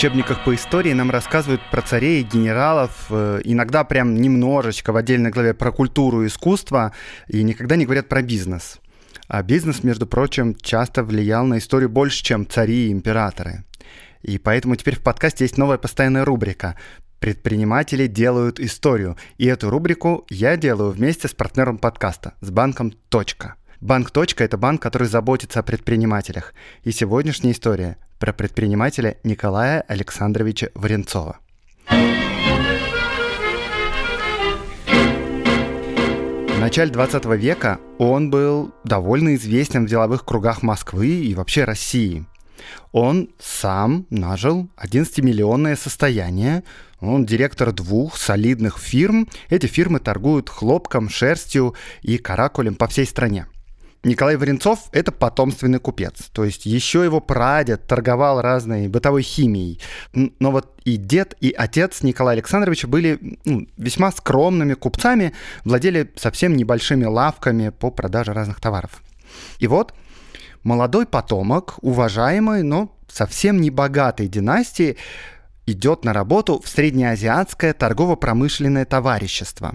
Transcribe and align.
Учебниках 0.00 0.44
по 0.44 0.54
истории 0.54 0.94
нам 0.94 1.10
рассказывают 1.10 1.60
про 1.70 1.82
царей, 1.82 2.22
генералов, 2.22 3.08
э, 3.10 3.42
иногда 3.44 3.84
прям 3.84 4.14
немножечко 4.14 4.94
в 4.94 4.96
отдельной 4.96 5.28
главе 5.28 5.52
про 5.52 5.72
культуру 5.72 6.22
и 6.22 6.28
искусство, 6.28 6.94
и 7.28 7.42
никогда 7.42 7.76
не 7.76 7.84
говорят 7.84 8.08
про 8.08 8.22
бизнес. 8.22 8.78
А 9.28 9.42
бизнес, 9.42 9.84
между 9.84 10.06
прочим, 10.06 10.54
часто 10.54 11.04
влиял 11.04 11.44
на 11.44 11.58
историю 11.58 11.90
больше, 11.90 12.24
чем 12.24 12.46
цари 12.46 12.88
и 12.88 12.92
императоры. 12.92 13.64
И 14.22 14.38
поэтому 14.38 14.74
теперь 14.76 14.96
в 14.96 15.02
подкасте 15.02 15.44
есть 15.44 15.58
новая 15.58 15.76
постоянная 15.76 16.24
рубрика 16.24 16.76
«Предприниматели 17.18 18.06
делают 18.06 18.58
историю». 18.58 19.18
И 19.36 19.44
эту 19.44 19.68
рубрику 19.68 20.24
я 20.30 20.56
делаю 20.56 20.92
вместе 20.92 21.28
с 21.28 21.34
партнером 21.34 21.76
подкаста, 21.76 22.32
с 22.40 22.50
банком 22.50 22.92
«Точка». 23.10 23.56
Банк 23.82 24.12
«Точка»— 24.12 24.44
это 24.44 24.56
банк, 24.56 24.80
который 24.80 25.08
заботится 25.08 25.60
о 25.60 25.62
предпринимателях. 25.62 26.54
И 26.84 26.90
сегодняшняя 26.90 27.52
история 27.52 27.98
про 28.20 28.32
предпринимателя 28.34 29.16
Николая 29.24 29.80
Александровича 29.80 30.68
Варенцова. 30.74 31.38
В 36.48 36.60
начале 36.60 36.90
20 36.90 37.24
века 37.36 37.80
он 37.98 38.28
был 38.28 38.74
довольно 38.84 39.34
известен 39.34 39.86
в 39.86 39.88
деловых 39.88 40.26
кругах 40.26 40.62
Москвы 40.62 41.08
и 41.08 41.34
вообще 41.34 41.64
России. 41.64 42.26
Он 42.92 43.30
сам 43.38 44.06
нажил 44.10 44.68
11-миллионное 44.76 45.74
состояние. 45.74 46.62
Он 47.00 47.24
директор 47.24 47.72
двух 47.72 48.18
солидных 48.18 48.78
фирм. 48.78 49.26
Эти 49.48 49.64
фирмы 49.64 49.98
торгуют 50.00 50.50
хлопком, 50.50 51.08
шерстью 51.08 51.74
и 52.02 52.18
каракулем 52.18 52.74
по 52.74 52.86
всей 52.86 53.06
стране. 53.06 53.46
Николай 54.02 54.36
Варенцов– 54.36 54.88
это 54.92 55.12
потомственный 55.12 55.78
купец. 55.78 56.30
То 56.32 56.44
есть 56.44 56.64
еще 56.64 57.04
его 57.04 57.20
прадед 57.20 57.86
торговал 57.86 58.40
разной 58.40 58.88
бытовой 58.88 59.22
химией. 59.22 59.80
Но 60.14 60.50
вот 60.50 60.80
и 60.84 60.96
дед, 60.96 61.34
и 61.40 61.52
отец 61.52 62.02
Николая 62.02 62.36
Александровича 62.36 62.88
были 62.88 63.38
ну, 63.44 63.66
весьма 63.76 64.10
скромными 64.10 64.72
купцами, 64.72 65.34
владели 65.64 66.10
совсем 66.16 66.56
небольшими 66.56 67.04
лавками 67.04 67.68
по 67.68 67.90
продаже 67.90 68.32
разных 68.32 68.60
товаров. 68.60 69.02
И 69.58 69.66
вот 69.66 69.92
молодой 70.62 71.04
потомок, 71.04 71.76
уважаемый, 71.82 72.62
но 72.62 72.96
совсем 73.06 73.60
не 73.60 73.70
богатой 73.70 74.28
династии, 74.28 74.96
идет 75.66 76.04
на 76.04 76.14
работу 76.14 76.60
в 76.60 76.68
Среднеазиатское 76.68 77.74
торгово-промышленное 77.74 78.86
товарищество. 78.86 79.74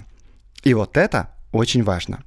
И 0.64 0.73
вот 0.73 0.98
это 0.98 1.30
очень 1.52 1.84
важно. 1.84 2.23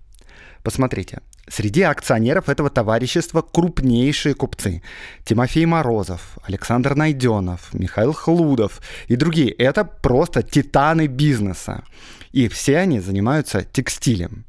Посмотрите, 0.62 1.20
Среди 1.50 1.82
акционеров 1.82 2.48
этого 2.48 2.70
товарищества 2.70 3.42
крупнейшие 3.42 4.34
купцы. 4.34 4.82
Тимофей 5.24 5.64
Морозов, 5.64 6.38
Александр 6.42 6.94
Найденов, 6.94 7.72
Михаил 7.72 8.12
Хлудов 8.12 8.80
и 9.06 9.16
другие. 9.16 9.50
Это 9.50 9.84
просто 9.84 10.42
титаны 10.42 11.06
бизнеса. 11.06 11.84
И 12.32 12.48
все 12.48 12.78
они 12.78 13.00
занимаются 13.00 13.64
текстилем. 13.64 14.44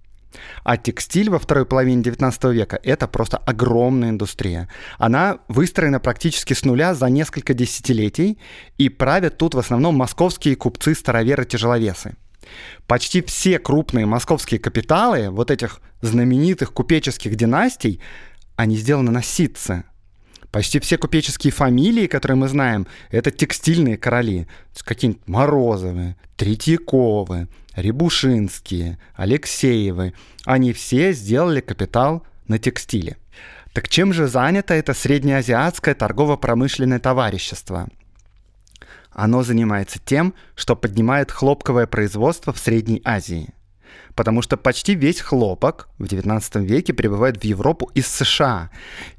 А 0.64 0.78
текстиль 0.78 1.30
во 1.30 1.40
второй 1.40 1.66
половине 1.66 2.04
19 2.04 2.44
века– 2.46 2.80
это 2.84 3.08
просто 3.08 3.38
огромная 3.38 4.10
индустрия. 4.10 4.70
Она 4.98 5.40
выстроена 5.48 6.00
практически 6.00 6.54
с 6.54 6.64
нуля 6.64 6.94
за 6.94 7.10
несколько 7.10 7.54
десятилетий, 7.54 8.38
и 8.78 8.90
правят 8.90 9.38
тут 9.38 9.56
в 9.56 9.60
основном 9.60 9.96
московские 9.96 10.56
купцы-староверы-тяжеловесы. 10.56 12.16
Почти 12.88 13.22
все 13.22 13.60
крупные 13.60 14.06
московские 14.06 14.60
капиталы 14.60 15.30
вот 15.30 15.52
этих 15.52 15.82
знаменитых 16.02 16.74
купеческих 16.74 17.36
династий, 17.36 18.02
они 18.56 18.76
сделаны 18.76 19.12
на 19.12 19.22
ситце. 19.22 19.84
Почти 20.52 20.80
все 20.80 20.98
купеческие 20.98 21.54
фамилии, 21.54 22.08
которые 22.08 22.38
мы 22.38 22.48
знаем, 22.48 22.88
это 23.12 23.30
текстильные 23.30 23.98
короли. 23.98 24.48
Какие-нибудь 24.84 25.28
Морозовы, 25.28 26.16
Третьяковы, 26.38 27.48
Рябушинские, 27.76 28.98
Алексеевы. 29.14 30.14
Они 30.46 30.74
все 30.74 31.14
сделали 31.14 31.62
капитал 31.62 32.26
на 32.48 32.58
текстиле. 32.58 33.18
Так 33.74 33.88
чем 33.88 34.14
же 34.14 34.28
занято 34.28 34.74
это 34.74 34.96
среднеазиатское 34.96 35.94
торгово-промышленное 35.94 37.00
товарищество? 37.00 37.88
Оно 39.20 39.44
занимается 39.44 40.00
тем, 40.00 40.34
что 40.56 40.78
поднимает 40.78 41.30
хлопковое 41.30 41.88
производство 41.88 42.54
в 42.54 42.58
Средней 42.58 43.02
Азии. 43.04 43.50
Потому 44.16 44.42
что 44.42 44.56
почти 44.56 44.96
весь 44.96 45.20
хлопок 45.20 45.90
в 45.98 46.06
XIX 46.06 46.64
веке 46.64 46.94
прибывает 46.94 47.36
в 47.36 47.44
Европу 47.44 47.92
из 47.94 48.08
США. 48.08 48.70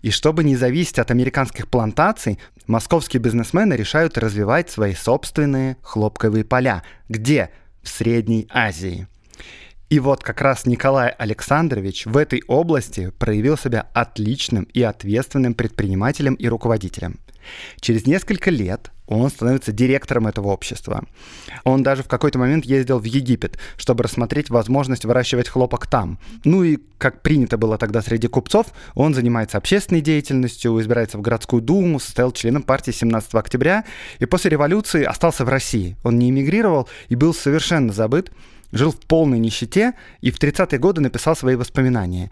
И 0.00 0.10
чтобы 0.10 0.42
не 0.42 0.56
зависеть 0.56 0.98
от 0.98 1.10
американских 1.10 1.68
плантаций, 1.68 2.38
московские 2.66 3.20
бизнесмены 3.20 3.74
решают 3.74 4.16
развивать 4.16 4.70
свои 4.70 4.94
собственные 4.94 5.76
хлопковые 5.82 6.44
поля. 6.44 6.82
Где? 7.10 7.50
В 7.82 7.88
Средней 7.90 8.48
Азии. 8.48 9.06
И 9.90 10.00
вот 10.00 10.22
как 10.22 10.40
раз 10.40 10.64
Николай 10.64 11.10
Александрович 11.10 12.06
в 12.06 12.16
этой 12.16 12.42
области 12.48 13.12
проявил 13.18 13.58
себя 13.58 13.88
отличным 13.92 14.64
и 14.64 14.80
ответственным 14.80 15.52
предпринимателем 15.52 16.36
и 16.36 16.48
руководителем. 16.48 17.20
Через 17.80 18.06
несколько 18.06 18.50
лет 18.50 18.90
он 19.10 19.28
становится 19.28 19.72
директором 19.72 20.28
этого 20.28 20.48
общества. 20.48 21.04
Он 21.64 21.82
даже 21.82 22.04
в 22.04 22.08
какой-то 22.08 22.38
момент 22.38 22.64
ездил 22.64 23.00
в 23.00 23.04
Египет, 23.04 23.58
чтобы 23.76 24.04
рассмотреть 24.04 24.50
возможность 24.50 25.04
выращивать 25.04 25.48
хлопок 25.48 25.88
там. 25.88 26.18
Ну 26.44 26.62
и, 26.62 26.78
как 26.96 27.22
принято 27.22 27.58
было 27.58 27.76
тогда 27.76 28.02
среди 28.02 28.28
купцов, 28.28 28.68
он 28.94 29.14
занимается 29.14 29.58
общественной 29.58 30.00
деятельностью, 30.00 30.80
избирается 30.80 31.18
в 31.18 31.22
городскую 31.22 31.60
думу, 31.60 31.98
состоял 31.98 32.30
членом 32.30 32.62
партии 32.62 32.92
17 32.92 33.34
октября 33.34 33.84
и 34.20 34.26
после 34.26 34.50
революции 34.50 35.02
остался 35.02 35.44
в 35.44 35.48
России. 35.48 35.96
Он 36.04 36.16
не 36.16 36.30
эмигрировал 36.30 36.88
и 37.08 37.16
был 37.16 37.34
совершенно 37.34 37.92
забыт, 37.92 38.30
жил 38.70 38.92
в 38.92 39.00
полной 39.00 39.40
нищете 39.40 39.94
и 40.20 40.30
в 40.30 40.38
30-е 40.38 40.78
годы 40.78 41.00
написал 41.00 41.34
свои 41.34 41.56
воспоминания. 41.56 42.30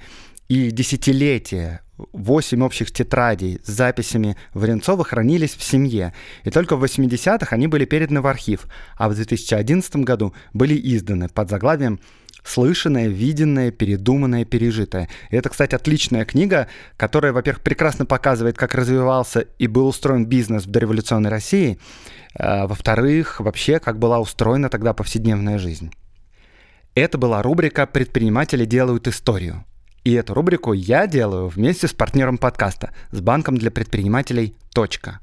И 0.49 0.71
десятилетия 0.71 1.83
Восемь 2.13 2.63
общих 2.63 2.93
тетрадей 2.93 3.61
с 3.65 3.69
записями 3.69 4.37
Варенцова 4.55 5.05
хранились 5.05 5.55
в 5.55 5.63
семье, 5.63 6.15
и 6.45 6.51
только 6.51 6.77
в 6.77 6.85
80-х 6.85 7.55
они 7.55 7.67
были 7.67 7.85
переданы 7.85 8.21
в 8.21 8.27
архив, 8.27 8.67
а 8.97 9.09
в 9.09 9.15
2011 9.15 9.97
году 9.97 10.33
были 10.53 10.75
изданы 10.75 11.29
под 11.29 11.51
заглавием 11.51 12.01
слышанное, 12.45 13.09
виденное, 13.09 13.71
передуманное, 13.71 14.45
пережитое. 14.45 15.09
И 15.31 15.37
это, 15.37 15.49
кстати, 15.49 15.75
отличная 15.75 16.25
книга, 16.25 16.69
которая, 16.97 17.33
во-первых, 17.33 17.63
прекрасно 17.63 18.07
показывает, 18.07 18.57
как 18.57 18.75
развивался 18.75 19.41
и 19.59 19.67
был 19.67 19.87
устроен 19.87 20.27
бизнес 20.27 20.65
в 20.65 20.71
дореволюционной 20.71 21.31
России, 21.31 21.79
а, 22.35 22.67
во-вторых, 22.67 23.41
вообще, 23.41 23.79
как 23.79 23.99
была 23.99 24.19
устроена 24.21 24.71
тогда 24.71 24.95
повседневная 24.95 25.59
жизнь. 25.59 25.93
Это 26.95 27.19
была 27.19 27.43
рубрика 27.43 27.87
«Предприниматели 27.87 28.65
делают 28.65 29.07
историю». 29.09 29.65
И 30.09 30.13
эту 30.15 30.33
рубрику 30.33 30.73
я 30.73 31.07
делаю 31.07 31.49
вместе 31.49 31.87
с 31.87 31.93
партнером 31.93 32.39
подкаста, 32.39 32.95
с 33.11 33.21
банком 33.21 33.59
для 33.59 33.71
предпринимателей 33.71 34.55
«Точка». 34.73 35.21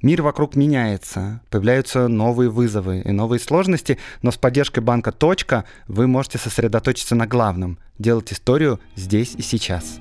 Мир 0.00 0.22
вокруг 0.22 0.56
меняется, 0.56 1.42
появляются 1.50 2.08
новые 2.08 2.48
вызовы 2.48 3.00
и 3.00 3.12
новые 3.12 3.38
сложности, 3.38 3.98
но 4.22 4.30
с 4.30 4.38
поддержкой 4.38 4.80
банка 4.80 5.12
«Точка» 5.12 5.66
вы 5.88 6.06
можете 6.06 6.38
сосредоточиться 6.38 7.14
на 7.14 7.26
главном– 7.26 7.78
делать 7.98 8.32
историю 8.32 8.80
здесь 8.96 9.34
и 9.34 9.42
сейчас. 9.42 10.00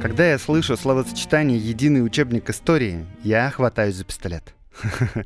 Когда 0.00 0.30
я 0.30 0.38
слышу 0.38 0.76
словосочетание 0.76 1.58
«единый 1.58 2.06
учебник 2.06 2.48
истории», 2.50 3.04
я 3.24 3.50
хватаюсь 3.50 3.96
за 3.96 4.04
пистолет. 4.04 4.52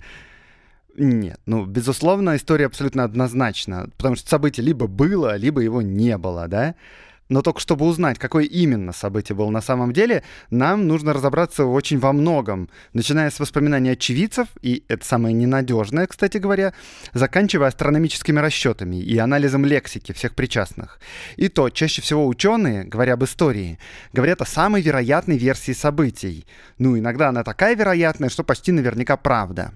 Нет, 0.97 1.41
ну, 1.47 1.67
безусловно, 1.67 2.37
история 2.37 2.67
абсолютно 2.67 3.05
однозначна, 3.05 3.89
потому 3.97 4.17
что 4.17 4.29
событие 4.29 4.65
либо 4.65 4.87
было, 4.87 5.37
либо 5.37 5.61
его 5.61 5.83
не 5.83 6.19
было, 6.19 6.49
да? 6.49 6.75
Но 7.31 7.43
только 7.43 7.61
чтобы 7.61 7.87
узнать, 7.87 8.19
какое 8.19 8.45
именно 8.45 8.93
событие 8.93 9.37
было 9.37 9.51
на 9.51 9.63
самом 9.63 9.93
деле, 9.93 10.25
нам 10.51 10.89
нужно 10.89 11.13
разобраться 11.13 11.65
очень 11.65 12.01
во 12.01 12.13
многом, 12.13 12.69
начиная 12.93 13.31
с 13.31 13.39
воспоминаний 13.39 13.91
очевидцев, 13.91 14.49
и 14.63 14.83
это 14.89 15.07
самое 15.07 15.33
ненадежное, 15.33 16.09
кстати 16.09 16.39
говоря, 16.39 16.75
заканчивая 17.15 17.69
астрономическими 17.69 18.41
расчетами 18.41 18.97
и 18.97 19.17
анализом 19.17 19.65
лексики 19.65 20.11
всех 20.11 20.35
причастных. 20.35 20.99
И 21.37 21.47
то, 21.49 21.71
чаще 21.71 22.03
всего 22.03 22.27
ученые, 22.27 22.83
говоря 22.83 23.15
об 23.15 23.23
истории, 23.23 23.79
говорят 24.13 24.43
о 24.43 24.45
самой 24.47 24.83
вероятной 24.83 25.39
версии 25.39 25.73
событий. 25.73 26.45
Ну, 26.79 26.99
иногда 26.99 27.29
она 27.29 27.45
такая 27.45 27.77
вероятная, 27.77 28.29
что 28.29 28.43
почти 28.43 28.73
наверняка 28.73 29.17
правда. 29.17 29.73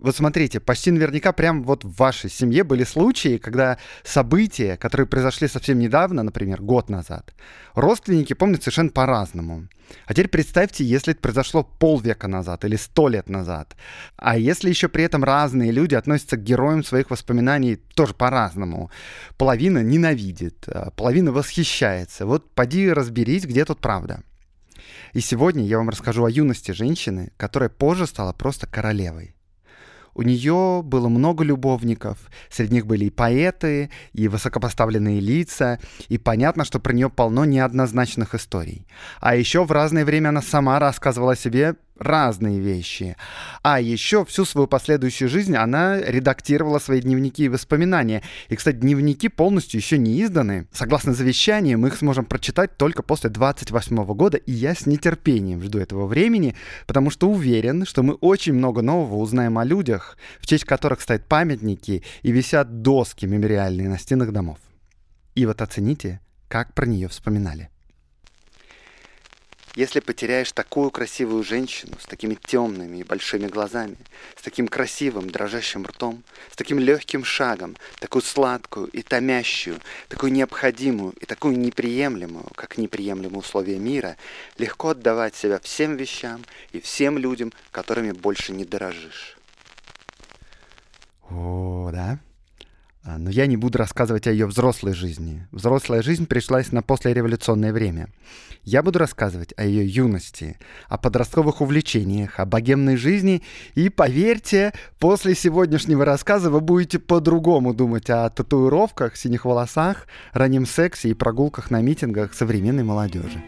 Вот 0.00 0.16
смотрите, 0.16 0.60
почти 0.60 0.90
наверняка 0.90 1.32
прям 1.32 1.62
вот 1.62 1.84
в 1.84 1.94
вашей 1.96 2.30
семье 2.30 2.64
были 2.64 2.84
случаи, 2.84 3.36
когда 3.36 3.76
события, 4.02 4.78
которые 4.78 5.06
произошли 5.06 5.46
совсем 5.46 5.78
недавно, 5.78 6.22
например, 6.22 6.62
год 6.62 6.88
назад, 6.88 7.34
родственники 7.74 8.32
помнят 8.32 8.62
совершенно 8.62 8.88
по-разному. 8.88 9.68
А 10.06 10.14
теперь 10.14 10.28
представьте, 10.28 10.84
если 10.84 11.12
это 11.12 11.20
произошло 11.20 11.62
полвека 11.64 12.28
назад 12.28 12.64
или 12.64 12.76
сто 12.76 13.08
лет 13.08 13.28
назад. 13.28 13.76
А 14.16 14.38
если 14.38 14.70
еще 14.70 14.88
при 14.88 15.04
этом 15.04 15.22
разные 15.22 15.70
люди 15.70 15.94
относятся 15.94 16.38
к 16.38 16.42
героям 16.42 16.82
своих 16.82 17.10
воспоминаний 17.10 17.76
тоже 17.76 18.14
по-разному. 18.14 18.90
Половина 19.36 19.82
ненавидит, 19.82 20.64
а 20.66 20.92
половина 20.92 21.30
восхищается. 21.30 22.24
Вот 22.24 22.50
поди 22.54 22.90
разберись, 22.90 23.44
где 23.44 23.66
тут 23.66 23.80
правда. 23.80 24.22
И 25.12 25.20
сегодня 25.20 25.64
я 25.66 25.76
вам 25.76 25.90
расскажу 25.90 26.24
о 26.24 26.30
юности 26.30 26.70
женщины, 26.70 27.32
которая 27.36 27.68
позже 27.68 28.06
стала 28.06 28.32
просто 28.32 28.66
королевой. 28.66 29.34
У 30.14 30.22
нее 30.22 30.82
было 30.84 31.08
много 31.08 31.44
любовников. 31.44 32.18
Среди 32.50 32.74
них 32.74 32.86
были 32.86 33.06
и 33.06 33.10
поэты, 33.10 33.90
и 34.12 34.28
высокопоставленные 34.28 35.20
лица, 35.20 35.78
и 36.08 36.18
понятно, 36.18 36.64
что 36.64 36.80
про 36.80 36.92
нее 36.92 37.10
полно 37.10 37.44
неоднозначных 37.44 38.34
историй. 38.34 38.86
А 39.20 39.34
еще 39.34 39.64
в 39.64 39.72
разное 39.72 40.04
время 40.04 40.30
она 40.30 40.42
сама 40.42 40.78
рассказывала 40.78 41.32
о 41.32 41.36
себе 41.36 41.76
разные 42.00 42.58
вещи. 42.58 43.16
А 43.62 43.80
еще 43.80 44.24
всю 44.24 44.44
свою 44.44 44.66
последующую 44.66 45.28
жизнь 45.28 45.54
она 45.54 46.00
редактировала 46.00 46.78
свои 46.78 47.00
дневники 47.00 47.44
и 47.44 47.48
воспоминания. 47.48 48.22
И, 48.48 48.56
кстати, 48.56 48.76
дневники 48.76 49.28
полностью 49.28 49.78
еще 49.78 49.98
не 49.98 50.20
изданы. 50.22 50.66
Согласно 50.72 51.12
завещанию, 51.12 51.78
мы 51.78 51.88
их 51.88 51.96
сможем 51.96 52.24
прочитать 52.24 52.76
только 52.76 53.02
после 53.02 53.30
28 53.30 54.04
года, 54.14 54.38
и 54.38 54.52
я 54.52 54.74
с 54.74 54.86
нетерпением 54.86 55.62
жду 55.62 55.78
этого 55.78 56.06
времени, 56.06 56.56
потому 56.86 57.10
что 57.10 57.30
уверен, 57.30 57.84
что 57.84 58.02
мы 58.02 58.14
очень 58.14 58.54
много 58.54 58.82
нового 58.82 59.16
узнаем 59.16 59.58
о 59.58 59.64
людях, 59.64 60.16
в 60.40 60.46
честь 60.46 60.64
которых 60.64 61.02
стоят 61.02 61.26
памятники 61.26 62.02
и 62.22 62.32
висят 62.32 62.82
доски 62.82 63.26
мемориальные 63.26 63.88
на 63.88 63.98
стенах 63.98 64.32
домов. 64.32 64.58
И 65.34 65.44
вот 65.46 65.60
оцените, 65.60 66.20
как 66.48 66.74
про 66.74 66.86
нее 66.86 67.08
вспоминали. 67.08 67.70
Если 69.76 70.00
потеряешь 70.00 70.50
такую 70.50 70.90
красивую 70.90 71.44
женщину 71.44 71.96
с 72.00 72.06
такими 72.06 72.34
темными 72.34 72.98
и 72.98 73.04
большими 73.04 73.46
глазами, 73.46 73.96
с 74.36 74.42
таким 74.42 74.66
красивым 74.66 75.30
дрожащим 75.30 75.86
ртом, 75.86 76.24
с 76.50 76.56
таким 76.56 76.80
легким 76.80 77.24
шагом, 77.24 77.76
такую 78.00 78.22
сладкую 78.22 78.88
и 78.88 79.02
томящую, 79.02 79.78
такую 80.08 80.32
необходимую 80.32 81.12
и 81.12 81.24
такую 81.24 81.56
неприемлемую, 81.56 82.48
как 82.56 82.78
неприемлемые 82.78 83.38
условия 83.38 83.78
мира, 83.78 84.16
легко 84.58 84.88
отдавать 84.88 85.36
себя 85.36 85.60
всем 85.60 85.96
вещам 85.96 86.44
и 86.72 86.80
всем 86.80 87.16
людям, 87.16 87.52
которыми 87.70 88.10
больше 88.10 88.52
не 88.52 88.64
дорожишь. 88.64 89.36
О, 91.30 91.90
да? 91.92 92.18
А, 93.02 93.16
но 93.16 93.30
я 93.30 93.46
не 93.46 93.56
буду 93.56 93.78
рассказывать 93.78 94.26
о 94.26 94.30
ее 94.30 94.46
взрослой 94.46 94.92
жизни. 94.92 95.46
Взрослая 95.52 96.02
жизнь 96.02 96.26
пришлась 96.26 96.70
на 96.70 96.82
послереволюционное 96.82 97.72
время. 97.72 98.08
Я 98.62 98.82
буду 98.82 98.98
рассказывать 98.98 99.54
о 99.56 99.64
ее 99.64 99.86
юности, 99.86 100.58
о 100.88 100.98
подростковых 100.98 101.62
увлечениях, 101.62 102.38
о 102.38 102.44
богемной 102.44 102.96
жизни. 102.96 103.42
И 103.74 103.88
поверьте, 103.88 104.74
после 104.98 105.34
сегодняшнего 105.34 106.04
рассказа 106.04 106.50
вы 106.50 106.60
будете 106.60 106.98
по-другому 106.98 107.72
думать 107.72 108.10
о 108.10 108.28
татуировках, 108.28 109.16
синих 109.16 109.46
волосах, 109.46 110.06
раннем 110.32 110.66
сексе 110.66 111.08
и 111.08 111.14
прогулках 111.14 111.70
на 111.70 111.80
митингах 111.80 112.34
современной 112.34 112.84
молодежи. 112.84 113.42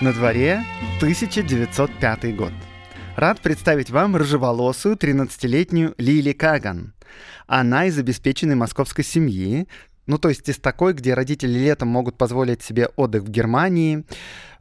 На 0.00 0.12
дворе 0.12 0.62
1905 0.98 2.36
год. 2.36 2.52
Рад 3.16 3.40
представить 3.40 3.90
вам 3.90 4.14
рыжеволосую 4.14 4.94
13-летнюю 4.94 5.96
Лили 5.98 6.30
Каган. 6.30 6.94
Она 7.48 7.86
из 7.86 7.98
обеспеченной 7.98 8.54
московской 8.54 9.02
семьи, 9.02 9.66
ну 10.06 10.18
то 10.18 10.28
есть 10.28 10.48
из 10.48 10.58
такой, 10.58 10.92
где 10.92 11.14
родители 11.14 11.58
летом 11.58 11.88
могут 11.88 12.16
позволить 12.16 12.62
себе 12.62 12.90
отдых 12.94 13.24
в 13.24 13.28
Германии, 13.28 14.04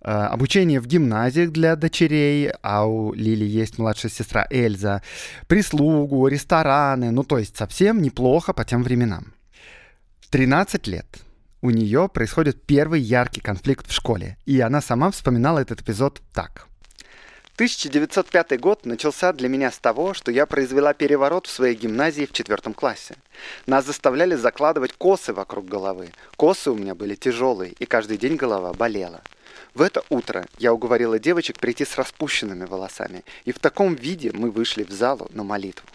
э, 0.02 0.10
обучение 0.10 0.80
в 0.80 0.88
гимназиях 0.88 1.52
для 1.52 1.76
дочерей, 1.76 2.50
а 2.64 2.88
у 2.88 3.14
Лили 3.14 3.46
есть 3.46 3.78
младшая 3.78 4.12
сестра 4.12 4.48
Эльза, 4.50 5.04
прислугу, 5.46 6.28
рестораны, 6.28 7.12
ну 7.12 7.24
то 7.24 7.38
есть 7.38 7.56
совсем 7.56 8.02
неплохо 8.02 8.54
по 8.54 8.66
тем 8.66 8.82
временам. 8.82 9.34
13 10.32 10.88
лет– 10.88 11.06
у 11.62 11.70
нее 11.70 12.10
происходит 12.10 12.64
первый 12.64 13.02
яркий 13.02 13.42
конфликт 13.42 13.88
в 13.88 13.94
школе, 13.94 14.38
и 14.46 14.60
она 14.60 14.82
сама 14.82 15.12
вспоминала 15.12 15.60
этот 15.60 15.82
эпизод 15.82 16.22
так. 16.34 16.68
1905 17.56 18.60
год 18.60 18.86
начался 18.86 19.34
для 19.34 19.50
меня 19.50 19.72
с 19.72 19.80
того, 19.80 20.14
что 20.14 20.32
я 20.32 20.46
произвела 20.46 20.94
переворот 20.94 21.48
в 21.48 21.52
своей 21.52 21.76
гимназии 21.76 22.28
в 22.28 22.32
четвертом 22.32 22.76
классе. 22.76 23.16
Нас 23.66 23.84
заставляли 23.84 24.36
закладывать 24.36 24.94
косы 24.94 25.34
вокруг 25.34 25.66
головы. 25.66 26.10
Косы 26.36 26.70
у 26.70 26.76
меня 26.76 26.94
были 26.94 27.16
тяжелые, 27.16 27.72
и 27.80 27.88
каждый 27.88 28.20
день 28.20 28.36
голова 28.36 28.74
болела. 28.74 29.22
В 29.74 29.82
это 29.82 30.04
утро 30.10 30.46
я 30.60 30.72
уговорила 30.72 31.18
девочек 31.18 31.58
прийти 31.58 31.84
с 31.84 31.98
распущенными 31.98 32.66
волосами, 32.66 33.24
и 33.46 33.52
в 33.52 33.58
таком 33.58 33.96
виде 33.96 34.32
мы 34.32 34.52
вышли 34.52 34.84
в 34.84 34.92
залу 34.92 35.28
на 35.34 35.44
молитву. 35.44 35.88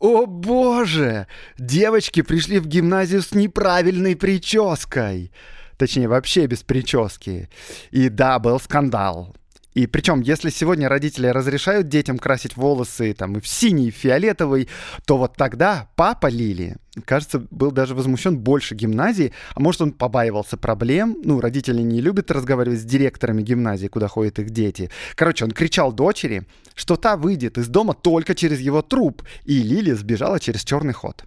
О 0.00 0.24
боже! 0.24 1.26
Девочки 1.58 2.22
пришли 2.22 2.58
в 2.58 2.66
гимназию 2.66 3.20
с 3.22 3.32
неправильной 3.32 4.16
прической. 4.16 5.30
Точнее, 5.76 6.08
вообще 6.08 6.46
без 6.46 6.62
прически. 6.62 7.48
И 7.90 8.08
да, 8.08 8.38
был 8.38 8.58
скандал. 8.58 9.36
И 9.74 9.86
причем, 9.86 10.20
если 10.20 10.50
сегодня 10.50 10.88
родители 10.88 11.28
разрешают 11.28 11.88
детям 11.88 12.18
красить 12.18 12.56
волосы 12.56 13.14
там 13.14 13.36
и 13.36 13.40
в 13.40 13.46
синий, 13.46 13.88
и 13.88 13.90
в 13.90 13.94
фиолетовый, 13.94 14.68
то 15.06 15.16
вот 15.16 15.36
тогда 15.36 15.88
папа 15.94 16.26
Лили, 16.26 16.76
кажется, 17.04 17.46
был 17.50 17.70
даже 17.70 17.94
возмущен 17.94 18.38
больше 18.38 18.74
гимназии, 18.74 19.32
а 19.54 19.60
может 19.60 19.80
он 19.80 19.92
побаивался 19.92 20.56
проблем, 20.56 21.16
ну, 21.22 21.40
родители 21.40 21.82
не 21.82 22.00
любят 22.00 22.30
разговаривать 22.30 22.80
с 22.80 22.84
директорами 22.84 23.42
гимназии, 23.42 23.86
куда 23.86 24.08
ходят 24.08 24.40
их 24.40 24.50
дети. 24.50 24.90
Короче, 25.14 25.44
он 25.44 25.52
кричал 25.52 25.92
дочери, 25.92 26.42
что 26.74 26.96
та 26.96 27.16
выйдет 27.16 27.56
из 27.56 27.68
дома 27.68 27.94
только 27.94 28.34
через 28.34 28.58
его 28.58 28.82
труп, 28.82 29.22
и 29.44 29.62
Лили 29.62 29.92
сбежала 29.92 30.40
через 30.40 30.64
черный 30.64 30.94
ход. 30.94 31.24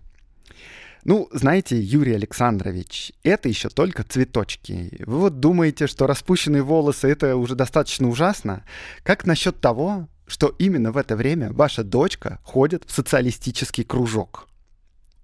Ну, 1.06 1.28
знаете, 1.34 1.80
Юрий 1.80 2.14
Александрович, 2.14 3.12
это 3.24 3.50
еще 3.50 3.68
только 3.68 4.04
цветочки. 4.04 5.04
Вы 5.06 5.20
вот 5.20 5.40
думаете, 5.42 5.88
что 5.88 6.08
распущенные 6.08 6.64
волосы 6.64 7.10
это 7.10 7.36
уже 7.36 7.56
достаточно 7.56 8.08
ужасно? 8.08 8.64
Как 9.04 9.26
насчет 9.26 9.60
того, 9.60 10.08
что 10.28 10.56
именно 10.60 10.94
в 10.94 10.98
это 10.98 11.18
время 11.18 11.52
ваша 11.52 11.84
дочка 11.84 12.40
ходит 12.44 12.84
в 12.88 12.92
социалистический 12.92 13.84
кружок? 13.84 14.48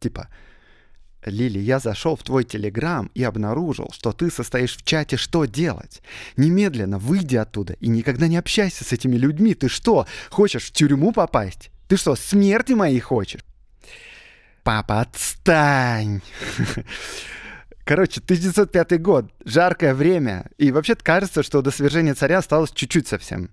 Типа, 0.02 0.28
Лили, 1.24 1.60
я 1.60 1.80
зашел 1.80 2.18
в 2.18 2.24
твой 2.24 2.44
телеграм 2.44 3.10
и 3.14 3.24
обнаружил, 3.24 3.90
что 3.94 4.12
ты 4.12 4.30
состоишь 4.30 4.76
в 4.76 4.84
чате 4.84 5.16
«Что 5.16 5.46
делать?». 5.46 6.02
Немедленно 6.36 6.98
выйди 6.98 7.38
оттуда 7.38 7.74
и 7.80 7.88
никогда 7.88 8.28
не 8.28 8.38
общайся 8.38 8.84
с 8.84 8.92
этими 8.92 9.16
людьми. 9.16 9.54
Ты 9.54 9.70
что, 9.70 10.08
хочешь 10.30 10.66
в 10.66 10.72
тюрьму 10.72 11.14
попасть? 11.14 11.72
Ты 11.88 11.96
что, 11.96 12.16
смерти 12.16 12.74
моей 12.74 13.00
хочешь? 13.00 13.42
Папа, 14.64 15.02
отстань! 15.02 16.22
Короче, 17.84 18.22
1905 18.24 19.02
год, 19.02 19.32
жаркое 19.46 19.96
время, 19.96 20.46
и 20.60 20.72
вообще-то 20.72 21.04
кажется, 21.04 21.42
что 21.42 21.64
до 21.64 21.72
свержения 21.72 22.14
царя 22.14 22.38
осталось 22.38 22.72
чуть-чуть 22.72 23.08
совсем. 23.08 23.50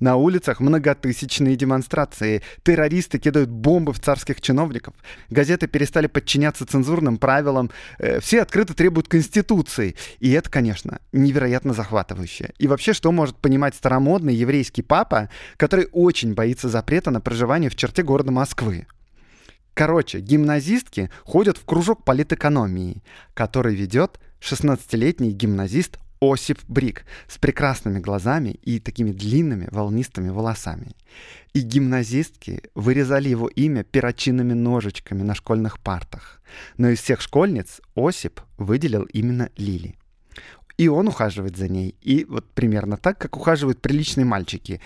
На 0.00 0.16
улицах 0.16 0.60
многотысячные 0.60 1.56
демонстрации, 1.56 2.42
террористы 2.62 3.18
кидают 3.18 3.50
бомбы 3.50 3.92
в 3.92 4.00
царских 4.00 4.40
чиновников, 4.40 4.94
газеты 5.30 5.66
перестали 5.66 6.06
подчиняться 6.06 6.66
цензурным 6.66 7.18
правилам, 7.18 7.70
э, 7.98 8.20
все 8.20 8.42
открыто 8.42 8.74
требуют 8.74 9.08
конституции. 9.08 9.96
И 10.20 10.30
это, 10.32 10.50
конечно, 10.50 11.00
невероятно 11.12 11.72
захватывающе. 11.72 12.52
И 12.58 12.66
вообще, 12.66 12.92
что 12.92 13.12
может 13.12 13.36
понимать 13.36 13.74
старомодный 13.74 14.34
еврейский 14.34 14.82
папа, 14.82 15.30
который 15.56 15.88
очень 15.92 16.34
боится 16.34 16.68
запрета 16.68 17.10
на 17.10 17.20
проживание 17.20 17.70
в 17.70 17.76
черте 17.76 18.02
города 18.02 18.32
Москвы? 18.32 18.86
Короче, 19.78 20.18
гимназистки 20.18 21.08
ходят 21.22 21.56
в 21.56 21.64
кружок 21.64 22.02
политэкономии, 22.02 23.04
который 23.32 23.76
ведет 23.76 24.18
16-летний 24.40 25.30
гимназист 25.30 25.98
Осип 26.20 26.58
Брик 26.66 27.04
с 27.28 27.38
прекрасными 27.38 28.00
глазами 28.00 28.58
и 28.64 28.80
такими 28.80 29.12
длинными 29.12 29.68
волнистыми 29.70 30.30
волосами. 30.30 30.96
И 31.52 31.60
гимназистки 31.60 32.60
вырезали 32.74 33.28
его 33.28 33.46
имя 33.46 33.84
перочинными 33.84 34.52
ножичками 34.52 35.22
на 35.22 35.36
школьных 35.36 35.78
партах. 35.78 36.42
Но 36.76 36.88
из 36.88 37.00
всех 37.00 37.20
школьниц 37.20 37.80
Осип 37.94 38.40
выделил 38.56 39.04
именно 39.04 39.48
Лили. 39.56 39.94
И 40.76 40.88
он 40.88 41.06
ухаживает 41.06 41.56
за 41.56 41.68
ней. 41.68 41.94
И 42.02 42.24
вот 42.28 42.50
примерно 42.50 42.96
так, 42.96 43.16
как 43.18 43.36
ухаживают 43.36 43.80
приличные 43.80 44.24
мальчики. 44.24 44.80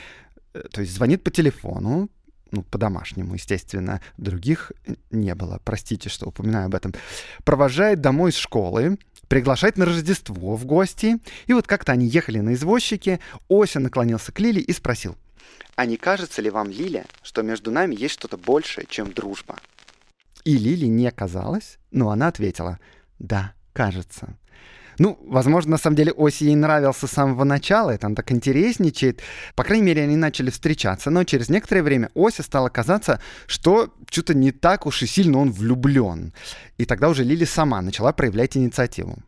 Э, 0.52 0.60
то 0.70 0.82
есть 0.82 0.94
звонит 0.94 1.24
по 1.24 1.30
телефону, 1.30 2.10
ну, 2.52 2.62
по-домашнему, 2.62 3.34
естественно, 3.34 4.00
других 4.18 4.72
не 5.10 5.34
было, 5.34 5.60
простите, 5.64 6.08
что 6.08 6.26
упоминаю 6.26 6.66
об 6.66 6.74
этом, 6.74 6.94
провожает 7.44 8.00
домой 8.00 8.30
из 8.30 8.36
школы, 8.36 8.98
приглашает 9.26 9.78
на 9.78 9.86
Рождество 9.86 10.54
в 10.54 10.66
гости, 10.66 11.18
и 11.46 11.54
вот 11.54 11.66
как-то 11.66 11.92
они 11.92 12.06
ехали 12.06 12.38
на 12.40 12.52
извозчике, 12.52 13.18
Ося 13.48 13.80
наклонился 13.80 14.30
к 14.30 14.38
Лиле 14.38 14.60
и 14.60 14.72
спросил, 14.72 15.16
«А 15.74 15.86
не 15.86 15.96
кажется 15.96 16.42
ли 16.42 16.50
вам, 16.50 16.70
Лиля, 16.70 17.06
что 17.22 17.42
между 17.42 17.70
нами 17.70 17.94
есть 17.94 18.14
что-то 18.14 18.36
большее, 18.36 18.86
чем 18.88 19.12
дружба?» 19.12 19.56
И 20.44 20.58
Лили 20.58 20.86
не 20.86 21.10
казалось, 21.10 21.78
но 21.90 22.10
она 22.10 22.28
ответила, 22.28 22.78
«Да, 23.18 23.54
кажется». 23.72 24.36
Ну, 24.98 25.18
возможно, 25.26 25.72
на 25.72 25.78
самом 25.78 25.96
деле 25.96 26.12
Оси 26.12 26.44
ей 26.44 26.56
нравился 26.56 27.06
с 27.06 27.12
самого 27.12 27.44
начала, 27.44 27.90
это 27.90 28.06
он 28.06 28.14
так 28.14 28.30
интересничает. 28.32 29.20
По 29.54 29.64
крайней 29.64 29.86
мере, 29.86 30.02
они 30.02 30.16
начали 30.16 30.50
встречаться, 30.50 31.10
но 31.10 31.24
через 31.24 31.48
некоторое 31.48 31.82
время 31.82 32.10
Оси 32.14 32.42
стало 32.42 32.68
казаться, 32.68 33.20
что 33.46 33.92
что-то 34.10 34.34
не 34.34 34.52
так 34.52 34.86
уж 34.86 35.02
и 35.02 35.06
сильно 35.06 35.38
он 35.38 35.52
влюблен. 35.52 36.32
И 36.78 36.84
тогда 36.84 37.08
уже 37.08 37.24
Лили 37.24 37.44
сама 37.44 37.80
начала 37.80 38.12
проявлять 38.12 38.56
инициативу. 38.56 39.18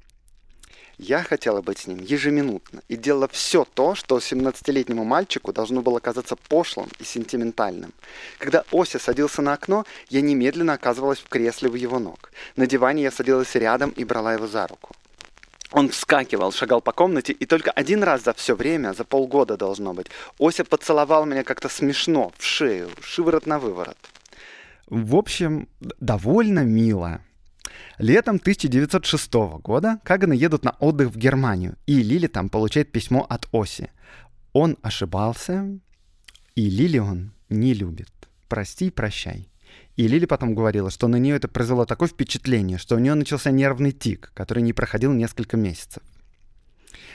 Я 0.99 1.25
хотела 1.25 1.61
быть 1.61 1.79
с 1.79 1.87
ним 1.89 1.99
ежеминутно 2.01 2.81
и 2.89 2.97
делала 2.97 3.27
все 3.27 3.65
то, 3.65 3.97
что 3.97 4.19
17-летнему 4.19 5.05
мальчику 5.05 5.53
должно 5.53 5.83
было 5.83 5.99
казаться 5.99 6.37
пошлым 6.37 6.89
и 7.01 7.05
сентиментальным. 7.05 7.93
Когда 8.39 8.65
Ося 8.71 9.01
садился 9.01 9.43
на 9.43 9.55
окно, 9.55 9.85
я 10.09 10.21
немедленно 10.21 10.75
оказывалась 10.75 11.19
в 11.19 11.29
кресле 11.29 11.69
у 11.69 11.75
его 11.75 11.99
ног. 11.99 12.31
На 12.55 12.69
диване 12.69 13.03
я 13.03 13.11
садилась 13.11 13.55
рядом 13.57 13.91
и 13.91 14.05
брала 14.05 14.35
его 14.35 14.47
за 14.47 14.69
руку. 14.69 14.95
Он 15.75 15.89
вскакивал, 15.89 16.53
шагал 16.53 16.81
по 16.81 16.93
комнате, 16.93 17.33
и 17.33 17.47
только 17.47 17.73
один 17.73 18.05
раз 18.05 18.23
за 18.23 18.33
все 18.33 18.55
время, 18.55 18.93
за 18.93 19.05
полгода 19.05 19.57
должно 19.57 19.93
быть, 19.93 20.07
Ося 20.39 20.65
поцеловал 20.65 21.27
меня 21.27 21.43
как-то 21.43 21.69
смешно, 21.69 22.33
в 22.39 22.45
шею, 22.45 22.91
шиворот 23.03 23.47
на 23.47 23.59
выворот. 23.59 23.97
В 24.87 25.17
общем, 25.17 25.69
довольно 25.81 26.61
мило. 26.61 27.23
Летом 27.99 28.37
1906 28.37 29.35
года 29.65 29.99
Каганы 30.05 30.35
едут 30.35 30.65
на 30.65 30.77
отдых 30.79 31.09
в 31.09 31.17
Германию, 31.17 31.77
и 31.87 32.03
Лили 32.05 32.29
там 32.29 32.51
получает 32.51 32.93
письмо 32.93 33.27
от 33.29 33.49
Оси. 33.51 33.91
Он 34.53 34.77
ошибался, 34.81 35.81
и 36.55 36.71
Лили 36.71 36.99
он 36.99 37.33
не 37.49 37.75
любит. 37.75 38.13
Прости, 38.49 38.91
прощай. 38.91 39.49
И 39.97 40.09
Лили 40.09 40.27
потом 40.27 40.55
говорила, 40.55 40.91
что 40.91 41.07
на 41.07 41.17
нее 41.17 41.37
это 41.37 41.47
произвело 41.47 41.85
такое 41.85 42.09
впечатление, 42.09 42.79
что 42.79 42.97
у 42.97 42.99
нее 42.99 43.15
начался 43.15 43.51
нервный 43.51 43.93
тик, 43.93 44.33
который 44.35 44.63
не 44.63 44.73
проходил 44.73 45.13
несколько 45.13 45.57
месяцев. 45.57 46.03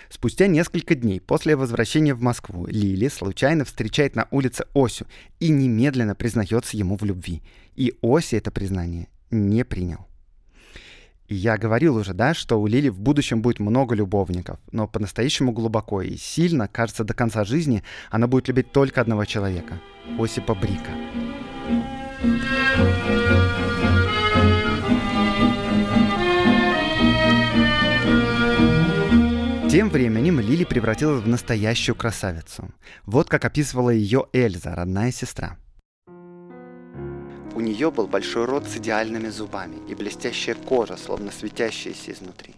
Спустя 0.10 0.48
несколько 0.48 0.96
дней 0.96 1.20
после 1.20 1.56
возвращения 1.56 2.16
в 2.16 2.22
Москву 2.22 2.66
Лили 2.66 3.10
случайно 3.10 3.64
встречает 3.64 4.16
на 4.16 4.28
улице 4.32 4.66
Осю 4.74 5.06
и 5.40 5.50
немедленно 5.50 6.16
признается 6.16 6.78
ему 6.78 6.98
в 6.98 7.04
любви. 7.04 7.44
И 7.76 7.96
Оси 8.02 8.36
это 8.36 8.50
признание 8.50 9.08
не 9.30 9.64
принял. 9.64 10.08
И 11.28 11.36
я 11.36 11.60
говорил 11.60 11.96
уже, 11.96 12.16
да, 12.16 12.34
что 12.34 12.60
у 12.60 12.66
Лили 12.66 12.90
в 12.90 13.00
будущем 13.00 13.44
будет 13.44 13.60
много 13.60 13.94
любовников, 13.94 14.60
но 14.72 14.88
по-настоящему 14.88 15.52
глубоко 15.52 16.02
и 16.02 16.18
сильно, 16.18 16.68
кажется, 16.68 17.04
до 17.04 17.14
конца 17.14 17.44
жизни 17.44 17.84
она 18.10 18.26
будет 18.26 18.48
любить 18.48 18.72
только 18.72 19.00
одного 19.02 19.26
человека— 19.26 19.80
Осипа 20.20 20.56
Брика. 20.56 21.29
Тем 29.70 29.90
временем 29.90 30.42
Лили 30.42 30.66
превратилась 30.66 31.24
в 31.24 31.28
настоящую 31.28 31.96
красавицу. 31.96 32.72
Вот 33.06 33.30
как 33.30 33.46
описывала 33.46 33.92
ее 33.92 34.26
Эльза, 34.34 34.76
родная 34.76 35.12
сестра. 35.12 35.58
У 37.56 37.62
нее 37.62 37.90
был 37.90 38.08
большой 38.08 38.44
рот 38.46 38.68
с 38.68 38.76
идеальными 38.76 39.30
зубами 39.30 39.78
и 39.88 39.96
блестящая 39.96 40.56
кожа, 40.56 40.98
словно 40.98 41.32
светящаяся 41.32 42.12
изнутри. 42.12 42.54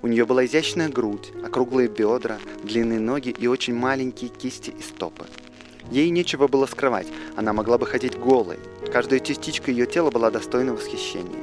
У 0.00 0.06
нее 0.06 0.24
была 0.24 0.46
изящная 0.46 0.88
грудь, 0.88 1.32
округлые 1.44 1.88
бедра, 1.88 2.38
длинные 2.64 3.00
ноги 3.00 3.28
и 3.28 3.46
очень 3.46 3.74
маленькие 3.74 4.30
кисти 4.30 4.70
и 4.70 4.82
стопы. 4.82 5.26
Ей 5.90 6.10
нечего 6.10 6.48
было 6.48 6.66
скрывать, 6.66 7.06
она 7.36 7.52
могла 7.52 7.78
бы 7.78 7.86
ходить 7.86 8.18
голой. 8.18 8.58
Каждая 8.92 9.20
частичка 9.20 9.70
ее 9.70 9.86
тела 9.86 10.10
была 10.10 10.30
достойна 10.30 10.74
восхищения. 10.74 11.42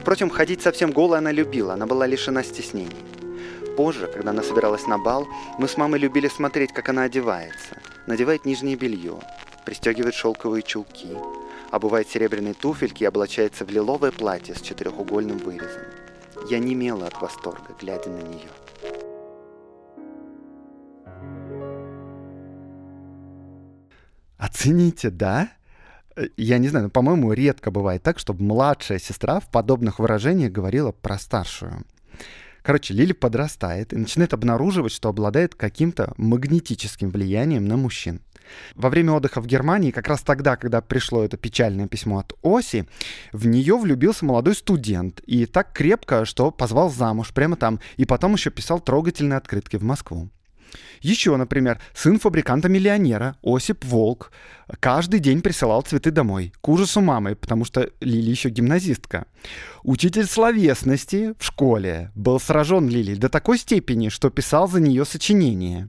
Впрочем, 0.00 0.30
ходить 0.30 0.62
совсем 0.62 0.92
голой 0.92 1.18
она 1.18 1.32
любила, 1.32 1.74
она 1.74 1.86
была 1.86 2.06
лишена 2.06 2.42
стеснений. 2.42 2.96
Позже, 3.76 4.06
когда 4.06 4.30
она 4.30 4.42
собиралась 4.42 4.86
на 4.86 4.98
бал, 4.98 5.26
мы 5.58 5.68
с 5.68 5.76
мамой 5.76 6.00
любили 6.00 6.28
смотреть, 6.28 6.72
как 6.72 6.88
она 6.88 7.02
одевается. 7.02 7.76
Надевает 8.06 8.44
нижнее 8.44 8.76
белье, 8.76 9.20
пристегивает 9.64 10.14
шелковые 10.14 10.62
чулки, 10.62 11.16
обувает 11.70 12.08
серебряные 12.08 12.54
туфельки 12.54 13.04
и 13.04 13.06
облачается 13.06 13.64
в 13.64 13.70
лиловое 13.70 14.10
платье 14.10 14.54
с 14.54 14.60
четырехугольным 14.60 15.38
вырезом. 15.38 15.82
Я 16.48 16.58
немела 16.58 17.06
от 17.06 17.20
восторга, 17.20 17.74
глядя 17.78 18.10
на 18.10 18.22
нее. 18.22 18.48
Оцените, 24.38 25.10
да? 25.10 25.50
Э, 26.16 26.28
я 26.36 26.58
не 26.58 26.68
знаю, 26.68 26.84
но, 26.84 26.90
по-моему, 26.90 27.32
редко 27.32 27.70
бывает 27.70 28.02
так, 28.02 28.18
чтобы 28.18 28.42
младшая 28.44 28.98
сестра 28.98 29.40
в 29.40 29.50
подобных 29.50 29.98
выражениях 29.98 30.52
говорила 30.52 30.92
про 30.92 31.18
старшую. 31.18 31.84
Короче, 32.62 32.94
Лили 32.94 33.12
подрастает 33.12 33.92
и 33.92 33.96
начинает 33.96 34.34
обнаруживать, 34.34 34.92
что 34.92 35.08
обладает 35.08 35.54
каким-то 35.54 36.12
магнетическим 36.16 37.10
влиянием 37.10 37.66
на 37.66 37.76
мужчин. 37.76 38.20
Во 38.74 38.88
время 38.88 39.12
отдыха 39.12 39.40
в 39.40 39.46
Германии, 39.46 39.90
как 39.90 40.08
раз 40.08 40.22
тогда, 40.22 40.56
когда 40.56 40.80
пришло 40.80 41.24
это 41.24 41.36
печальное 41.36 41.86
письмо 41.86 42.18
от 42.18 42.32
Оси, 42.42 42.86
в 43.32 43.46
нее 43.46 43.76
влюбился 43.76 44.24
молодой 44.24 44.54
студент. 44.54 45.20
И 45.26 45.46
так 45.46 45.72
крепко, 45.72 46.24
что 46.24 46.50
позвал 46.50 46.90
замуж 46.90 47.32
прямо 47.34 47.56
там. 47.56 47.80
И 47.96 48.04
потом 48.04 48.34
еще 48.34 48.50
писал 48.50 48.80
трогательные 48.80 49.36
открытки 49.36 49.76
в 49.76 49.82
Москву. 49.82 50.30
Еще, 51.00 51.36
например, 51.36 51.80
сын 51.94 52.18
фабриканта-миллионера 52.18 53.36
Осип 53.42 53.84
Волк 53.84 54.32
каждый 54.80 55.20
день 55.20 55.42
присылал 55.42 55.82
цветы 55.82 56.10
домой, 56.10 56.52
к 56.60 56.68
ужасу 56.68 57.00
мамы, 57.00 57.34
потому 57.36 57.64
что 57.64 57.90
Лили 58.00 58.30
еще 58.30 58.50
гимназистка. 58.50 59.26
Учитель 59.82 60.26
словесности 60.26 61.34
в 61.38 61.44
школе 61.44 62.10
был 62.14 62.40
сражен 62.40 62.88
Лили 62.88 63.14
до 63.14 63.28
такой 63.28 63.58
степени, 63.58 64.08
что 64.08 64.30
писал 64.30 64.68
за 64.68 64.80
нее 64.80 65.04
сочинение. 65.04 65.88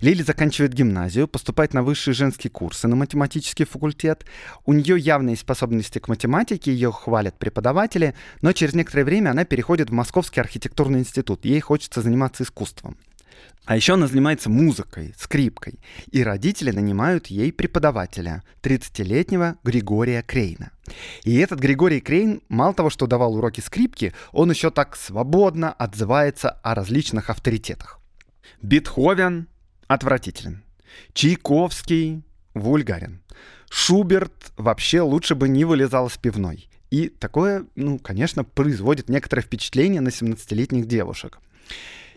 Лили 0.00 0.22
заканчивает 0.22 0.72
гимназию, 0.72 1.28
поступает 1.28 1.74
на 1.74 1.82
высшие 1.82 2.14
женские 2.14 2.50
курсы 2.50 2.88
на 2.88 2.96
математический 2.96 3.66
факультет. 3.66 4.24
У 4.64 4.72
нее 4.72 4.98
явные 4.98 5.36
способности 5.36 5.98
к 5.98 6.08
математике, 6.08 6.72
ее 6.72 6.90
хвалят 6.90 7.38
преподаватели, 7.38 8.14
но 8.40 8.52
через 8.52 8.74
некоторое 8.74 9.04
время 9.04 9.30
она 9.30 9.44
переходит 9.44 9.90
в 9.90 9.92
Московский 9.92 10.40
архитектурный 10.40 11.00
институт. 11.00 11.44
Ей 11.44 11.60
хочется 11.60 12.00
заниматься 12.00 12.44
искусством. 12.44 12.96
А 13.64 13.76
еще 13.76 13.94
она 13.94 14.06
занимается 14.06 14.50
музыкой, 14.50 15.14
скрипкой, 15.16 15.78
и 16.10 16.24
родители 16.24 16.70
нанимают 16.72 17.28
ей 17.28 17.52
преподавателя, 17.52 18.42
30-летнего 18.62 19.58
Григория 19.62 20.22
Крейна. 20.22 20.72
И 21.22 21.36
этот 21.36 21.60
Григорий 21.60 22.00
Крейн 22.00 22.42
мало 22.48 22.74
того, 22.74 22.90
что 22.90 23.06
давал 23.06 23.36
уроки 23.36 23.60
скрипки, 23.60 24.12
он 24.32 24.50
еще 24.50 24.70
так 24.70 24.96
свободно 24.96 25.72
отзывается 25.72 26.50
о 26.50 26.74
различных 26.74 27.30
авторитетах. 27.30 28.00
Бетховен 28.62 29.46
отвратителен. 29.86 30.64
Чайковский 31.12 32.24
вульгарен. 32.54 33.22
Шуберт 33.70 34.52
вообще 34.56 35.00
лучше 35.00 35.34
бы 35.34 35.48
не 35.48 35.64
вылезал 35.64 36.10
с 36.10 36.16
пивной. 36.16 36.68
И 36.90 37.08
такое, 37.08 37.66
ну, 37.76 37.98
конечно, 37.98 38.42
производит 38.42 39.08
некоторое 39.08 39.42
впечатление 39.42 40.00
на 40.00 40.08
17-летних 40.08 40.86
девушек. 40.86 41.38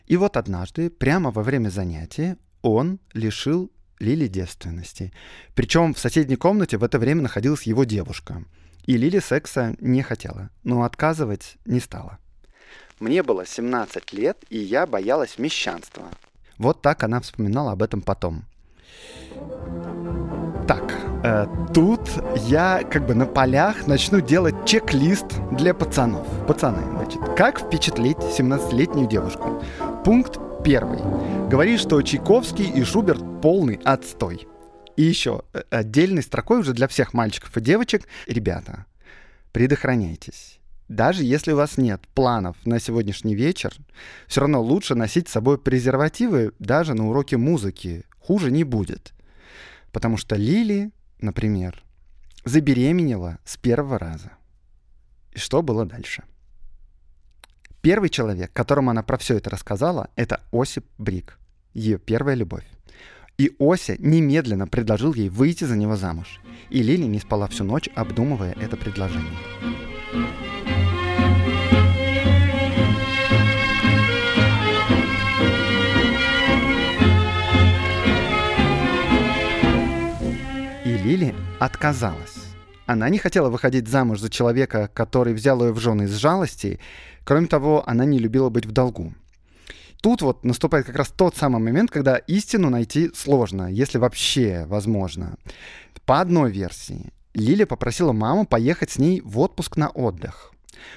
И 0.06 0.18
вот 0.18 0.38
однажды, 0.38 0.90
прямо 0.90 1.32
во 1.32 1.44
время 1.44 1.70
занятия, 1.70 2.38
он 2.62 3.00
лишил 3.14 3.72
Лили 4.00 4.28
девственности. 4.28 5.14
Причем 5.56 5.94
в 5.94 6.00
соседней 6.00 6.36
комнате 6.36 6.78
в 6.78 6.84
это 6.84 7.00
время 7.00 7.22
находилась 7.22 7.64
его 7.64 7.84
девушка. 7.84 8.44
И 8.86 8.98
Лили 8.98 9.20
секса 9.20 9.76
не 9.80 10.02
хотела, 10.02 10.50
но 10.64 10.84
отказывать 10.84 11.56
не 11.66 11.80
стала. 11.80 12.20
Мне 13.00 13.24
было 13.24 13.46
17 13.46 14.14
лет, 14.14 14.38
и 14.50 14.58
я 14.58 14.86
боялась 14.86 15.38
мещанства. 15.38 16.04
Вот 16.58 16.82
так 16.82 17.04
она 17.04 17.22
вспоминала 17.22 17.72
об 17.72 17.82
этом 17.82 18.02
потом. 18.02 18.46
Так, 20.68 20.94
э, 21.24 21.46
тут 21.74 22.02
я 22.46 22.84
как 22.84 23.06
бы 23.06 23.16
на 23.16 23.26
полях 23.26 23.88
начну 23.88 24.22
делать 24.22 24.66
чек-лист 24.66 25.26
для 25.52 25.74
пацанов. 25.74 26.26
Пацаны, 26.48 26.84
значит, 26.92 27.20
как 27.36 27.60
впечатлить 27.60 28.18
17-летнюю 28.18 29.08
девушку? 29.08 29.62
Пункт 30.04 30.38
первый. 30.66 31.00
Говорит, 31.48 31.80
что 31.80 32.02
Чайковский 32.02 32.70
и 32.70 32.84
Шуберт 32.84 33.24
полный 33.42 33.80
отстой. 33.86 34.46
И 34.98 35.02
еще 35.02 35.44
э, 35.54 35.62
отдельной 35.70 36.24
строкой 36.24 36.60
уже 36.60 36.74
для 36.74 36.90
всех 36.90 37.14
мальчиков 37.14 37.56
и 37.56 37.62
девочек. 37.62 38.06
Ребята, 38.28 38.86
предохраняйтесь. 39.54 40.60
Даже 40.90 41.24
если 41.24 41.54
у 41.54 41.56
вас 41.56 41.78
нет 41.78 42.06
планов 42.14 42.58
на 42.66 42.82
сегодняшний 42.82 43.34
вечер, 43.34 43.74
все 44.28 44.42
равно 44.42 44.62
лучше 44.62 44.94
носить 44.94 45.30
с 45.30 45.32
собой 45.32 45.58
презервативы 45.58 46.52
даже 46.60 46.96
на 46.96 47.08
уроке 47.08 47.38
музыки. 47.38 48.04
Хуже 48.20 48.52
не 48.52 48.66
будет. 48.66 49.14
Потому 49.94 50.18
что 50.18 50.36
Лили, 50.36 50.92
например, 51.22 51.82
забеременела 52.44 53.40
с 53.46 53.56
первого 53.56 53.98
раза. 53.98 54.34
И 55.32 55.40
что 55.40 55.62
было 55.62 55.86
дальше? 55.86 56.24
Первый 57.84 58.08
человек, 58.08 58.54
которому 58.54 58.92
она 58.92 59.04
про 59.04 59.18
все 59.18 59.36
это 59.36 59.50
рассказала, 59.50 60.10
это 60.16 60.40
Осип 60.54 60.86
Брик, 60.98 61.38
ее 61.74 62.00
первая 62.00 62.34
любовь. 62.34 62.64
И 63.38 63.52
Ося 63.60 63.98
немедленно 64.00 64.68
предложил 64.68 65.14
ей 65.14 65.28
выйти 65.28 65.66
за 65.66 65.76
него 65.76 65.98
замуж. 65.98 66.40
И 66.70 66.82
Лили 66.82 67.04
не 67.04 67.20
спала 67.20 67.46
всю 67.50 67.66
ночь, 67.66 67.90
обдумывая 67.94 68.56
это 68.58 68.78
предложение. 68.78 69.34
И 80.86 80.98
Лили 81.04 81.36
отказалась. 81.60 82.54
Она 82.86 83.08
не 83.08 83.18
хотела 83.18 83.50
выходить 83.50 83.88
замуж 83.88 84.20
за 84.20 84.30
человека, 84.30 84.90
который 84.94 85.34
взял 85.34 85.64
ее 85.66 85.72
в 85.72 85.80
жены 85.80 86.04
из 86.04 86.14
жалости. 86.16 86.80
Кроме 87.24 87.48
того, 87.48 87.88
она 87.88 88.06
не 88.06 88.20
любила 88.20 88.50
быть 88.50 88.66
в 88.66 88.72
долгу. 88.72 89.14
Тут 90.02 90.22
вот 90.22 90.44
наступает 90.44 90.86
как 90.86 90.98
раз 90.98 91.10
тот 91.10 91.38
самый 91.38 91.62
момент, 91.62 91.90
когда 91.90 92.18
истину 92.18 92.70
найти 92.70 93.12
сложно, 93.16 93.72
если 93.72 93.98
вообще 93.98 94.66
возможно. 94.68 95.38
По 96.06 96.20
одной 96.20 96.52
версии, 96.52 97.14
Лиля 97.34 97.66
попросила 97.66 98.12
маму 98.12 98.46
поехать 98.46 98.92
с 98.92 98.98
ней 98.98 99.22
в 99.22 99.40
отпуск 99.40 99.78
на 99.78 99.90
отдых. 99.90 100.53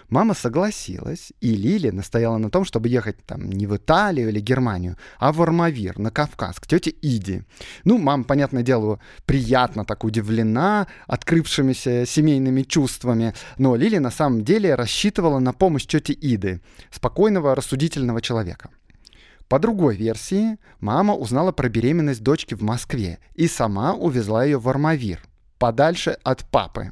Мама 0.09 0.35
согласилась, 0.35 1.33
и 1.41 1.55
Лили 1.55 1.91
настояла 1.91 2.39
на 2.39 2.51
том, 2.51 2.65
чтобы 2.65 2.89
ехать 2.89 3.17
там 3.25 3.51
не 3.51 3.67
в 3.67 3.77
Италию 3.77 4.29
или 4.29 4.41
Германию, 4.41 4.97
а 5.19 5.33
в 5.33 5.43
Армавир, 5.43 5.99
на 5.99 6.11
Кавказ, 6.11 6.61
к 6.61 6.67
тете 6.67 6.95
Иде. 7.03 7.45
Ну, 7.85 7.99
мама, 7.99 8.25
понятное 8.25 8.63
дело, 8.63 9.01
приятно 9.25 9.85
так 9.85 10.05
удивлена 10.05 10.87
открывшимися 11.07 12.07
семейными 12.07 12.63
чувствами, 12.63 13.35
но 13.59 13.77
Лили 13.77 13.99
на 13.99 14.11
самом 14.11 14.45
деле 14.45 14.75
рассчитывала 14.75 15.39
на 15.39 15.53
помощь 15.53 15.87
тети 15.87 16.13
Иды, 16.13 16.61
спокойного, 16.91 17.55
рассудительного 17.55 18.21
человека. 18.21 18.71
По 19.49 19.61
другой 19.61 19.95
версии, 19.97 20.59
мама 20.81 21.15
узнала 21.15 21.53
про 21.53 21.69
беременность 21.69 22.23
дочки 22.23 22.55
в 22.55 22.63
Москве 22.63 23.19
и 23.35 23.47
сама 23.47 23.95
увезла 23.95 24.45
ее 24.45 24.59
в 24.59 24.69
Армавир, 24.69 25.21
подальше 25.59 26.19
от 26.25 26.45
папы. 26.51 26.91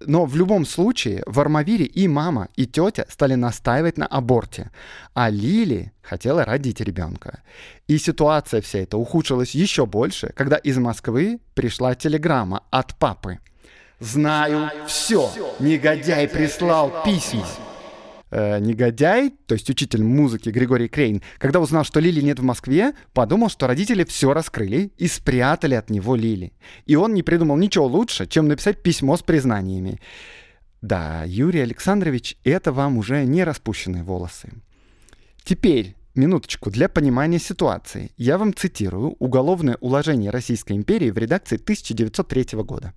Но 0.00 0.24
в 0.24 0.36
любом 0.36 0.64
случае 0.64 1.22
в 1.26 1.40
Армавире 1.40 1.84
и 1.84 2.08
мама, 2.08 2.48
и 2.56 2.66
тетя 2.66 3.06
стали 3.08 3.34
настаивать 3.34 3.98
на 3.98 4.06
аборте, 4.06 4.70
а 5.14 5.30
Лили 5.30 5.92
хотела 6.02 6.44
родить 6.44 6.80
ребенка. 6.80 7.42
И 7.88 7.98
ситуация 7.98 8.60
вся 8.60 8.80
эта 8.80 8.96
ухудшилась 8.96 9.54
еще 9.54 9.86
больше, 9.86 10.32
когда 10.36 10.56
из 10.56 10.78
Москвы 10.78 11.40
пришла 11.54 11.94
телеграмма 11.94 12.62
от 12.70 12.94
папы. 12.96 13.38
«Знаю 14.00 14.70
все, 14.86 15.30
негодяй 15.58 16.28
прислал 16.28 17.02
письма» 17.04 17.46
э, 18.30 18.58
негодяй, 18.60 19.30
то 19.46 19.54
есть 19.54 19.68
учитель 19.70 20.02
музыки 20.02 20.50
Григорий 20.50 20.88
Крейн, 20.88 21.22
когда 21.38 21.60
узнал, 21.60 21.84
что 21.84 22.00
Лили 22.00 22.20
нет 22.20 22.38
в 22.38 22.42
Москве, 22.42 22.92
подумал, 23.12 23.48
что 23.48 23.66
родители 23.66 24.04
все 24.04 24.32
раскрыли 24.32 24.92
и 24.96 25.06
спрятали 25.06 25.74
от 25.74 25.90
него 25.90 26.16
Лили. 26.16 26.52
И 26.86 26.96
он 26.96 27.14
не 27.14 27.22
придумал 27.22 27.56
ничего 27.56 27.86
лучше, 27.86 28.26
чем 28.26 28.48
написать 28.48 28.82
письмо 28.82 29.16
с 29.16 29.22
признаниями. 29.22 30.00
Да, 30.80 31.24
Юрий 31.26 31.60
Александрович, 31.60 32.36
это 32.44 32.72
вам 32.72 32.98
уже 32.98 33.24
не 33.24 33.44
распущенные 33.44 34.02
волосы. 34.02 34.52
Теперь 35.44 35.96
Минуточку, 36.18 36.68
для 36.72 36.88
понимания 36.88 37.38
ситуации. 37.38 38.10
Я 38.16 38.38
вам 38.38 38.52
цитирую 38.52 39.14
уголовное 39.20 39.76
уложение 39.80 40.32
Российской 40.32 40.72
империи 40.72 41.10
в 41.12 41.16
редакции 41.16 41.54
1903 41.54 42.58
года. 42.64 42.92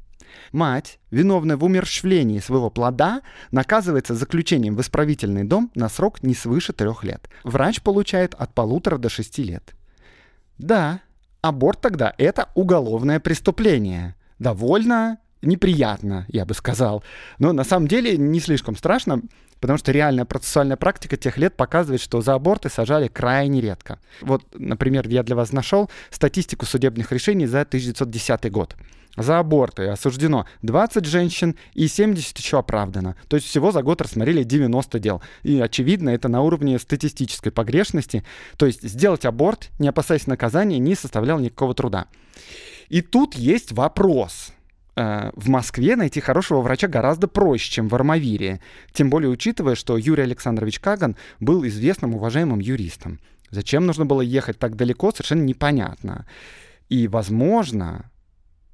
Мать, 0.51 0.99
виновная 1.11 1.57
в 1.57 1.63
умерщвлении 1.63 2.39
своего 2.39 2.69
плода, 2.69 3.21
наказывается 3.51 4.15
заключением 4.15 4.75
в 4.75 4.81
исправительный 4.81 5.43
дом 5.43 5.71
на 5.75 5.89
срок 5.89 6.23
не 6.23 6.33
свыше 6.33 6.73
трех 6.73 7.03
лет. 7.03 7.29
Врач 7.43 7.81
получает 7.81 8.33
от 8.35 8.53
полутора 8.53 8.97
до 8.97 9.09
шести 9.09 9.43
лет. 9.43 9.73
Да, 10.57 11.01
аборт 11.41 11.81
тогда 11.81 12.13
это 12.17 12.49
уголовное 12.55 13.19
преступление. 13.19 14.15
Довольно 14.39 15.19
неприятно, 15.41 16.25
я 16.29 16.45
бы 16.45 16.53
сказал. 16.53 17.03
Но 17.39 17.53
на 17.53 17.63
самом 17.63 17.87
деле 17.87 18.17
не 18.17 18.39
слишком 18.39 18.75
страшно, 18.75 19.21
потому 19.59 19.77
что 19.77 19.91
реальная 19.91 20.25
процессуальная 20.25 20.77
практика 20.77 21.17
тех 21.17 21.37
лет 21.37 21.55
показывает, 21.55 22.01
что 22.01 22.21
за 22.21 22.33
аборты 22.33 22.69
сажали 22.69 23.07
крайне 23.07 23.61
редко. 23.61 23.99
Вот, 24.21 24.43
например, 24.53 25.07
я 25.07 25.23
для 25.23 25.35
вас 25.35 25.51
нашел 25.53 25.89
статистику 26.09 26.65
судебных 26.65 27.11
решений 27.11 27.45
за 27.45 27.61
1910 27.61 28.51
год. 28.51 28.75
За 29.17 29.39
аборты 29.39 29.87
осуждено 29.87 30.45
20 30.61 31.05
женщин 31.05 31.57
и 31.73 31.87
70 31.87 32.37
еще 32.37 32.59
оправдано. 32.59 33.17
То 33.27 33.35
есть 33.35 33.47
всего 33.47 33.71
за 33.71 33.83
год 33.83 34.01
рассмотрели 34.01 34.43
90 34.43 34.99
дел. 34.99 35.21
И 35.43 35.59
очевидно, 35.59 36.11
это 36.11 36.29
на 36.29 36.41
уровне 36.41 36.79
статистической 36.79 37.51
погрешности. 37.51 38.23
То 38.57 38.65
есть 38.65 38.83
сделать 38.83 39.25
аборт, 39.25 39.69
не 39.79 39.89
опасаясь 39.89 40.27
наказания, 40.27 40.79
не 40.79 40.95
составлял 40.95 41.39
никакого 41.39 41.73
труда. 41.73 42.05
И 42.87 43.01
тут 43.01 43.35
есть 43.35 43.73
вопрос. 43.73 44.53
Э, 45.01 45.31
в 45.35 45.49
Москве 45.49 45.95
найти 45.95 46.21
хорошего 46.21 46.61
врача 46.61 46.87
гораздо 46.87 47.27
проще, 47.27 47.71
чем 47.71 47.87
в 47.87 47.95
Армавире. 47.95 48.59
Тем 48.93 49.09
более 49.09 49.29
учитывая, 49.29 49.73
что 49.73 49.97
Юрий 49.97 50.23
Александрович 50.23 50.79
Каган 50.79 51.15
был 51.39 51.65
известным, 51.65 52.13
уважаемым 52.13 52.59
юристом. 52.59 53.19
Зачем 53.49 53.87
нужно 53.87 54.05
было 54.05 54.21
ехать 54.21 54.59
так 54.59 54.75
далеко, 54.75 55.11
совершенно 55.11 55.41
непонятно. 55.41 56.27
И, 56.89 57.07
возможно, 57.07 58.11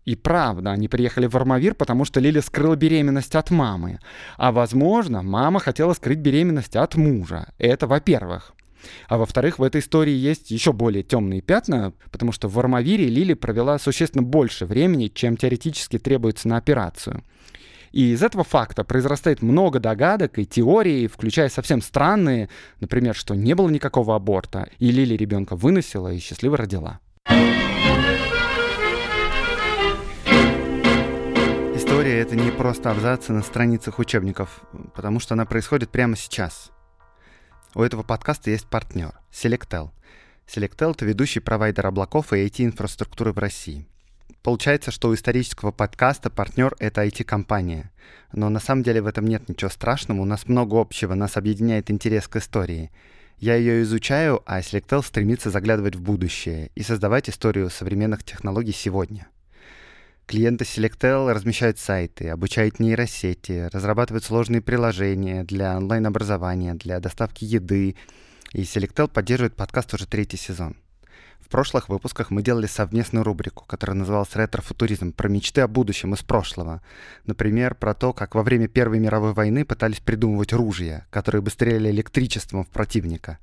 и 0.04 0.16
правда, 0.16 0.72
они 0.72 0.90
приехали 0.90 1.28
в 1.28 1.36
Армавир, 1.38 1.76
потому 1.76 2.04
что 2.04 2.20
Лиля 2.20 2.42
скрыла 2.42 2.76
беременность 2.76 3.36
от 3.36 3.50
мамы. 3.50 4.00
А 4.38 4.52
возможно, 4.52 5.24
мама 5.24 5.60
хотела 5.60 5.94
скрыть 5.94 6.20
беременность 6.20 6.76
от 6.76 6.96
мужа. 6.96 7.48
Это 7.58 7.88
во-первых. 7.88 8.54
А 9.08 9.18
во-вторых, 9.18 9.60
в 9.60 9.64
этой 9.64 9.82
истории 9.82 10.14
есть 10.14 10.52
еще 10.52 10.74
более 10.74 11.04
темные 11.04 11.42
пятна, 11.42 11.94
потому 12.12 12.32
что 12.32 12.48
в 12.48 12.60
Армавире 12.60 13.08
Лили 13.08 13.34
провела 13.34 13.80
существенно 13.80 14.24
больше 14.24 14.66
времени, 14.66 15.08
чем 15.08 15.38
теоретически 15.38 15.98
требуется 15.98 16.48
на 16.48 16.58
операцию. 16.58 17.24
И 17.92 18.12
из 18.12 18.22
этого 18.22 18.44
факта 18.44 18.84
произрастает 18.84 19.42
много 19.42 19.80
догадок 19.80 20.38
и 20.40 20.46
теорий, 20.46 21.08
включая 21.08 21.50
совсем 21.50 21.82
странные, 21.82 22.50
например, 22.80 23.16
что 23.16 23.34
не 23.34 23.56
было 23.56 23.70
никакого 23.70 24.16
аборта, 24.16 24.70
и 24.78 24.92
Лили 24.92 25.16
ребенка 25.16 25.56
выносила 25.56 26.12
и 26.12 26.20
счастливо 26.20 26.58
родила. 26.58 27.00
История— 31.76 32.20
это 32.20 32.36
не 32.36 32.52
просто 32.52 32.92
абзацы 32.92 33.32
на 33.32 33.42
страницах 33.42 34.00
учебников, 34.00 34.62
потому 34.94 35.20
что 35.20 35.36
она 35.36 35.46
происходит 35.46 35.90
прямо 35.90 36.16
сейчас. 36.16 36.72
У 37.76 37.82
этого 37.82 38.04
подкаста 38.04 38.50
есть 38.50 38.68
партнер— 38.68 39.14
Selectel. 39.32 39.90
Selectel— 40.48 40.92
это 40.96 41.06
ведущий 41.06 41.40
провайдер 41.40 41.88
облаков 41.88 42.32
и 42.32 42.38
IT-инфраструктуры 42.46 43.34
в 43.34 43.38
России. 43.38 43.88
Получается, 44.42 44.92
что 44.92 45.10
у 45.10 45.14
исторического 45.14 45.72
подкаста 45.72 46.30
партнер— 46.30 46.76
это 46.80 47.06
IT-компания. 47.06 47.92
Но 48.32 48.50
на 48.50 48.60
самом 48.60 48.84
деле 48.84 49.02
в 49.02 49.08
этом 49.08 49.26
нет 49.26 49.50
ничего 49.50 49.70
страшного, 49.70 50.22
у 50.22 50.26
нас 50.26 50.48
много 50.48 50.80
общего, 50.80 51.14
нас 51.14 51.36
объединяет 51.36 51.92
интерес 51.92 52.28
к 52.28 52.38
истории. 52.38 52.92
Я 53.38 53.56
ее 53.56 53.84
изучаю, 53.84 54.42
а 54.46 54.62
Selectel 54.62 55.04
стремится 55.04 55.52
заглядывать 55.52 55.96
в 55.96 56.02
будущее 56.02 56.72
и 56.74 56.84
создавать 56.84 57.30
историю 57.30 57.70
современных 57.70 58.24
технологий 58.24 58.74
сегодня— 58.74 59.28
Клиенты 60.28 60.66
Selectel 60.66 61.32
размещают 61.32 61.80
сайты, 61.80 62.28
обучают 62.28 62.82
нейросети, 62.82 63.70
разрабатывают 63.72 64.26
сложные 64.26 64.62
приложения 64.62 65.46
для 65.46 65.78
онлайн-образования, 65.78 66.74
для 66.74 67.00
доставки 67.00 67.46
еды. 67.46 67.96
И 68.52 68.64
Selectel 68.64 69.08
поддерживает 69.08 69.56
подкаст 69.56 69.94
уже 69.94 70.06
третий 70.06 70.36
сезон. 70.36 70.76
В 71.40 71.48
прошлых 71.48 71.88
выпусках 71.88 72.30
мы 72.30 72.42
делали 72.44 72.66
совместную 72.66 73.24
рубрику, 73.24 73.64
которая 73.66 73.96
называлась 73.96 74.36
«Ретро-футуризм», 74.36 75.14
про 75.14 75.30
мечты 75.30 75.62
о 75.62 75.70
будущем 75.70 76.14
из 76.14 76.24
прошлого. 76.24 76.82
Например, 77.26 77.74
про 77.74 77.94
то, 77.94 78.12
как 78.12 78.36
во 78.36 78.44
время 78.44 78.68
Первой 78.68 79.00
мировой 79.00 79.32
войны 79.32 79.64
пытались 79.64 80.02
придумывать 80.02 80.52
ружья, 80.52 81.08
которые 81.10 81.42
бы 81.42 81.50
стреляли 81.52 81.90
электричеством 81.90 82.66
в 82.66 82.68
противника. 82.68 83.40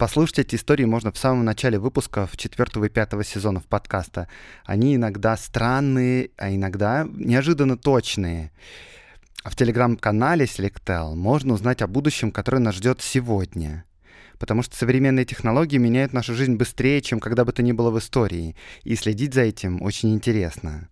Послушать 0.00 0.38
эти 0.38 0.54
истории 0.54 0.86
можно 0.86 1.12
в 1.12 1.18
самом 1.18 1.44
начале 1.44 1.78
выпусков 1.78 2.34
четвертого 2.38 2.86
и 2.86 2.88
пятого 2.88 3.22
сезонов 3.22 3.66
подкаста. 3.66 4.28
Они 4.64 4.94
иногда 4.94 5.36
странные, 5.36 6.30
а 6.38 6.48
иногда 6.48 7.06
неожиданно 7.12 7.76
точные. 7.76 8.50
В 9.44 9.54
телеграм-канале 9.54 10.46
Selectel 10.46 11.14
можно 11.16 11.52
узнать 11.52 11.82
о 11.82 11.86
будущем, 11.86 12.32
которое 12.32 12.60
нас 12.60 12.76
ждет 12.76 13.02
сегодня. 13.02 13.84
потому 14.38 14.62
что 14.62 14.74
современные 14.74 15.26
технологии 15.26 15.76
меняют 15.76 16.14
нашу 16.14 16.34
жизнь 16.34 16.56
быстрее, 16.56 17.02
чем 17.02 17.20
когда 17.20 17.44
бы 17.44 17.52
то 17.52 17.62
ни 17.62 17.72
было 17.72 17.90
в 17.90 17.98
истории, 17.98 18.56
и 18.84 18.96
следить 18.96 19.34
за 19.34 19.42
этим 19.42 19.82
очень 19.82 20.14
интересно. 20.14 20.88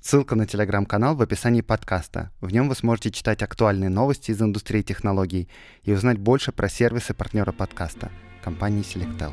Ссылка 0.00 0.34
на 0.34 0.48
телеграм-канал 0.48 1.14
в 1.14 1.22
описании 1.22 1.60
подкаста. 1.60 2.32
В 2.40 2.50
нем 2.50 2.68
вы 2.68 2.74
сможете 2.74 3.12
читать 3.12 3.40
актуальные 3.44 3.88
новости 3.88 4.32
из 4.32 4.42
индустрии 4.42 4.82
технологий 4.82 5.48
и 5.84 5.92
узнать 5.92 6.18
больше 6.18 6.50
про 6.50 6.68
сервисы 6.68 7.14
партнера 7.14 7.52
подкаста– 7.52 8.10
компании 8.48 8.82
Selectel. 8.82 9.32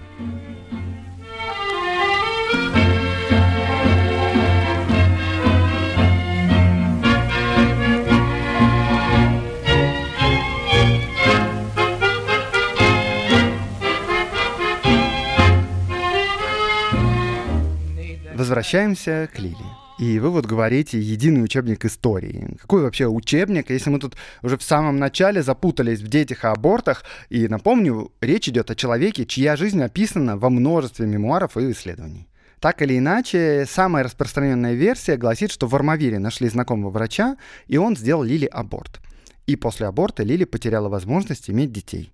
Возвращаемся 18.35 19.29
к 19.33 19.39
Лилии. 19.39 19.84
И 19.97 20.19
вы 20.19 20.29
вот 20.29 20.45
говорите 20.45 20.99
единый 20.99 21.43
учебник 21.43 21.85
истории. 21.85 22.57
Какой 22.59 22.81
вообще 22.81 23.07
учебник, 23.07 23.69
если 23.69 23.89
мы 23.89 23.99
тут 23.99 24.15
уже 24.41 24.57
в 24.57 24.63
самом 24.63 24.97
начале 24.97 25.41
запутались 25.41 26.01
в 26.01 26.07
детях 26.09 26.43
и 26.43 26.47
абортах? 26.47 27.03
И 27.29 27.47
напомню, 27.47 28.11
речь 28.19 28.49
идет 28.49 28.69
о 28.69 28.75
человеке, 28.75 29.25
чья 29.25 29.55
жизнь 29.55 29.81
описана 29.81 30.35
во 30.35 30.49
множестве 30.49 31.05
мемуаров 31.05 31.55
и 31.55 31.71
исследований. 31.71 32.27
Так 32.59 32.81
или 32.81 32.97
иначе, 32.97 33.65
самая 33.69 34.03
распространенная 34.03 34.73
версия 34.73 35.15
гласит, 35.15 35.51
что 35.51 35.67
в 35.67 35.75
Армавире 35.75 36.19
нашли 36.19 36.49
знакомого 36.49 36.89
врача, 36.89 37.37
и 37.67 37.77
он 37.77 37.95
сделал 37.95 38.23
Лили 38.23 38.47
аборт. 38.47 38.99
И 39.47 39.55
после 39.55 39.87
аборта 39.87 40.23
Лили 40.23 40.43
потеряла 40.43 40.89
возможность 40.89 41.49
иметь 41.49 41.71
детей. 41.71 42.11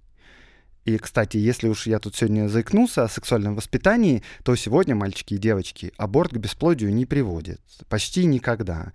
И, 0.85 0.97
кстати, 0.97 1.37
если 1.37 1.67
уж 1.67 1.85
я 1.85 1.99
тут 1.99 2.15
сегодня 2.15 2.47
заикнулся 2.47 3.03
о 3.03 3.09
сексуальном 3.09 3.55
воспитании, 3.55 4.23
то 4.43 4.55
сегодня, 4.55 4.95
мальчики 4.95 5.35
и 5.35 5.37
девочки, 5.37 5.93
аборт 5.97 6.31
к 6.31 6.37
бесплодию 6.37 6.91
не 6.93 7.05
приводит. 7.05 7.61
Почти 7.87 8.25
никогда. 8.25 8.91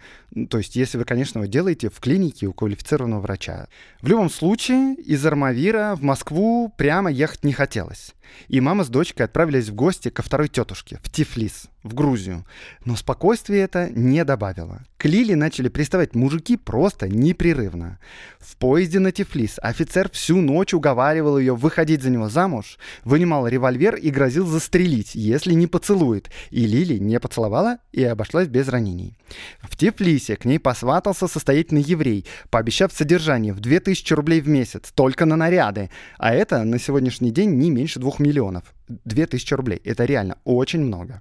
То 0.51 0.59
есть, 0.59 0.75
если 0.75 0.99
вы, 0.99 1.05
конечно, 1.05 1.39
его 1.39 1.47
делаете 1.47 1.89
в 1.89 2.01
клинике 2.01 2.47
у 2.47 2.53
квалифицированного 2.53 3.21
врача. 3.21 3.69
В 4.03 4.09
любом 4.09 4.31
случае, 4.31 4.95
из 4.95 5.25
Армавира 5.25 5.95
в 5.95 6.03
Москву 6.03 6.73
прямо 6.77 7.11
ехать 7.11 7.45
не 7.45 7.53
хотелось. 7.53 8.15
И 8.49 8.61
мама 8.61 8.85
с 8.85 8.89
дочкой 8.89 9.27
отправились 9.27 9.69
в 9.69 9.75
гости 9.75 10.09
ко 10.09 10.23
второй 10.23 10.49
тетушке, 10.49 10.99
в 11.03 11.11
Тифлис, 11.11 11.69
в 11.83 11.95
Грузию. 11.95 12.45
Но 12.85 12.97
спокойствие 12.97 13.63
это 13.63 13.91
не 13.91 14.25
добавило. 14.25 14.83
К 14.99 15.07
Лиле 15.07 15.37
начали 15.37 15.69
приставать 15.69 16.15
мужики 16.15 16.57
просто 16.57 17.09
непрерывно. 17.09 17.99
В 18.39 18.57
поезде 18.57 18.99
на 18.99 19.13
Тифлис 19.13 19.59
офицер 19.63 20.11
всю 20.11 20.41
ночь 20.41 20.75
уговаривал 20.75 21.39
ее 21.39 21.55
выходить 21.55 22.03
за 22.03 22.11
него 22.11 22.29
замуж, 22.29 22.79
вынимал 23.05 23.47
револьвер 23.47 23.97
и 23.97 24.11
грозил 24.11 24.47
застрелить, 24.47 25.15
если 25.15 25.53
не 25.53 25.67
поцелует. 25.67 26.31
И 26.51 26.67
Лили 26.67 26.99
не 26.99 27.21
поцеловала 27.21 27.79
и 27.93 28.03
обошлась 28.05 28.49
без 28.49 28.69
ранений. 28.69 29.17
В 29.63 29.77
Тифлисе 29.77 30.37
к 30.37 30.45
ней 30.45 30.59
посватался 30.59 31.29
состоятельный 31.29 31.83
еврей, 31.83 32.25
пообещав 32.51 32.93
содержание 32.93 33.53
в 33.53 33.61
2000 33.61 34.13
рублей 34.15 34.41
в 34.41 34.49
месяц, 34.49 34.93
только 34.95 35.27
на 35.27 35.37
наряды. 35.37 35.91
А 36.19 36.33
это 36.33 36.65
на 36.65 36.79
сегодняшний 36.79 37.31
день 37.31 37.51
не 37.51 37.71
меньше 37.71 38.01
двух 38.01 38.16
миллионов. 38.19 38.75
2000 38.89 39.55
рублей. 39.55 39.81
Это 39.85 40.05
реально 40.05 40.39
очень 40.45 40.81
много. 40.81 41.21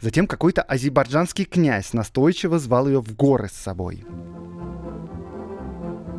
Затем 0.00 0.26
какой-то 0.26 0.62
азербайджанский 0.62 1.44
князь 1.44 1.92
настойчиво 1.92 2.58
звал 2.58 2.88
ее 2.88 3.00
в 3.00 3.14
горы 3.14 3.48
с 3.48 3.52
собой. 3.52 4.04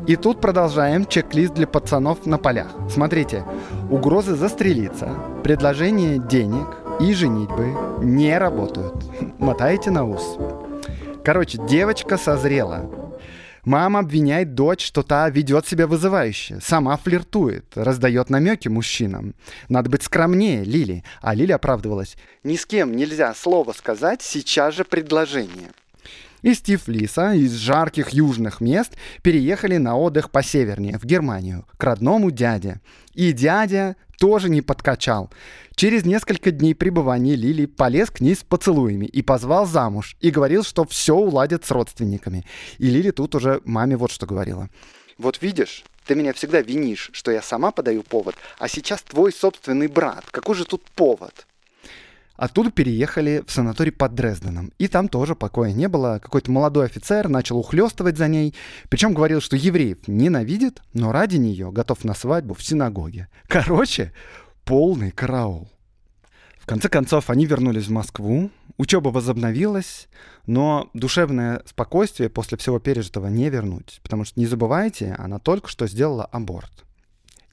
И 0.06 0.16
тут 0.16 0.40
продолжаем 0.40 1.06
чек-лист 1.06 1.54
для 1.54 1.66
пацанов 1.66 2.26
на 2.26 2.36
полях. 2.36 2.74
Смотрите, 2.90 3.44
угрозы 3.90 4.36
застрелиться, 4.36 5.14
предложение 5.42 6.18
денег 6.18 6.66
и 7.00 7.14
женитьбы 7.14 7.74
не 8.02 8.36
работают. 8.38 8.94
Мотаете 9.38 9.90
на 9.90 10.04
ус. 10.04 10.36
Короче, 11.24 11.58
девочка 11.66 12.18
созрела. 12.18 13.03
Мама 13.64 14.00
обвиняет 14.00 14.54
дочь, 14.54 14.84
что 14.84 15.02
та 15.02 15.28
ведет 15.30 15.66
себя 15.66 15.86
вызывающе, 15.86 16.58
сама 16.62 16.96
флиртует, 16.96 17.64
раздает 17.74 18.28
намеки 18.28 18.68
мужчинам. 18.68 19.34
Надо 19.68 19.88
быть 19.88 20.02
скромнее, 20.02 20.64
Лили. 20.64 21.02
А 21.22 21.34
Лили 21.34 21.52
оправдывалась. 21.52 22.16
Ни 22.42 22.56
с 22.56 22.66
кем 22.66 22.94
нельзя 22.94 23.34
слово 23.34 23.72
сказать, 23.72 24.22
сейчас 24.22 24.74
же 24.74 24.84
предложение. 24.84 25.70
Из 26.44 26.60
Тифлиса, 26.60 27.32
из 27.32 27.54
жарких 27.54 28.10
южных 28.10 28.60
мест, 28.60 28.92
переехали 29.22 29.78
на 29.78 29.96
отдых 29.96 30.30
по 30.30 30.42
севернее, 30.42 30.98
в 30.98 31.04
Германию, 31.06 31.66
к 31.78 31.82
родному 31.82 32.30
дяде. 32.30 32.82
И 33.14 33.32
дядя 33.32 33.96
тоже 34.18 34.50
не 34.50 34.60
подкачал. 34.60 35.30
Через 35.74 36.04
несколько 36.04 36.50
дней 36.50 36.74
пребывания 36.74 37.34
Лили 37.34 37.64
полез 37.64 38.10
к 38.10 38.20
ней 38.20 38.34
с 38.34 38.42
поцелуями 38.42 39.06
и 39.06 39.22
позвал 39.22 39.64
замуж, 39.64 40.18
и 40.20 40.30
говорил, 40.30 40.64
что 40.64 40.84
все 40.84 41.14
уладят 41.14 41.64
с 41.64 41.70
родственниками. 41.70 42.44
И 42.76 42.90
Лили 42.90 43.10
тут 43.10 43.34
уже 43.34 43.62
маме 43.64 43.96
вот 43.96 44.10
что 44.10 44.26
говорила. 44.26 44.68
«Вот 45.16 45.40
видишь, 45.40 45.82
ты 46.04 46.14
меня 46.14 46.34
всегда 46.34 46.60
винишь, 46.60 47.08
что 47.14 47.30
я 47.30 47.40
сама 47.40 47.70
подаю 47.70 48.02
повод, 48.02 48.34
а 48.58 48.68
сейчас 48.68 49.00
твой 49.00 49.32
собственный 49.32 49.86
брат. 49.86 50.26
Какой 50.30 50.54
же 50.56 50.66
тут 50.66 50.82
повод?» 50.90 51.46
Оттуда 52.36 52.70
переехали 52.72 53.44
в 53.46 53.52
санаторий 53.52 53.92
под 53.92 54.14
Дрезденом. 54.14 54.72
И 54.78 54.88
там 54.88 55.08
тоже 55.08 55.36
покоя 55.36 55.72
не 55.72 55.88
было. 55.88 56.18
Какой-то 56.20 56.50
молодой 56.50 56.86
офицер 56.86 57.28
начал 57.28 57.58
ухлестывать 57.58 58.18
за 58.18 58.26
ней. 58.26 58.54
Причем 58.88 59.14
говорил, 59.14 59.40
что 59.40 59.56
евреев 59.56 60.08
ненавидит, 60.08 60.82
но 60.92 61.12
ради 61.12 61.36
нее 61.36 61.70
готов 61.70 62.02
на 62.02 62.14
свадьбу 62.14 62.54
в 62.54 62.62
синагоге. 62.62 63.28
Короче, 63.46 64.12
полный 64.64 65.12
караул. 65.12 65.70
В 66.58 66.66
конце 66.66 66.88
концов, 66.88 67.30
они 67.30 67.46
вернулись 67.46 67.86
в 67.86 67.92
Москву. 67.92 68.50
Учеба 68.78 69.10
возобновилась, 69.10 70.08
но 70.46 70.90
душевное 70.94 71.62
спокойствие 71.66 72.30
после 72.30 72.58
всего 72.58 72.80
пережитого 72.80 73.28
не 73.28 73.48
вернуть. 73.48 74.00
Потому 74.02 74.24
что, 74.24 74.40
не 74.40 74.46
забывайте, 74.46 75.14
она 75.18 75.38
только 75.38 75.68
что 75.68 75.86
сделала 75.86 76.24
аборт. 76.24 76.84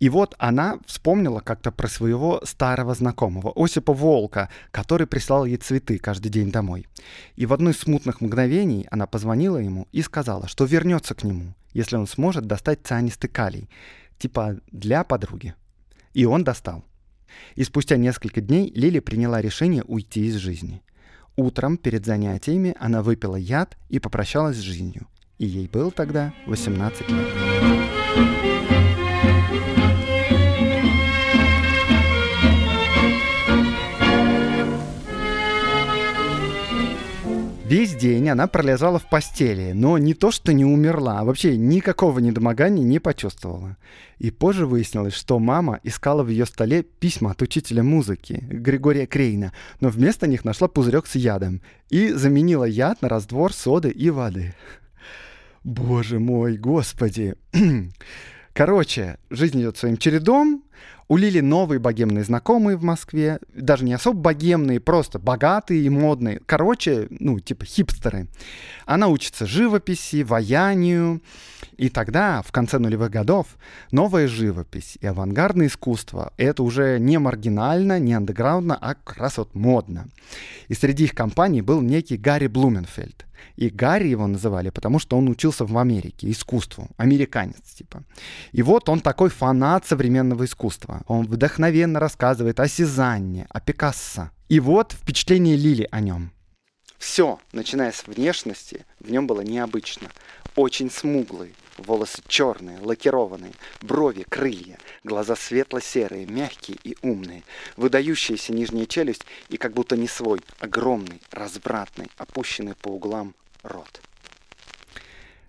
И 0.01 0.09
вот 0.09 0.33
она 0.39 0.79
вспомнила 0.87 1.41
как-то 1.41 1.71
про 1.71 1.87
своего 1.87 2.41
старого 2.43 2.95
знакомого, 2.95 3.53
Осипа 3.55 3.93
Волка, 3.93 4.49
который 4.71 5.05
прислал 5.05 5.45
ей 5.45 5.57
цветы 5.57 5.99
каждый 5.99 6.29
день 6.29 6.51
домой. 6.51 6.87
И 7.35 7.45
в 7.45 7.53
одно 7.53 7.69
из 7.69 7.77
смутных 7.77 8.19
мгновений 8.19 8.87
она 8.89 9.05
позвонила 9.05 9.57
ему 9.57 9.87
и 9.91 10.01
сказала, 10.01 10.47
что 10.47 10.65
вернется 10.65 11.13
к 11.13 11.23
нему, 11.23 11.53
если 11.73 11.97
он 11.97 12.07
сможет 12.07 12.47
достать 12.47 12.79
цианистый 12.83 13.29
калий, 13.29 13.69
типа 14.17 14.57
для 14.71 15.03
подруги. 15.03 15.53
И 16.15 16.25
он 16.25 16.43
достал. 16.43 16.83
И 17.53 17.63
спустя 17.63 17.95
несколько 17.95 18.41
дней 18.41 18.71
Лили 18.73 18.99
приняла 18.99 19.39
решение 19.39 19.83
уйти 19.83 20.25
из 20.25 20.33
жизни. 20.37 20.81
Утром 21.35 21.77
перед 21.77 22.07
занятиями 22.07 22.75
она 22.79 23.03
выпила 23.03 23.35
яд 23.35 23.77
и 23.89 23.99
попрощалась 23.99 24.57
с 24.57 24.61
жизнью. 24.61 25.05
И 25.37 25.45
ей 25.45 25.67
было 25.67 25.91
тогда 25.91 26.33
18 26.47 27.07
лет. 27.07 28.90
Весь 37.71 37.95
день 37.95 38.27
она 38.27 38.47
пролежала 38.47 38.99
в 38.99 39.07
постели, 39.07 39.71
но 39.71 39.97
не 39.97 40.13
то 40.13 40.31
что 40.31 40.51
не 40.51 40.65
умерла, 40.65 41.19
а 41.19 41.23
вообще 41.23 41.55
никакого 41.55 42.19
недомогания 42.19 42.83
не 42.83 42.99
почувствовала. 42.99 43.77
И 44.17 44.29
позже 44.29 44.65
выяснилось, 44.65 45.13
что 45.13 45.39
мама 45.39 45.79
искала 45.83 46.21
в 46.23 46.27
ее 46.27 46.45
столе 46.45 46.83
письма 46.83 47.31
от 47.31 47.41
учителя 47.41 47.81
музыки 47.81 48.43
Григория 48.49 49.07
Крейна, 49.07 49.53
но 49.79 49.87
вместо 49.87 50.27
них 50.27 50.43
нашла 50.43 50.67
пузырек 50.67 51.07
с 51.07 51.15
ядом 51.15 51.61
и 51.89 52.09
заменила 52.09 52.65
яд 52.65 53.01
на 53.01 53.07
раствор 53.07 53.53
соды 53.53 53.89
и 53.89 54.09
воды. 54.09 54.53
Боже 55.63 56.19
мой, 56.19 56.57
господи. 56.57 57.35
Короче, 58.53 59.17
жизнь 59.29 59.61
идет 59.61 59.77
своим 59.77 59.95
чередом, 59.95 60.65
у 61.11 61.17
Лили 61.17 61.41
новые 61.41 61.77
богемные 61.77 62.23
знакомые 62.23 62.77
в 62.77 62.83
Москве, 62.83 63.39
даже 63.53 63.83
не 63.83 63.91
особо 63.91 64.17
богемные, 64.17 64.79
просто 64.79 65.19
богатые 65.19 65.81
и 65.81 65.89
модные. 65.89 66.39
Короче, 66.45 67.07
ну, 67.09 67.37
типа 67.37 67.65
хипстеры. 67.65 68.27
Она 68.85 69.09
учится 69.09 69.45
живописи, 69.45 70.23
ваянию. 70.23 71.21
И 71.75 71.89
тогда, 71.89 72.41
в 72.41 72.53
конце 72.53 72.79
нулевых 72.79 73.09
годов, 73.09 73.57
новая 73.91 74.29
живопись 74.29 74.97
и 75.01 75.05
авангардное 75.05 75.67
искусство— 75.67 76.31
это 76.37 76.63
уже 76.63 76.97
не 76.97 77.19
маргинально, 77.19 77.99
не 77.99 78.13
андеграундно, 78.13 78.77
а 78.79 78.95
как 78.95 79.17
раз 79.17 79.37
вот 79.37 79.53
модно. 79.53 80.07
И 80.69 80.73
среди 80.75 81.03
их 81.03 81.13
компаний 81.13 81.61
был 81.61 81.81
некий 81.81 82.15
Гарри 82.15 82.47
Блуменфельд— 82.47 83.25
и 83.55 83.69
Гарри 83.69 84.09
его 84.09 84.27
называли, 84.27 84.69
потому 84.69 84.99
что 84.99 85.17
он 85.17 85.29
учился 85.29 85.65
в 85.65 85.77
Америке 85.77 86.29
искусству, 86.29 86.87
американец 86.97 87.61
типа. 87.75 88.03
И 88.51 88.61
вот 88.61 88.89
он 88.89 89.01
такой 89.01 89.29
фанат 89.29 89.85
современного 89.85 90.45
искусства. 90.45 91.01
Он 91.07 91.25
вдохновенно 91.25 91.99
рассказывает 91.99 92.59
о 92.59 92.67
Сезанне, 92.67 93.47
о 93.49 93.59
Пикассо. 93.59 94.31
И 94.49 94.59
вот 94.59 94.93
впечатление 94.93 95.55
Лили 95.55 95.87
о 95.91 95.99
нем. 95.99 96.31
Все, 96.97 97.39
начиная 97.51 97.91
с 97.91 98.05
внешности, 98.05 98.85
в 98.99 99.09
нем 99.09 99.25
было 99.25 99.41
необычно. 99.41 100.09
Очень 100.55 100.91
смуглый, 100.91 101.55
Волосы 101.81 102.21
черные, 102.27 102.79
лакированные, 102.79 103.53
брови, 103.81 104.23
крылья, 104.29 104.77
глаза 105.03 105.35
светло-серые, 105.35 106.27
мягкие 106.27 106.77
и 106.83 106.95
умные, 107.01 107.43
выдающаяся 107.75 108.53
нижняя 108.53 108.85
челюсть 108.85 109.25
и 109.49 109.57
как 109.57 109.73
будто 109.73 109.97
не 109.97 110.07
свой, 110.07 110.41
огромный, 110.59 111.21
развратный, 111.31 112.07
опущенный 112.17 112.75
по 112.75 112.89
углам 112.89 113.33
рот. 113.63 114.01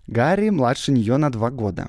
Гарри 0.07 0.49
младше 0.49 0.90
нее 0.90 1.18
на 1.18 1.31
два 1.31 1.51
года. 1.51 1.88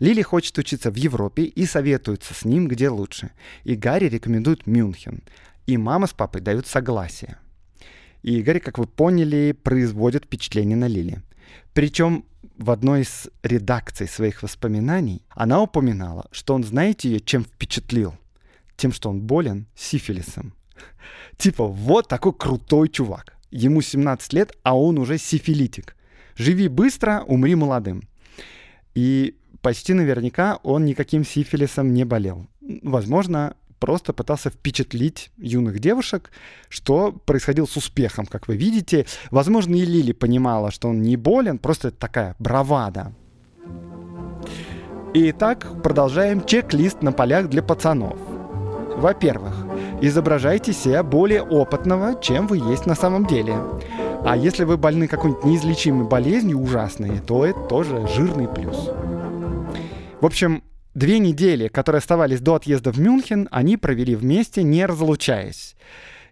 Лили 0.00 0.22
хочет 0.22 0.56
учиться 0.58 0.90
в 0.90 0.94
Европе 0.94 1.44
и 1.44 1.64
советуется 1.64 2.34
с 2.34 2.44
ним, 2.44 2.68
где 2.68 2.88
лучше. 2.88 3.30
И 3.64 3.74
Гарри 3.74 4.08
рекомендует 4.08 4.66
Мюнхен. 4.66 5.22
И 5.66 5.76
мама 5.76 6.06
с 6.06 6.12
папой 6.12 6.40
дают 6.40 6.66
согласие. 6.66 7.38
И 8.22 8.42
Гарри, 8.42 8.58
как 8.58 8.78
вы 8.78 8.86
поняли, 8.86 9.52
производит 9.52 10.26
впечатление 10.26 10.76
на 10.76 10.86
Лили. 10.86 11.22
Причем 11.72 12.24
в 12.58 12.70
одной 12.70 13.02
из 13.02 13.28
редакций 13.42 14.08
своих 14.08 14.42
воспоминаний 14.42 15.22
она 15.30 15.62
упоминала, 15.62 16.26
что 16.32 16.54
он, 16.54 16.64
знаете 16.64 17.08
ее, 17.08 17.20
чем 17.20 17.44
впечатлил? 17.44 18.14
Тем, 18.76 18.92
что 18.92 19.08
он 19.10 19.20
болен 19.20 19.66
сифилисом. 19.74 20.52
Типа, 21.36 21.66
вот 21.66 22.08
такой 22.08 22.32
крутой 22.32 22.88
чувак. 22.88 23.36
Ему 23.50 23.80
17 23.80 24.32
лет, 24.32 24.52
а 24.62 24.76
он 24.76 24.98
уже 24.98 25.18
сифилитик. 25.18 25.96
Живи 26.36 26.68
быстро, 26.68 27.24
умри 27.26 27.54
молодым. 27.54 28.02
И 28.94 29.36
почти 29.62 29.94
наверняка 29.94 30.56
он 30.62 30.84
никаким 30.84 31.24
сифилисом 31.24 31.94
не 31.94 32.04
болел. 32.04 32.46
Возможно, 32.82 33.56
просто 33.78 34.12
пытался 34.12 34.50
впечатлить 34.50 35.30
юных 35.36 35.78
девушек, 35.78 36.30
что 36.68 37.12
происходило 37.12 37.66
с 37.66 37.76
успехом, 37.76 38.26
как 38.26 38.48
вы 38.48 38.56
видите. 38.56 39.06
Возможно, 39.30 39.74
и 39.74 39.84
Лили 39.84 40.12
понимала, 40.12 40.70
что 40.70 40.88
он 40.88 41.02
не 41.02 41.16
болен, 41.16 41.58
просто 41.58 41.90
такая 41.90 42.34
бравада. 42.38 43.12
Итак, 45.14 45.66
продолжаем 45.82 46.44
чек-лист 46.44 47.02
на 47.02 47.12
полях 47.12 47.48
для 47.48 47.62
пацанов. 47.62 48.18
Во-первых, 48.96 49.54
изображайте 50.00 50.72
себя 50.72 51.02
более 51.02 51.42
опытного, 51.42 52.20
чем 52.20 52.46
вы 52.46 52.58
есть 52.58 52.84
на 52.84 52.94
самом 52.94 53.26
деле. 53.26 53.56
А 54.24 54.36
если 54.36 54.64
вы 54.64 54.76
больны 54.76 55.06
какой-нибудь 55.06 55.44
неизлечимой 55.44 56.06
болезнью 56.06 56.60
ужасной, 56.60 57.20
то 57.20 57.46
это 57.46 57.60
тоже 57.60 58.06
жирный 58.08 58.48
плюс. 58.48 58.90
В 60.20 60.26
общем, 60.26 60.64
Две 60.98 61.20
недели, 61.20 61.68
которые 61.68 62.00
оставались 62.00 62.40
до 62.40 62.56
отъезда 62.56 62.90
в 62.90 62.98
Мюнхен, 62.98 63.46
они 63.52 63.76
провели 63.76 64.16
вместе, 64.16 64.64
не 64.64 64.84
разлучаясь. 64.84 65.76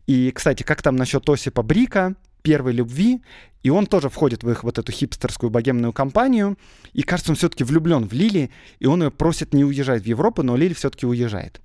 И, 0.09 0.33
кстати, 0.33 0.65
как 0.65 0.83
там 0.83 0.97
насчет 0.97 1.29
Осипа 1.29 1.63
Брика, 1.63 2.17
первой 2.43 2.73
любви, 2.73 3.23
и 3.63 3.71
он 3.71 3.87
тоже 3.87 4.09
входит 4.09 4.43
в 4.43 4.51
их 4.51 4.65
вот 4.65 4.79
эту 4.79 4.91
хипстерскую 4.91 5.51
богемную 5.51 5.93
компанию, 5.93 6.59
и 6.95 7.03
кажется, 7.03 7.31
он 7.31 7.37
все-таки 7.37 7.63
влюблен 7.63 8.09
в 8.09 8.13
Лили, 8.13 8.51
и 8.81 8.87
он 8.87 9.05
ее 9.05 9.13
просит 9.13 9.55
не 9.55 9.65
уезжать 9.65 10.03
в 10.03 10.07
Европу, 10.07 10.43
но 10.43 10.57
Лили 10.57 10.75
все-таки 10.75 11.07
уезжает. 11.07 11.61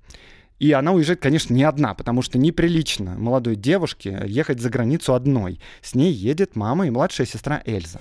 И 0.60 0.70
она 0.70 0.92
уезжает, 0.92 1.20
конечно, 1.20 1.52
не 1.52 1.64
одна, 1.64 1.94
потому 1.94 2.22
что 2.22 2.38
неприлично 2.38 3.16
молодой 3.18 3.56
девушке 3.56 4.22
ехать 4.28 4.60
за 4.60 4.70
границу 4.70 5.14
одной. 5.14 5.58
С 5.80 5.96
ней 5.96 6.12
едет 6.12 6.54
мама 6.54 6.86
и 6.86 6.90
младшая 6.90 7.26
сестра 7.26 7.64
Эльза. 7.66 8.00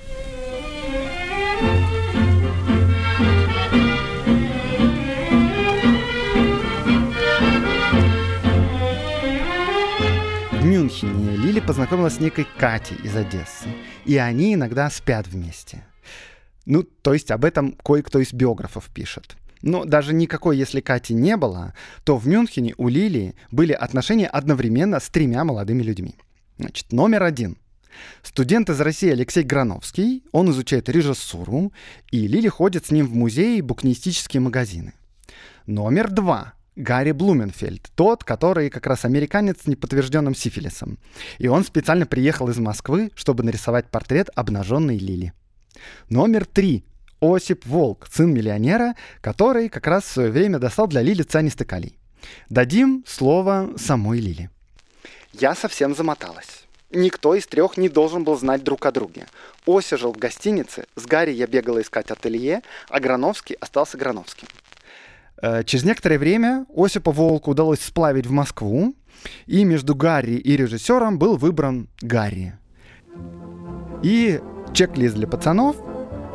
Мюнхене 10.92 11.38
Лили 11.38 11.62
познакомилась 11.62 12.16
с 12.16 12.20
некой 12.20 12.46
Катей 12.58 12.98
из 12.98 13.16
Одессы. 13.16 13.70
И 14.04 14.18
они 14.18 14.56
иногда 14.56 14.90
спят 14.90 15.26
вместе. 15.26 15.86
Ну, 16.66 16.84
то 16.84 17.14
есть 17.14 17.32
об 17.32 17.46
этом 17.46 17.78
кое-кто 17.84 18.20
из 18.20 18.34
биографов 18.34 18.90
пишет. 18.94 19.38
Но 19.62 19.86
даже 19.86 20.14
никакой, 20.14 20.58
если 20.58 20.82
Кати 20.82 21.14
не 21.14 21.38
было, 21.38 21.74
то 22.04 22.18
в 22.18 22.28
Мюнхене 22.28 22.74
у 22.78 22.90
Лили 22.90 23.36
были 23.52 23.72
отношения 23.72 24.28
одновременно 24.28 25.00
с 25.00 25.08
тремя 25.08 25.46
молодыми 25.46 25.82
людьми. 25.82 26.16
Значит, 26.58 26.92
номер 26.92 27.24
один. 27.24 27.58
Студент 28.22 28.70
из 28.70 28.82
России 28.82 29.12
Алексей 29.12 29.44
Грановский, 29.44 30.24
он 30.34 30.52
изучает 30.52 30.90
режиссуру, 30.90 31.72
и 32.12 32.28
Лили 32.28 32.50
ходит 32.50 32.88
с 32.88 32.92
ним 32.92 33.08
в 33.08 33.16
музеи 33.16 33.60
и 33.60 33.62
букинистические 33.62 34.42
магазины. 34.42 34.94
Номер 35.68 36.10
два. 36.10 36.54
Гарри 36.76 37.12
Блуменфельд, 37.12 37.92
тот, 37.96 38.24
который 38.24 38.70
как 38.70 38.88
раз 38.88 39.04
американец 39.04 39.64
с 39.64 39.68
неподтвержденным 39.68 40.34
сифилисом. 40.34 41.00
И 41.38 41.48
он 41.48 41.66
специально 41.66 42.06
приехал 42.06 42.48
из 42.50 42.58
Москвы, 42.60 43.12
чтобы 43.16 43.44
нарисовать 43.44 43.90
портрет 43.90 44.30
обнаженной 44.36 44.98
Лили. 44.98 45.34
Номер 46.10 46.46
три. 46.46 46.86
Осип 47.20 47.68
Волк, 47.68 48.08
сын 48.12 48.34
миллионера, 48.34 48.96
который 49.22 49.70
как 49.70 49.86
раз 49.86 50.06
в 50.06 50.12
свое 50.12 50.32
время 50.32 50.58
достал 50.58 50.88
для 50.88 51.04
Лили 51.04 51.22
цианистый 51.22 51.68
калий. 51.68 52.00
Дадим 52.50 53.04
слово 53.06 53.74
самой 53.78 54.20
Лили. 54.20 54.50
Я 55.34 55.54
совсем 55.54 55.94
замоталась. 55.94 56.66
Никто 56.90 57.36
из 57.36 57.46
трех 57.48 57.78
не 57.78 57.90
должен 57.90 58.24
был 58.24 58.38
знать 58.38 58.64
друг 58.64 58.86
о 58.86 58.92
друге. 58.92 59.28
Ося 59.66 59.98
жил 59.98 60.14
в 60.14 60.18
гостинице, 60.18 60.86
с 60.96 61.06
Гарри 61.06 61.32
я 61.32 61.48
бегала 61.48 61.82
искать 61.82 62.12
ателье, 62.12 62.64
а 62.90 63.00
Грановский 63.00 63.56
остался 63.56 63.98
Грановским. 63.98 64.48
Э, 65.42 65.64
через 65.64 65.84
некоторое 65.84 66.18
время 66.18 66.66
Осипа 66.76 67.12
Волку 67.12 67.52
удалось 67.52 67.80
сплавить 67.80 68.28
в 68.28 68.32
Москву, 68.32 68.94
и 69.46 69.64
между 69.64 69.96
Гарри 69.96 70.34
и 70.34 70.58
режиссером 70.58 71.20
был 71.20 71.38
выбран 71.38 71.88
Гарри. 72.02 72.54
И 74.04 74.40
чек-лист 74.74 75.16
для 75.16 75.28
пацанов. 75.28 75.76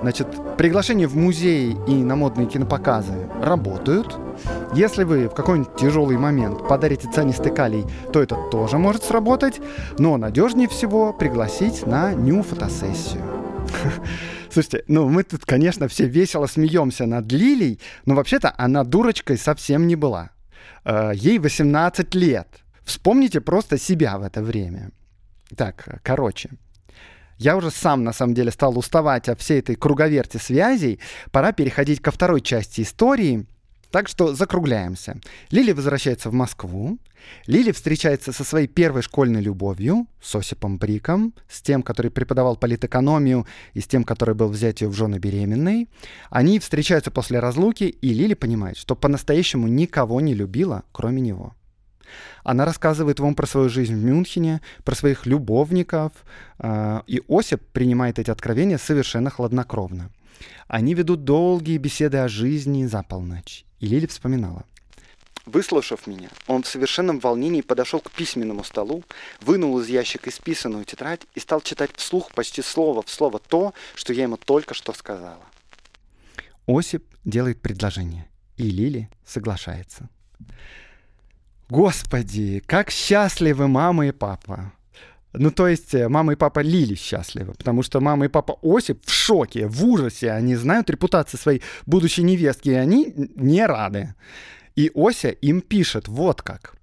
Значит, 0.02 0.28
приглашения 0.58 1.08
в 1.08 1.16
музеи 1.16 1.74
и 1.88 1.94
на 1.94 2.16
модные 2.16 2.46
кинопоказы 2.46 3.28
работают. 3.42 4.16
Если 4.74 5.04
вы 5.04 5.28
в 5.28 5.34
какой-нибудь 5.34 5.74
тяжелый 5.76 6.18
момент 6.18 6.68
подарите 6.68 7.10
цианистый 7.10 7.52
калий, 7.52 7.84
то 8.12 8.22
это 8.22 8.36
тоже 8.50 8.76
может 8.76 9.04
сработать. 9.04 9.60
Но 9.98 10.18
надежнее 10.18 10.68
всего 10.68 11.14
пригласить 11.14 11.86
на 11.86 12.12
ню-фотосессию. 12.12 13.24
Слушайте, 14.56 14.84
ну 14.88 15.06
мы 15.10 15.22
тут, 15.22 15.44
конечно, 15.44 15.86
все 15.86 16.06
весело 16.06 16.46
смеемся 16.46 17.04
над 17.04 17.30
Лилей, 17.30 17.78
но 18.06 18.14
вообще-то 18.14 18.54
она 18.56 18.84
дурочкой 18.84 19.36
совсем 19.36 19.86
не 19.86 19.96
была. 19.96 20.30
Э, 20.82 21.12
ей 21.14 21.38
18 21.38 22.14
лет. 22.14 22.48
Вспомните 22.82 23.42
просто 23.42 23.76
себя 23.76 24.16
в 24.16 24.22
это 24.22 24.42
время. 24.42 24.92
Так, 25.54 26.00
короче. 26.02 26.48
Я 27.36 27.58
уже 27.58 27.70
сам, 27.70 28.02
на 28.02 28.14
самом 28.14 28.32
деле, 28.32 28.50
стал 28.50 28.78
уставать 28.78 29.28
от 29.28 29.42
всей 29.42 29.58
этой 29.58 29.76
круговерти 29.76 30.38
связей. 30.38 31.00
Пора 31.32 31.52
переходить 31.52 32.00
ко 32.00 32.10
второй 32.10 32.40
части 32.40 32.80
истории— 32.80 33.44
так 33.90 34.08
что 34.08 34.34
закругляемся. 34.34 35.20
Лили 35.50 35.72
возвращается 35.72 36.30
в 36.30 36.32
Москву. 36.32 36.98
Лили 37.46 37.72
встречается 37.72 38.32
со 38.32 38.44
своей 38.44 38.68
первой 38.68 39.02
школьной 39.02 39.40
любовью, 39.40 40.06
с 40.22 40.34
Осипом 40.34 40.78
Бриком, 40.78 41.34
с 41.48 41.60
тем, 41.60 41.82
который 41.82 42.10
преподавал 42.10 42.56
политэкономию, 42.56 43.46
и 43.74 43.80
с 43.80 43.86
тем, 43.86 44.04
который 44.04 44.34
был 44.34 44.48
взять 44.48 44.80
ее 44.80 44.88
в 44.88 44.94
жены 44.94 45.18
беременной. 45.18 45.88
Они 46.30 46.58
встречаются 46.58 47.10
после 47.10 47.40
разлуки, 47.40 47.84
и 47.84 48.08
Лили 48.14 48.34
понимает, 48.34 48.76
что 48.76 48.94
по-настоящему 48.94 49.66
никого 49.66 50.20
не 50.20 50.34
любила, 50.34 50.84
кроме 50.92 51.20
него. 51.20 51.54
Она 52.44 52.64
рассказывает 52.64 53.20
вам 53.20 53.34
про 53.34 53.46
свою 53.46 53.68
жизнь 53.68 53.94
в 53.94 54.04
Мюнхене, 54.04 54.60
про 54.84 54.94
своих 54.94 55.26
любовников, 55.26 56.12
э, 56.58 57.00
и 57.06 57.20
Осип 57.28 57.60
принимает 57.72 58.18
эти 58.18 58.30
откровения 58.30 58.78
совершенно 58.78 59.30
хладнокровно. 59.30 60.10
Они 60.68 60.94
ведут 60.94 61.24
долгие 61.24 61.78
беседы 61.78 62.18
о 62.18 62.28
жизни 62.28 62.86
за 62.86 63.02
полночь. 63.02 63.64
И 63.80 63.86
Лили 63.86 64.06
вспоминала. 64.06 64.64
Выслушав 65.46 66.08
меня, 66.08 66.28
он 66.48 66.64
в 66.64 66.66
совершенном 66.66 67.20
волнении 67.20 67.60
подошел 67.60 68.00
к 68.00 68.10
письменному 68.10 68.64
столу, 68.64 69.04
вынул 69.40 69.78
из 69.78 69.88
ящика 69.88 70.30
исписанную 70.30 70.84
тетрадь 70.84 71.20
и 71.36 71.40
стал 71.40 71.60
читать 71.60 71.90
вслух 71.94 72.32
почти 72.32 72.62
слово 72.62 73.02
в 73.02 73.10
слово 73.10 73.38
то, 73.38 73.72
что 73.94 74.12
я 74.12 74.24
ему 74.24 74.38
только 74.38 74.74
что 74.74 74.92
сказала. 74.92 75.44
Осип 76.66 77.04
делает 77.24 77.62
предложение, 77.62 78.28
и 78.56 78.64
Лили 78.64 79.08
соглашается. 79.24 80.08
Господи, 81.68 82.60
как 82.66 82.90
счастливы 82.90 83.68
мама 83.68 84.08
и 84.08 84.12
папа! 84.12 84.72
Ну, 85.38 85.50
то 85.50 85.68
есть 85.68 85.94
э, 85.94 86.08
мама 86.08 86.32
и 86.32 86.36
папа 86.36 86.60
Лили 86.60 86.94
счастливы, 86.94 87.52
потому 87.52 87.82
что 87.82 88.00
мама 88.00 88.24
и 88.24 88.28
папа 88.28 88.58
Осип 88.62 89.04
в 89.04 89.12
шоке, 89.12 89.66
в 89.66 89.84
ужасе. 89.84 90.30
Они 90.30 90.56
знают 90.56 90.90
репутацию 90.90 91.38
своей 91.38 91.62
будущей 91.84 92.22
невестки, 92.22 92.70
и 92.70 92.74
они 92.74 93.12
не 93.36 93.66
рады. 93.66 94.14
И 94.76 94.90
Ося 94.94 95.30
им 95.30 95.60
пишет 95.60 96.08
вот 96.08 96.42
как. 96.42 96.74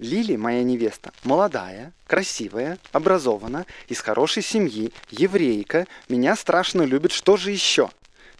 Лили, 0.00 0.36
моя 0.36 0.62
невеста, 0.62 1.12
молодая, 1.24 1.92
красивая, 2.06 2.78
образована, 2.92 3.66
из 3.86 4.00
хорошей 4.00 4.42
семьи, 4.42 4.92
еврейка, 5.10 5.86
меня 6.08 6.36
страшно 6.36 6.82
любит, 6.82 7.12
что 7.12 7.36
же 7.36 7.50
еще? 7.50 7.90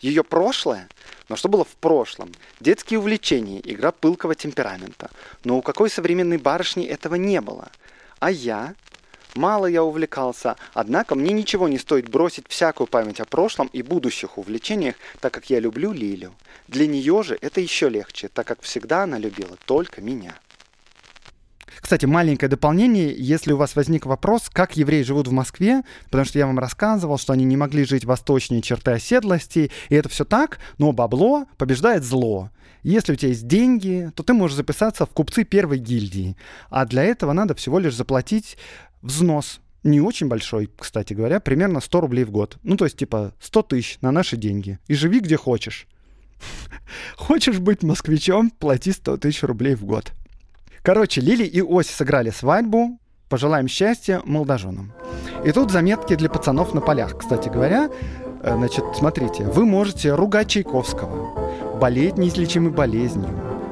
Ее 0.00 0.24
прошлое? 0.24 0.88
Но 1.28 1.36
что 1.36 1.48
было 1.48 1.64
в 1.64 1.76
прошлом? 1.76 2.32
Детские 2.60 2.98
увлечения, 2.98 3.60
игра 3.62 3.92
пылкого 3.92 4.34
темперамента. 4.34 5.10
Но 5.44 5.58
у 5.58 5.62
какой 5.62 5.90
современной 5.90 6.38
барышни 6.38 6.86
этого 6.86 7.16
не 7.16 7.42
было? 7.42 7.68
А 8.20 8.30
я? 8.30 8.74
Мало 9.36 9.66
я 9.66 9.84
увлекался, 9.84 10.56
однако 10.74 11.14
мне 11.14 11.32
ничего 11.32 11.68
не 11.68 11.78
стоит 11.78 12.08
бросить 12.08 12.46
всякую 12.48 12.88
память 12.88 13.20
о 13.20 13.24
прошлом 13.24 13.68
и 13.72 13.82
будущих 13.82 14.38
увлечениях, 14.38 14.96
так 15.20 15.32
как 15.32 15.50
я 15.50 15.60
люблю 15.60 15.92
Лилю. 15.92 16.32
Для 16.66 16.86
нее 16.86 17.22
же 17.22 17.38
это 17.40 17.60
еще 17.60 17.88
легче, 17.88 18.28
так 18.28 18.46
как 18.46 18.60
всегда 18.62 19.04
она 19.04 19.18
любила 19.18 19.56
только 19.66 20.00
меня. 20.00 20.34
Кстати, 21.80 22.06
маленькое 22.06 22.48
дополнение, 22.48 23.14
если 23.16 23.52
у 23.52 23.56
вас 23.56 23.74
возник 23.74 24.04
вопрос, 24.04 24.50
как 24.52 24.76
евреи 24.76 25.02
живут 25.02 25.28
в 25.28 25.32
Москве, 25.32 25.82
потому 26.04 26.24
что 26.24 26.38
я 26.38 26.46
вам 26.46 26.58
рассказывал, 26.58 27.16
что 27.16 27.32
они 27.32 27.44
не 27.44 27.56
могли 27.56 27.84
жить 27.84 28.04
восточнее 28.04 28.62
черты 28.62 28.92
оседлости, 28.92 29.70
и 29.88 29.94
это 29.94 30.08
все 30.08 30.24
так, 30.24 30.58
но 30.78 30.92
бабло 30.92 31.46
побеждает 31.56 32.04
зло. 32.04 32.50
Если 32.82 33.12
у 33.12 33.16
тебя 33.16 33.28
есть 33.28 33.46
деньги, 33.46 34.10
то 34.14 34.22
ты 34.22 34.32
можешь 34.32 34.56
записаться 34.56 35.04
в 35.04 35.10
купцы 35.10 35.44
первой 35.44 35.78
гильдии, 35.78 36.36
а 36.70 36.86
для 36.86 37.04
этого 37.04 37.32
надо 37.32 37.54
всего 37.54 37.78
лишь 37.78 37.94
заплатить 37.94 38.56
взнос 39.02 39.60
не 39.82 40.00
очень 40.00 40.28
большой, 40.28 40.70
кстати 40.76 41.14
говоря, 41.14 41.40
примерно 41.40 41.80
100 41.80 42.00
рублей 42.00 42.24
в 42.24 42.30
год. 42.30 42.58
Ну, 42.62 42.76
то 42.76 42.84
есть, 42.84 42.96
типа, 42.96 43.32
100 43.40 43.62
тысяч 43.62 43.98
на 44.00 44.10
наши 44.10 44.36
деньги. 44.36 44.78
И 44.88 44.94
живи 44.94 45.20
где 45.20 45.36
хочешь. 45.36 45.86
Хочешь 47.16 47.58
быть 47.58 47.82
москвичом, 47.82 48.50
плати 48.50 48.92
100 48.92 49.18
тысяч 49.18 49.42
рублей 49.42 49.74
в 49.74 49.84
год. 49.84 50.12
Короче, 50.82 51.20
Лили 51.20 51.44
и 51.44 51.60
Оси 51.62 51.92
сыграли 51.92 52.30
свадьбу. 52.30 52.98
Пожелаем 53.28 53.68
счастья 53.68 54.22
молодоженам. 54.24 54.92
И 55.44 55.52
тут 55.52 55.70
заметки 55.70 56.16
для 56.16 56.28
пацанов 56.28 56.74
на 56.74 56.80
полях. 56.80 57.16
Кстати 57.16 57.48
говоря, 57.48 57.88
э, 58.42 58.56
значит, 58.56 58.84
смотрите, 58.96 59.44
вы 59.44 59.64
можете 59.64 60.14
ругать 60.14 60.48
Чайковского, 60.48 61.78
болеть 61.78 62.18
неизлечимой 62.18 62.72
болезнью, 62.72 63.30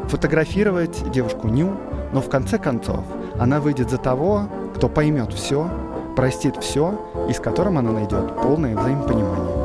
фотографировать 0.08 1.10
девушку 1.10 1.48
Ню, 1.48 1.76
но 2.12 2.20
в 2.22 2.30
конце 2.30 2.58
концов 2.58 3.04
она 3.38 3.61
выйдет 3.61 3.90
за 3.90 3.98
того, 3.98 4.48
кто 4.74 4.88
поймет 4.88 5.33
все, 5.33 5.70
простит 6.16 6.57
все 6.57 7.27
и 7.29 7.33
с 7.33 7.40
которым 7.40 7.79
она 7.79 7.92
найдет 7.92 8.35
полное 8.42 8.77
взаимопонимание. 8.77 9.59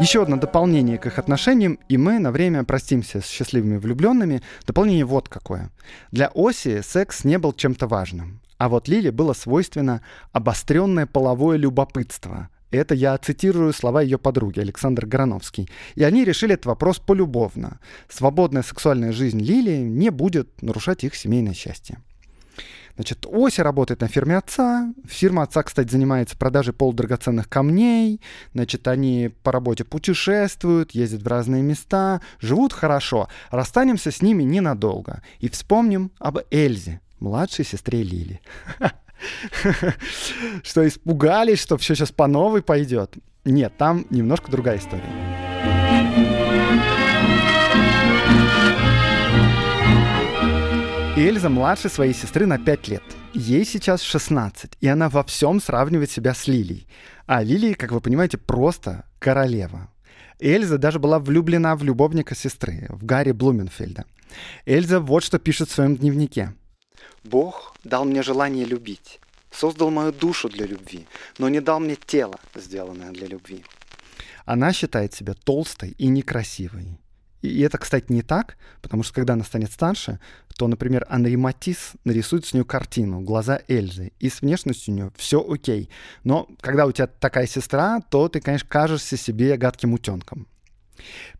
Еще 0.00 0.22
одно 0.22 0.36
дополнение 0.36 0.98
к 0.98 1.06
их 1.06 1.20
отношениям, 1.20 1.78
и 1.88 1.96
мы 1.96 2.18
на 2.18 2.32
время 2.32 2.64
простимся 2.64 3.20
с 3.20 3.26
счастливыми 3.26 3.76
влюбленными. 3.76 4.42
Дополнение 4.66 5.04
вот 5.04 5.28
какое. 5.28 5.70
Для 6.10 6.30
Оси 6.34 6.82
секс 6.82 7.22
не 7.22 7.38
был 7.38 7.52
чем-то 7.52 7.86
важным. 7.86 8.40
А 8.58 8.68
вот 8.68 8.88
Лиле 8.88 9.12
было 9.12 9.32
свойственно 9.34 10.02
обостренное 10.32 11.06
половое 11.06 11.56
любопытство. 11.56 12.48
Это 12.74 12.94
я 12.94 13.16
цитирую 13.18 13.72
слова 13.72 14.02
ее 14.02 14.18
подруги 14.18 14.60
Александр 14.60 15.06
Грановский. 15.06 15.70
И 15.94 16.02
они 16.02 16.24
решили 16.24 16.54
этот 16.54 16.66
вопрос 16.66 16.98
полюбовно. 16.98 17.78
Свободная 18.08 18.62
сексуальная 18.62 19.12
жизнь 19.12 19.40
Лили 19.40 19.76
не 19.76 20.10
будет 20.10 20.60
нарушать 20.60 21.04
их 21.04 21.14
семейное 21.14 21.54
счастье. 21.54 21.98
Значит, 22.96 23.26
Ося 23.26 23.62
работает 23.62 24.00
на 24.00 24.08
фирме 24.08 24.36
отца. 24.36 24.92
Фирма 25.06 25.42
отца, 25.42 25.62
кстати, 25.62 25.90
занимается 25.90 26.36
продажей 26.36 26.72
полудрагоценных 26.72 27.48
камней. 27.48 28.20
Значит, 28.52 28.86
они 28.86 29.32
по 29.42 29.50
работе 29.50 29.84
путешествуют, 29.84 30.92
ездят 30.92 31.22
в 31.22 31.26
разные 31.26 31.62
места, 31.62 32.20
живут 32.40 32.72
хорошо. 32.72 33.28
Расстанемся 33.50 34.10
с 34.10 34.22
ними 34.22 34.44
ненадолго. 34.44 35.22
И 35.40 35.48
вспомним 35.48 36.12
об 36.18 36.38
Эльзе, 36.50 37.00
младшей 37.18 37.64
сестре 37.64 38.02
Лили. 38.02 38.40
Что 40.62 40.86
испугались, 40.86 41.60
что 41.60 41.76
все 41.76 41.94
сейчас 41.94 42.12
по 42.12 42.26
новой 42.26 42.62
пойдет. 42.62 43.14
Нет, 43.44 43.74
там 43.76 44.06
немножко 44.10 44.50
другая 44.50 44.78
история. 44.78 45.02
Эльза 51.16 51.48
младше 51.48 51.88
своей 51.88 52.12
сестры 52.12 52.44
на 52.44 52.58
5 52.58 52.88
лет. 52.88 53.02
Ей 53.34 53.64
сейчас 53.64 54.02
16, 54.02 54.72
и 54.80 54.88
она 54.88 55.08
во 55.08 55.22
всем 55.22 55.60
сравнивает 55.60 56.10
себя 56.10 56.34
с 56.34 56.48
Лилией. 56.48 56.88
А 57.26 57.42
Лилия, 57.42 57.74
как 57.74 57.92
вы 57.92 58.00
понимаете, 58.00 58.36
просто 58.36 59.04
королева. 59.20 59.88
Эльза 60.40 60.76
даже 60.76 60.98
была 60.98 61.20
влюблена 61.20 61.76
в 61.76 61.84
любовника 61.84 62.34
сестры, 62.34 62.86
в 62.88 63.04
Гарри 63.04 63.30
Блуменфельда. 63.30 64.04
Эльза 64.66 64.98
вот 64.98 65.22
что 65.22 65.38
пишет 65.38 65.68
в 65.68 65.72
своем 65.72 65.96
дневнике. 65.96 66.54
«Бог 67.24 67.74
дал 67.84 68.04
мне 68.04 68.22
желание 68.22 68.64
любить, 68.64 69.20
создал 69.50 69.90
мою 69.90 70.12
душу 70.12 70.48
для 70.48 70.66
любви, 70.66 71.06
но 71.38 71.48
не 71.48 71.60
дал 71.60 71.80
мне 71.80 71.96
тело, 71.96 72.38
сделанное 72.54 73.10
для 73.10 73.26
любви». 73.26 73.64
Она 74.44 74.72
считает 74.72 75.14
себя 75.14 75.34
толстой 75.34 75.94
и 75.98 76.06
некрасивой. 76.06 76.98
И 77.44 77.60
это, 77.60 77.76
кстати, 77.76 78.06
не 78.08 78.22
так, 78.22 78.56
потому 78.80 79.02
что 79.02 79.12
когда 79.12 79.34
она 79.34 79.44
станет 79.44 79.70
старше, 79.70 80.18
то, 80.56 80.66
например, 80.66 81.04
Анри 81.10 81.36
Матис 81.36 81.92
нарисует 82.04 82.46
с 82.46 82.54
нее 82.54 82.64
картину 82.64 83.20
«Глаза 83.20 83.60
Эльзы», 83.68 84.12
и 84.18 84.30
с 84.30 84.40
внешностью 84.40 84.94
у 84.94 84.96
нее 84.96 85.12
все 85.16 85.44
окей. 85.46 85.90
Но 86.22 86.48
когда 86.62 86.86
у 86.86 86.92
тебя 86.92 87.06
такая 87.06 87.46
сестра, 87.46 88.00
то 88.08 88.28
ты, 88.28 88.40
конечно, 88.40 88.66
кажешься 88.68 89.18
себе 89.18 89.58
гадким 89.58 89.92
утенком. 89.92 90.46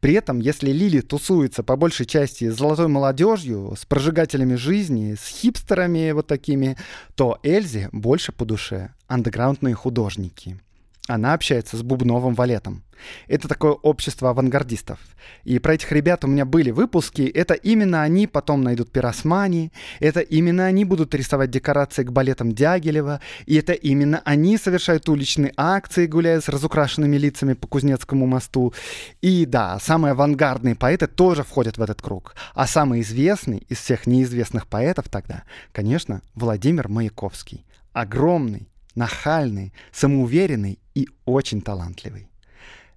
При 0.00 0.14
этом, 0.14 0.40
если 0.40 0.70
Лили 0.70 1.00
тусуется 1.00 1.62
по 1.62 1.76
большей 1.76 2.06
части 2.06 2.50
с 2.50 2.56
золотой 2.56 2.88
молодежью, 2.88 3.74
с 3.78 3.84
прожигателями 3.84 4.54
жизни, 4.54 5.14
с 5.14 5.26
хипстерами 5.28 6.12
вот 6.12 6.26
такими, 6.26 6.76
то 7.14 7.38
Эльзе 7.42 7.88
больше 7.92 8.32
по 8.32 8.44
душе 8.44 8.90
андеграундные 9.06 9.74
художники— 9.74 10.58
она 11.06 11.34
общается 11.34 11.76
с 11.76 11.82
Бубновым 11.82 12.34
Валетом. 12.34 12.82
Это 13.26 13.46
такое 13.46 13.72
общество 13.72 14.30
авангардистов. 14.30 14.98
И 15.42 15.58
про 15.58 15.74
этих 15.74 15.92
ребят 15.92 16.24
у 16.24 16.28
меня 16.28 16.46
были 16.46 16.70
выпуски. 16.70 17.22
Это 17.22 17.52
именно 17.52 18.02
они 18.02 18.26
потом 18.26 18.62
найдут 18.62 18.90
пиросмани. 18.90 19.70
Это 20.00 20.20
именно 20.20 20.64
они 20.64 20.86
будут 20.86 21.14
рисовать 21.14 21.50
декорации 21.50 22.04
к 22.04 22.12
балетам 22.12 22.52
Дягилева. 22.52 23.20
И 23.44 23.56
это 23.56 23.74
именно 23.74 24.22
они 24.24 24.56
совершают 24.56 25.06
уличные 25.10 25.52
акции, 25.58 26.06
гуляя 26.06 26.40
с 26.40 26.48
разукрашенными 26.48 27.16
лицами 27.16 27.52
по 27.52 27.66
Кузнецкому 27.66 28.26
мосту. 28.26 28.72
И 29.20 29.44
да, 29.44 29.78
самые 29.80 30.12
авангардные 30.12 30.74
поэты 30.74 31.06
тоже 31.06 31.42
входят 31.42 31.76
в 31.76 31.82
этот 31.82 32.00
круг. 32.00 32.34
А 32.54 32.66
самый 32.66 33.02
известный 33.02 33.58
из 33.68 33.78
всех 33.78 34.06
неизвестных 34.06 34.66
поэтов 34.66 35.10
тогда, 35.10 35.42
конечно, 35.72 36.22
Владимир 36.34 36.88
Маяковский. 36.88 37.66
Огромный, 37.92 38.68
нахальный, 38.94 39.72
самоуверенный 39.92 40.78
и 40.94 41.08
очень 41.24 41.60
талантливый. 41.60 42.28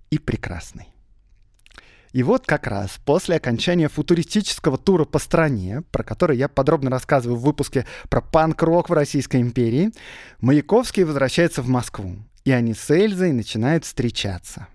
И 0.10 0.20
прекрасный. 0.20 0.88
И 2.14 2.24
вот 2.24 2.46
как 2.46 2.68
раз 2.68 3.00
после 3.06 3.36
окончания 3.36 3.90
футуристического 3.90 4.78
тура 4.78 5.06
по 5.06 5.20
стране, 5.20 5.84
про 5.92 6.04
который 6.04 6.38
я 6.38 6.48
подробно 6.48 6.90
рассказываю 6.90 7.38
в 7.38 7.44
выпуске 7.44 7.86
про 8.10 8.22
панк-рок 8.22 8.90
в 8.90 8.94
Российской 8.94 9.42
империи, 9.42 9.92
Маяковский 10.40 11.04
возвращается 11.04 11.62
в 11.62 11.68
Москву, 11.68 12.16
и 12.46 12.52
они 12.52 12.74
с 12.74 12.90
Эльзой 12.90 13.34
начинают 13.34 13.86
встречаться. 13.86 14.68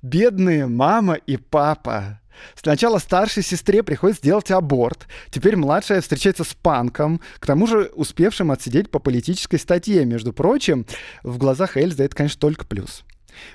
Бедные 0.00 0.66
мама 0.66 1.14
и 1.14 1.36
папа 1.36 2.20
Сначала 2.54 2.98
старшей 2.98 3.42
сестре 3.42 3.82
приходится 3.82 4.20
сделать 4.20 4.50
аборт, 4.50 5.06
теперь 5.30 5.56
младшая 5.56 6.00
встречается 6.00 6.44
с 6.44 6.54
панком, 6.54 7.20
к 7.38 7.46
тому 7.46 7.66
же 7.66 7.90
успевшим 7.94 8.50
отсидеть 8.50 8.90
по 8.90 8.98
политической 8.98 9.58
статье. 9.58 10.04
Между 10.04 10.32
прочим, 10.32 10.86
в 11.22 11.38
глазах 11.38 11.76
Эльзы 11.76 12.04
это, 12.04 12.16
конечно, 12.16 12.40
только 12.40 12.66
плюс. 12.66 13.04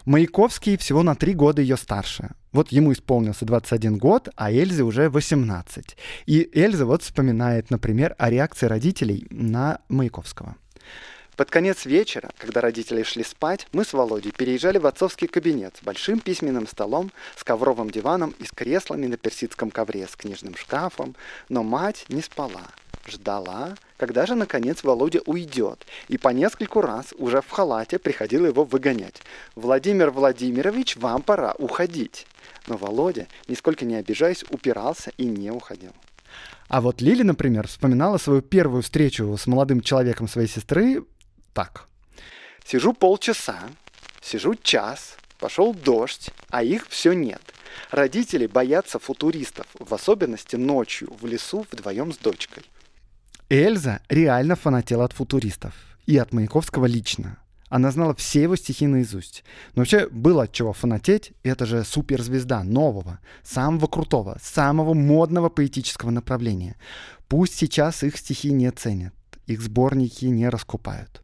Маяковский 0.05 0.77
всего 0.77 1.03
на 1.03 1.15
три 1.15 1.33
года 1.33 1.61
ее 1.61 1.77
старше. 1.77 2.31
Вот 2.51 2.71
ему 2.71 2.93
исполнился 2.93 3.45
21 3.45 3.97
год, 3.97 4.29
а 4.35 4.51
Эльзе 4.51 4.83
уже 4.83 5.09
18. 5.09 5.97
И 6.25 6.49
Эльза 6.53 6.85
вот 6.85 7.03
вспоминает, 7.03 7.69
например, 7.69 8.15
о 8.17 8.29
реакции 8.29 8.67
родителей 8.67 9.25
на 9.29 9.79
Маяковского. 9.89 10.55
Под 11.35 11.49
конец 11.49 11.85
вечера, 11.85 12.29
когда 12.37 12.61
родители 12.61 13.01
шли 13.01 13.23
спать, 13.23 13.67
мы 13.71 13.85
с 13.85 13.93
Володей 13.93 14.31
переезжали 14.31 14.77
в 14.77 14.85
отцовский 14.85 15.27
кабинет 15.27 15.75
с 15.77 15.83
большим 15.83 16.19
письменным 16.19 16.67
столом, 16.67 17.11
с 17.35 17.43
ковровым 17.43 17.89
диваном 17.89 18.35
и 18.37 18.45
с 18.45 18.51
креслами 18.51 19.07
на 19.07 19.17
персидском 19.17 19.71
ковре, 19.71 20.07
с 20.07 20.15
книжным 20.15 20.55
шкафом. 20.55 21.15
Но 21.49 21.63
мать 21.63 22.05
не 22.07 22.21
спала. 22.21 22.67
Ждала, 23.07 23.75
когда 23.97 24.27
же, 24.27 24.35
наконец, 24.35 24.83
Володя 24.83 25.21
уйдет, 25.25 25.87
и 26.07 26.19
по 26.19 26.29
нескольку 26.29 26.81
раз 26.81 27.13
уже 27.17 27.41
в 27.41 27.49
халате 27.49 27.97
приходила 27.97 28.45
его 28.45 28.63
выгонять. 28.63 29.23
«Владимир 29.55 30.11
Владимирович, 30.11 30.97
вам 30.97 31.23
пора 31.23 31.55
уходить!» 31.57 32.27
Но 32.67 32.77
Володя, 32.77 33.27
нисколько 33.47 33.85
не 33.85 33.95
обижаясь, 33.95 34.45
упирался 34.51 35.11
и 35.17 35.25
не 35.25 35.49
уходил. 35.49 35.91
А 36.67 36.81
вот 36.81 37.01
Лили, 37.01 37.23
например, 37.23 37.67
вспоминала 37.67 38.17
свою 38.17 38.41
первую 38.41 38.81
встречу 38.81 39.35
с 39.37 39.47
молодым 39.47 39.81
человеком 39.81 40.27
своей 40.27 40.47
сестры 40.47 41.03
так. 41.53 41.87
Сижу 42.65 42.93
полчаса, 42.93 43.59
сижу 44.21 44.55
час, 44.55 45.17
пошел 45.39 45.73
дождь, 45.73 46.31
а 46.49 46.63
их 46.63 46.87
все 46.87 47.13
нет. 47.13 47.41
Родители 47.91 48.47
боятся 48.47 48.99
футуристов, 48.99 49.67
в 49.79 49.93
особенности 49.93 50.55
ночью 50.55 51.13
в 51.19 51.25
лесу 51.25 51.65
вдвоем 51.71 52.13
с 52.13 52.17
дочкой. 52.17 52.63
Эльза 53.49 53.99
реально 54.09 54.55
фанатела 54.55 55.05
от 55.05 55.13
футуристов. 55.13 55.73
И 56.05 56.17
от 56.17 56.33
Маяковского 56.33 56.85
лично. 56.85 57.37
Она 57.69 57.91
знала 57.91 58.13
все 58.13 58.43
его 58.43 58.55
стихи 58.55 58.87
наизусть. 58.87 59.43
Но 59.73 59.81
вообще 59.81 60.07
было 60.09 60.43
от 60.43 60.51
чего 60.51 60.73
фанатеть. 60.73 61.33
Это 61.43 61.65
же 61.65 61.83
суперзвезда 61.83 62.63
нового, 62.63 63.19
самого 63.43 63.87
крутого, 63.87 64.37
самого 64.41 64.93
модного 64.93 65.49
поэтического 65.49 66.11
направления. 66.11 66.75
Пусть 67.27 67.55
сейчас 67.55 68.03
их 68.03 68.17
стихи 68.17 68.51
не 68.51 68.69
ценят, 68.71 69.13
их 69.47 69.61
сборники 69.61 70.25
не 70.25 70.49
раскупают. 70.49 71.23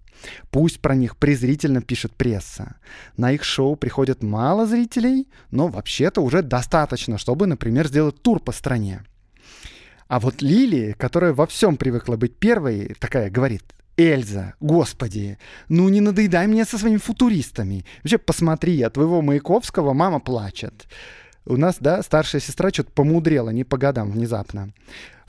Пусть 0.51 0.79
про 0.79 0.95
них 0.95 1.17
презрительно 1.17 1.81
пишет 1.81 2.15
пресса. 2.15 2.75
На 3.17 3.31
их 3.31 3.43
шоу 3.43 3.75
приходят 3.75 4.23
мало 4.23 4.65
зрителей, 4.65 5.27
но 5.51 5.67
вообще-то 5.67 6.21
уже 6.21 6.41
достаточно, 6.41 7.17
чтобы, 7.17 7.47
например, 7.47 7.87
сделать 7.87 8.21
тур 8.21 8.39
по 8.39 8.51
стране. 8.51 9.03
А 10.07 10.19
вот 10.19 10.41
Лили, 10.41 10.95
которая 10.97 11.33
во 11.33 11.45
всем 11.45 11.77
привыкла 11.77 12.15
быть 12.15 12.35
первой, 12.35 12.95
такая 12.99 13.29
говорит, 13.29 13.63
Эльза, 13.95 14.53
господи, 14.59 15.37
ну 15.67 15.89
не 15.89 16.01
надоедай 16.01 16.47
мне 16.47 16.65
со 16.65 16.77
своими 16.77 16.97
футуристами. 16.97 17.85
Вообще, 18.01 18.17
посмотри, 18.17 18.81
от 18.81 18.93
твоего 18.93 19.21
Маяковского 19.21 19.93
мама 19.93 20.19
плачет. 20.19 20.87
У 21.45 21.57
нас, 21.57 21.77
да, 21.79 22.01
старшая 22.01 22.41
сестра 22.41 22.69
что-то 22.69 22.91
помудрела, 22.91 23.49
не 23.49 23.63
по 23.63 23.77
годам 23.77 24.11
внезапно. 24.11 24.73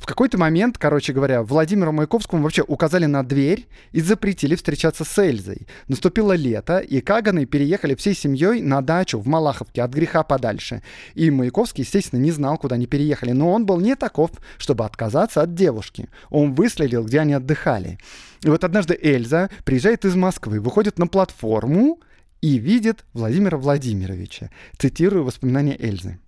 В 0.00 0.06
какой-то 0.06 0.38
момент, 0.38 0.78
короче 0.78 1.12
говоря, 1.12 1.42
Владимиру 1.42 1.92
Маяковскому 1.92 2.42
вообще 2.42 2.62
указали 2.62 3.04
на 3.04 3.22
дверь 3.22 3.68
и 3.92 4.00
запретили 4.00 4.54
встречаться 4.54 5.04
с 5.04 5.18
Эльзой. 5.18 5.66
Наступило 5.88 6.32
лето, 6.32 6.78
и 6.78 7.02
Каганы 7.02 7.44
переехали 7.44 7.94
всей 7.94 8.14
семьей 8.14 8.62
на 8.62 8.80
дачу 8.80 9.18
в 9.18 9.26
Малаховке 9.26 9.82
от 9.82 9.92
греха 9.92 10.22
подальше. 10.22 10.82
И 11.14 11.30
Маяковский, 11.30 11.84
естественно, 11.84 12.18
не 12.18 12.30
знал, 12.30 12.56
куда 12.56 12.76
они 12.76 12.86
переехали, 12.86 13.32
но 13.32 13.52
он 13.52 13.66
был 13.66 13.78
не 13.78 13.94
таков, 13.94 14.30
чтобы 14.56 14.86
отказаться 14.86 15.42
от 15.42 15.54
девушки. 15.54 16.08
Он 16.30 16.54
выследил, 16.54 17.04
где 17.04 17.20
они 17.20 17.34
отдыхали. 17.34 17.98
И 18.42 18.48
вот 18.48 18.64
однажды 18.64 18.98
Эльза 19.00 19.50
приезжает 19.66 20.06
из 20.06 20.16
Москвы, 20.16 20.60
выходит 20.60 20.98
на 20.98 21.08
платформу 21.08 22.00
и 22.40 22.56
видит 22.56 23.04
Владимира 23.12 23.58
Владимировича. 23.58 24.50
Цитирую 24.78 25.24
воспоминания 25.24 25.76
Эльзы. 25.78 26.18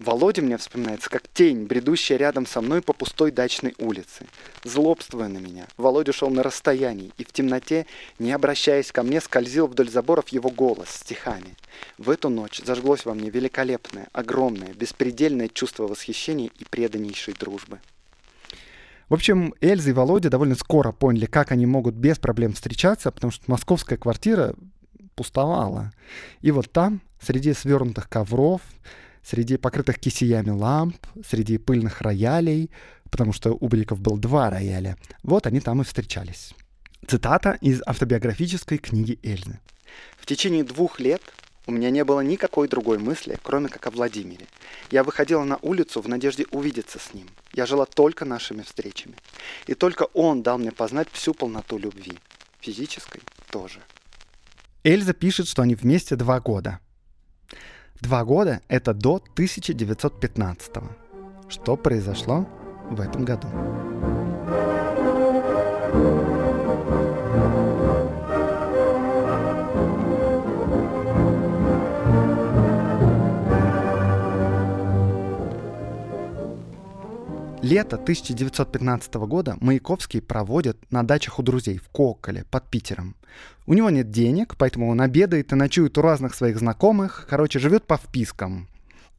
Володя 0.00 0.40
мне 0.40 0.56
вспоминается 0.56 1.10
как 1.10 1.28
тень, 1.28 1.66
бредущая 1.66 2.16
рядом 2.16 2.46
со 2.46 2.62
мной 2.62 2.80
по 2.80 2.94
пустой 2.94 3.30
дачной 3.30 3.74
улице. 3.78 4.24
Злобствуя 4.64 5.28
на 5.28 5.36
меня, 5.36 5.66
Володя 5.76 6.14
шел 6.14 6.30
на 6.30 6.42
расстоянии, 6.42 7.12
и 7.18 7.24
в 7.24 7.32
темноте, 7.32 7.84
не 8.18 8.32
обращаясь 8.32 8.92
ко 8.92 9.02
мне, 9.02 9.20
скользил 9.20 9.66
вдоль 9.66 9.90
заборов 9.90 10.30
его 10.30 10.48
голос 10.48 10.88
стихами. 10.88 11.54
В 11.98 12.08
эту 12.08 12.30
ночь 12.30 12.62
зажглось 12.64 13.04
во 13.04 13.12
мне 13.12 13.28
великолепное, 13.28 14.08
огромное, 14.12 14.72
беспредельное 14.72 15.48
чувство 15.48 15.86
восхищения 15.86 16.48
и 16.58 16.64
преданнейшей 16.64 17.34
дружбы. 17.34 17.78
В 19.10 19.14
общем, 19.14 19.54
Эльза 19.60 19.90
и 19.90 19.92
Володя 19.92 20.30
довольно 20.30 20.54
скоро 20.54 20.92
поняли, 20.92 21.26
как 21.26 21.52
они 21.52 21.66
могут 21.66 21.94
без 21.94 22.18
проблем 22.18 22.54
встречаться, 22.54 23.10
потому 23.10 23.30
что 23.30 23.44
московская 23.48 23.98
квартира 23.98 24.54
пустовала. 25.14 25.92
И 26.40 26.52
вот 26.52 26.72
там, 26.72 27.02
среди 27.20 27.52
свернутых 27.52 28.08
ковров, 28.08 28.62
среди 29.22 29.56
покрытых 29.56 29.98
кисеями 29.98 30.50
ламп, 30.50 30.96
среди 31.26 31.58
пыльных 31.58 32.00
роялей, 32.00 32.70
потому 33.10 33.32
что 33.32 33.52
у 33.52 33.68
Бриков 33.68 34.00
был 34.00 34.16
два 34.16 34.50
рояля. 34.50 34.96
Вот 35.22 35.46
они 35.46 35.60
там 35.60 35.80
и 35.80 35.84
встречались. 35.84 36.54
Цитата 37.06 37.58
из 37.60 37.82
автобиографической 37.86 38.78
книги 38.78 39.18
Эльзы. 39.22 39.58
«В 40.18 40.26
течение 40.26 40.64
двух 40.64 41.00
лет 41.00 41.22
у 41.66 41.72
меня 41.72 41.90
не 41.90 42.04
было 42.04 42.20
никакой 42.20 42.68
другой 42.68 42.98
мысли, 42.98 43.38
кроме 43.42 43.68
как 43.68 43.86
о 43.86 43.90
Владимире. 43.90 44.46
Я 44.90 45.04
выходила 45.04 45.44
на 45.44 45.58
улицу 45.62 46.00
в 46.00 46.08
надежде 46.08 46.46
увидеться 46.50 46.98
с 46.98 47.14
ним. 47.14 47.28
Я 47.52 47.66
жила 47.66 47.86
только 47.86 48.24
нашими 48.24 48.62
встречами. 48.62 49.14
И 49.66 49.74
только 49.74 50.04
он 50.14 50.42
дал 50.42 50.58
мне 50.58 50.72
познать 50.72 51.08
всю 51.12 51.34
полноту 51.34 51.78
любви. 51.78 52.18
Физической 52.60 53.22
тоже. 53.50 53.80
Эльза 54.82 55.12
пишет, 55.12 55.48
что 55.48 55.62
они 55.62 55.74
вместе 55.74 56.16
два 56.16 56.40
года. 56.40 56.80
Два 58.00 58.24
года— 58.24 58.62
это 58.68 58.94
до 58.94 59.20
1915 59.34 60.76
-го. 60.76 60.90
Что 61.48 61.76
произошло 61.76 62.46
в 62.90 63.00
этом 63.00 63.24
году? 63.26 63.48
Лето 77.62 77.96
1915 77.96 79.14
года 79.26 79.58
Маяковский 79.60 80.22
проводит 80.22 80.78
на 80.90 81.02
дачах 81.02 81.38
у 81.38 81.42
друзей 81.42 81.76
в 81.76 81.90
Коколе 81.90 82.44
под 82.50 82.64
Питером. 82.70 83.16
У 83.66 83.74
него 83.74 83.90
нет 83.90 84.10
денег, 84.10 84.56
поэтому 84.56 84.88
он 84.88 85.02
обедает 85.02 85.52
и 85.52 85.56
ночует 85.56 85.98
у 85.98 86.02
разных 86.02 86.34
своих 86.34 86.58
знакомых, 86.58 87.26
короче, 87.28 87.58
живет 87.58 87.84
по 87.84 87.98
впискам. 87.98 88.66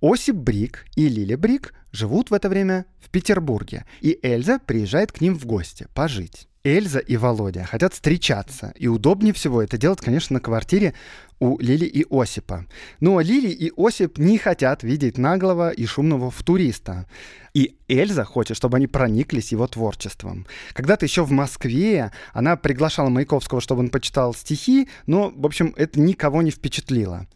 Осип 0.02 0.36
Брик 0.36 0.86
и 0.96 1.08
Лиля 1.08 1.38
Брик 1.38 1.76
живут 1.92 2.32
в 2.32 2.34
это 2.34 2.50
время 2.50 2.86
в 3.00 3.12
Петербурге, 3.12 3.86
и 4.02 4.18
Эльза 4.24 4.58
приезжает 4.58 5.12
к 5.12 5.22
ним 5.22 5.38
в 5.38 5.46
гости 5.46 5.88
пожить. 5.94 6.48
Эльза 6.64 6.99
и 6.99 7.18
Володя 7.18 7.64
хотят 7.64 7.93
встречаться, 7.93 8.74
и 8.76 8.88
удобнее 8.88 9.34
всего 9.34 9.64
это 9.64 9.78
делать, 9.78 9.99
конечно, 9.99 10.36
на 10.36 10.39
квартире 10.39 10.93
у 11.39 11.57
Лили 11.59 11.86
и 11.86 12.05
Осипа. 12.09 12.66
Но 12.99 13.20
Лили 13.20 13.49
и 13.49 13.72
Осип 13.76 14.20
не 14.20 14.38
хотят 14.38 14.84
видеть 14.84 15.18
наглого 15.18 15.72
и 15.72 15.86
шумного 15.88 16.30
футуриста. 16.30 17.07
И 17.55 17.76
Эльза 17.88 18.26
хочет, 18.26 18.57
чтобы 18.57 18.78
они 18.78 18.86
прониклись 18.86 19.51
его 19.51 19.66
творчеством. 19.66 20.45
Когда-то 20.74 21.05
еще 21.05 21.24
в 21.24 21.32
Москве 21.32 22.12
она 22.32 22.55
приглашала 22.57 23.09
Маяковского, 23.09 23.59
чтобы 23.59 23.82
он 23.82 23.89
почитал 23.89 24.36
стихи, 24.36 24.88
но, 25.07 25.34
в 25.36 25.45
общем, 25.45 25.74
это 25.78 25.99
никого 25.99 26.43
не 26.43 26.51
впечатлило. 26.51 27.28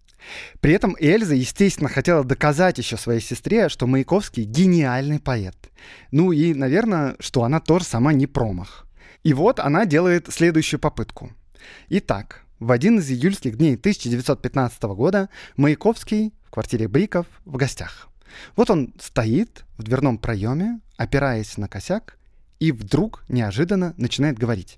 При 0.60 0.74
этом 0.74 0.96
Эльза, 1.00 1.34
естественно, 1.36 1.90
хотела 1.90 2.24
доказать 2.24 2.78
еще 2.78 2.98
своей 2.98 3.22
сестре, 3.22 3.70
что 3.70 3.88
Маяковский 3.88 4.44
гениальный 4.44 5.20
поэт. 5.20 5.56
Ну 6.12 6.32
и, 6.32 6.54
наверное, 6.54 7.16
что 7.20 7.44
она 7.44 7.60
тоже 7.60 7.86
сама 7.86 8.14
не 8.14 8.28
промах. 8.28 8.85
И 9.26 9.34
вот 9.34 9.60
она 9.60 9.88
делает 9.88 10.32
следующую 10.32 10.80
попытку. 10.80 11.32
Итак, 11.90 12.44
в 12.60 12.72
один 12.72 13.00
из 13.00 13.10
июльских 13.10 13.58
дней 13.58 13.74
1915 13.74 14.84
года 14.84 15.30
Маяковский 15.58 16.32
в 16.44 16.52
квартире 16.52 16.88
Бриков 16.88 17.26
в 17.44 17.58
гостях. 17.58 18.08
Вот 18.56 18.70
он 18.70 18.94
стоит 19.02 19.66
в 19.80 19.84
дверном 19.84 20.20
проеме, 20.20 20.80
опираясь 20.96 21.58
на 21.58 21.68
косяк, 21.68 22.20
и 22.60 22.72
вдруг 22.72 23.24
неожиданно 23.28 23.96
начинает 23.98 24.38
говорить. 24.38 24.78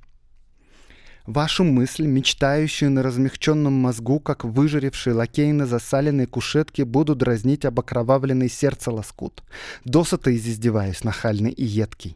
Вашу 1.26 1.66
мысль, 1.66 2.06
мечтающую 2.06 2.90
на 2.90 3.04
размягченном 3.04 3.74
мозгу, 3.74 4.22
как 4.22 4.46
выжаревший 4.46 5.12
лакей 5.12 5.52
на 5.52 5.66
засаленной 5.66 6.26
кушетке, 6.26 6.86
буду 6.86 7.16
дразнить 7.16 7.66
об 7.66 7.82
окровавленный 7.82 8.48
сердце 8.48 8.92
лоскут. 8.92 9.44
Досыта 9.84 10.34
издеваюсь, 10.34 11.04
нахальный 11.04 11.52
и 11.52 11.66
едкий. 11.66 12.16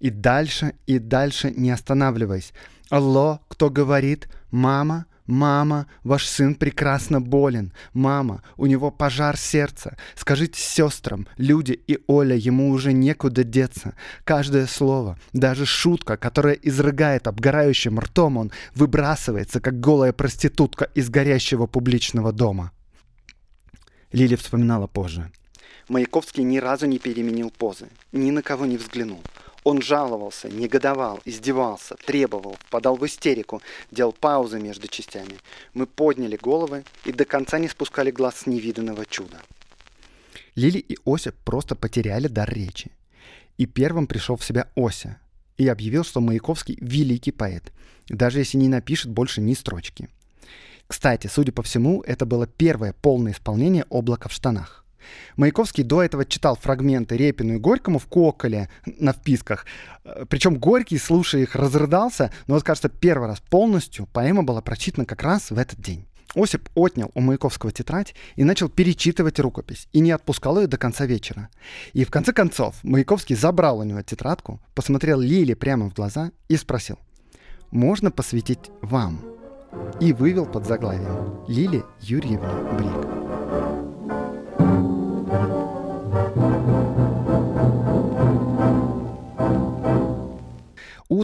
И 0.00 0.10
дальше, 0.10 0.74
и 0.86 0.98
дальше 0.98 1.50
не 1.50 1.70
останавливаясь. 1.70 2.52
Алло, 2.90 3.40
кто 3.48 3.70
говорит? 3.70 4.28
Мама? 4.50 5.06
«Мама, 5.28 5.86
ваш 6.04 6.26
сын 6.26 6.54
прекрасно 6.54 7.20
болен. 7.20 7.74
Мама, 7.92 8.42
у 8.56 8.64
него 8.64 8.90
пожар 8.90 9.36
сердца. 9.36 9.94
Скажите 10.14 10.58
сестрам, 10.58 11.28
люди 11.36 11.78
и 11.86 11.98
Оля, 12.06 12.34
ему 12.34 12.70
уже 12.70 12.94
некуда 12.94 13.44
деться. 13.44 13.94
Каждое 14.24 14.66
слово, 14.66 15.18
даже 15.34 15.66
шутка, 15.66 16.16
которая 16.16 16.54
изрыгает 16.54 17.26
обгорающим 17.26 18.00
ртом, 18.00 18.38
он 18.38 18.52
выбрасывается, 18.74 19.60
как 19.60 19.78
голая 19.80 20.14
проститутка 20.14 20.86
из 20.94 21.10
горящего 21.10 21.66
публичного 21.66 22.32
дома». 22.32 22.72
Лили 24.12 24.34
вспоминала 24.34 24.86
позже. 24.86 25.30
Маяковский 25.90 26.42
ни 26.42 26.56
разу 26.56 26.86
не 26.86 26.98
переменил 26.98 27.50
позы, 27.50 27.88
ни 28.12 28.30
на 28.30 28.40
кого 28.42 28.64
не 28.64 28.78
взглянул. 28.78 29.20
Он 29.64 29.82
жаловался, 29.82 30.48
негодовал, 30.48 31.20
издевался, 31.24 31.96
требовал, 31.96 32.56
подал 32.70 32.96
в 32.96 33.04
истерику, 33.06 33.60
делал 33.90 34.12
паузы 34.12 34.60
между 34.60 34.88
частями. 34.88 35.38
Мы 35.74 35.86
подняли 35.86 36.36
головы 36.36 36.84
и 37.04 37.12
до 37.12 37.24
конца 37.24 37.58
не 37.58 37.68
спускали 37.68 38.10
глаз 38.10 38.38
с 38.38 38.46
невиданного 38.46 39.04
чуда. 39.04 39.40
Лили 40.54 40.78
и 40.78 40.96
Ося 41.04 41.32
просто 41.44 41.74
потеряли 41.74 42.28
дар 42.28 42.52
речи. 42.52 42.90
И 43.58 43.66
первым 43.66 44.06
пришел 44.06 44.36
в 44.36 44.44
себя 44.44 44.68
Ося 44.74 45.18
и 45.56 45.68
объявил, 45.68 46.04
что 46.04 46.20
Маяковский 46.20 46.78
великий 46.80 47.32
поэт, 47.32 47.72
даже 48.08 48.38
если 48.38 48.56
не 48.56 48.68
напишет 48.68 49.10
больше 49.10 49.40
ни 49.40 49.54
строчки. 49.54 50.08
Кстати, 50.86 51.26
судя 51.26 51.52
по 51.52 51.62
всему, 51.62 52.02
это 52.02 52.24
было 52.24 52.46
первое 52.46 52.92
полное 52.92 53.32
исполнение 53.32 53.84
«Облака 53.90 54.28
в 54.28 54.32
штанах». 54.32 54.84
Маяковский 55.36 55.84
до 55.84 56.02
этого 56.02 56.24
читал 56.24 56.56
фрагменты 56.56 57.16
Репину 57.16 57.54
и 57.54 57.58
Горькому 57.58 57.98
в 57.98 58.06
Коколе 58.06 58.68
на 58.86 59.12
вписках. 59.12 59.66
Причем 60.28 60.56
Горький, 60.56 60.98
слушая 60.98 61.42
их, 61.42 61.54
разрыдался, 61.54 62.32
но 62.46 62.54
вот, 62.54 62.64
кажется, 62.64 62.88
первый 62.88 63.28
раз 63.28 63.40
полностью 63.40 64.06
поэма 64.06 64.42
была 64.42 64.60
прочитана 64.60 65.04
как 65.06 65.22
раз 65.22 65.50
в 65.50 65.58
этот 65.58 65.80
день. 65.80 66.06
Осип 66.34 66.68
отнял 66.74 67.10
у 67.14 67.20
Маяковского 67.20 67.72
тетрадь 67.72 68.14
и 68.36 68.44
начал 68.44 68.68
перечитывать 68.68 69.40
рукопись, 69.40 69.88
и 69.92 70.00
не 70.00 70.10
отпускал 70.10 70.60
ее 70.60 70.66
до 70.66 70.76
конца 70.76 71.06
вечера. 71.06 71.48
И 71.94 72.04
в 72.04 72.10
конце 72.10 72.32
концов 72.32 72.76
Маяковский 72.82 73.34
забрал 73.34 73.78
у 73.78 73.82
него 73.82 74.02
тетрадку, 74.02 74.60
посмотрел 74.74 75.20
Лиле 75.20 75.56
прямо 75.56 75.88
в 75.88 75.94
глаза 75.94 76.30
и 76.48 76.56
спросил, 76.56 76.98
«Можно 77.70 78.10
посвятить 78.10 78.70
вам?» 78.82 79.20
и 80.00 80.12
вывел 80.12 80.46
под 80.46 80.66
заглавием 80.66 81.44
«Лили 81.46 81.84
Юрьевна 82.00 82.52
Брик». 82.74 83.27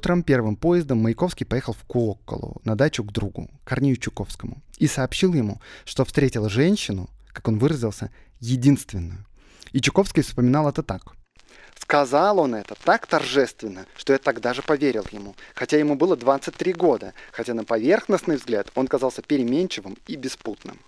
Утром 0.05 0.23
первым 0.23 0.57
поездом 0.57 0.99
Маяковский 0.99 1.47
поехал 1.47 1.73
в 1.73 1.83
Куокколу 1.85 2.61
на 2.63 2.77
дачу 2.77 3.03
к 3.05 3.11
другу, 3.11 3.49
Корнею 3.65 3.97
Чуковскому, 3.97 4.61
и 4.77 4.87
сообщил 4.87 5.33
ему, 5.33 5.63
что 5.87 6.05
встретил 6.05 6.51
женщину, 6.51 7.09
как 7.29 7.49
он 7.49 7.59
выразился, 7.59 8.11
единственную. 8.39 9.25
И 9.73 9.81
Чуковский 9.81 10.23
вспоминал 10.23 10.69
это 10.69 10.83
так. 10.83 11.15
Сказал 11.81 12.39
он 12.39 12.55
это 12.55 12.75
так 12.85 13.07
торжественно, 13.07 13.87
что 13.97 14.13
я 14.13 14.19
тогда 14.19 14.53
же 14.53 14.61
поверил 14.61 15.07
ему, 15.11 15.35
хотя 15.55 15.79
ему 15.79 15.95
было 15.95 16.19
23 16.19 16.75
года, 16.75 17.15
хотя 17.33 17.55
на 17.55 17.65
поверхностный 17.65 18.37
взгляд 18.37 18.71
он 18.75 18.89
казался 18.89 19.23
переменчивым 19.23 19.97
и 20.07 20.17
беспутным. 20.17 20.79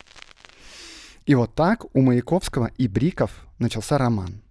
И 1.25 1.35
вот 1.35 1.55
так 1.55 1.87
у 1.97 2.03
Маяковского 2.03 2.71
и 2.77 2.87
Бриков 2.87 3.31
начался 3.59 3.97
роман. 3.97 4.43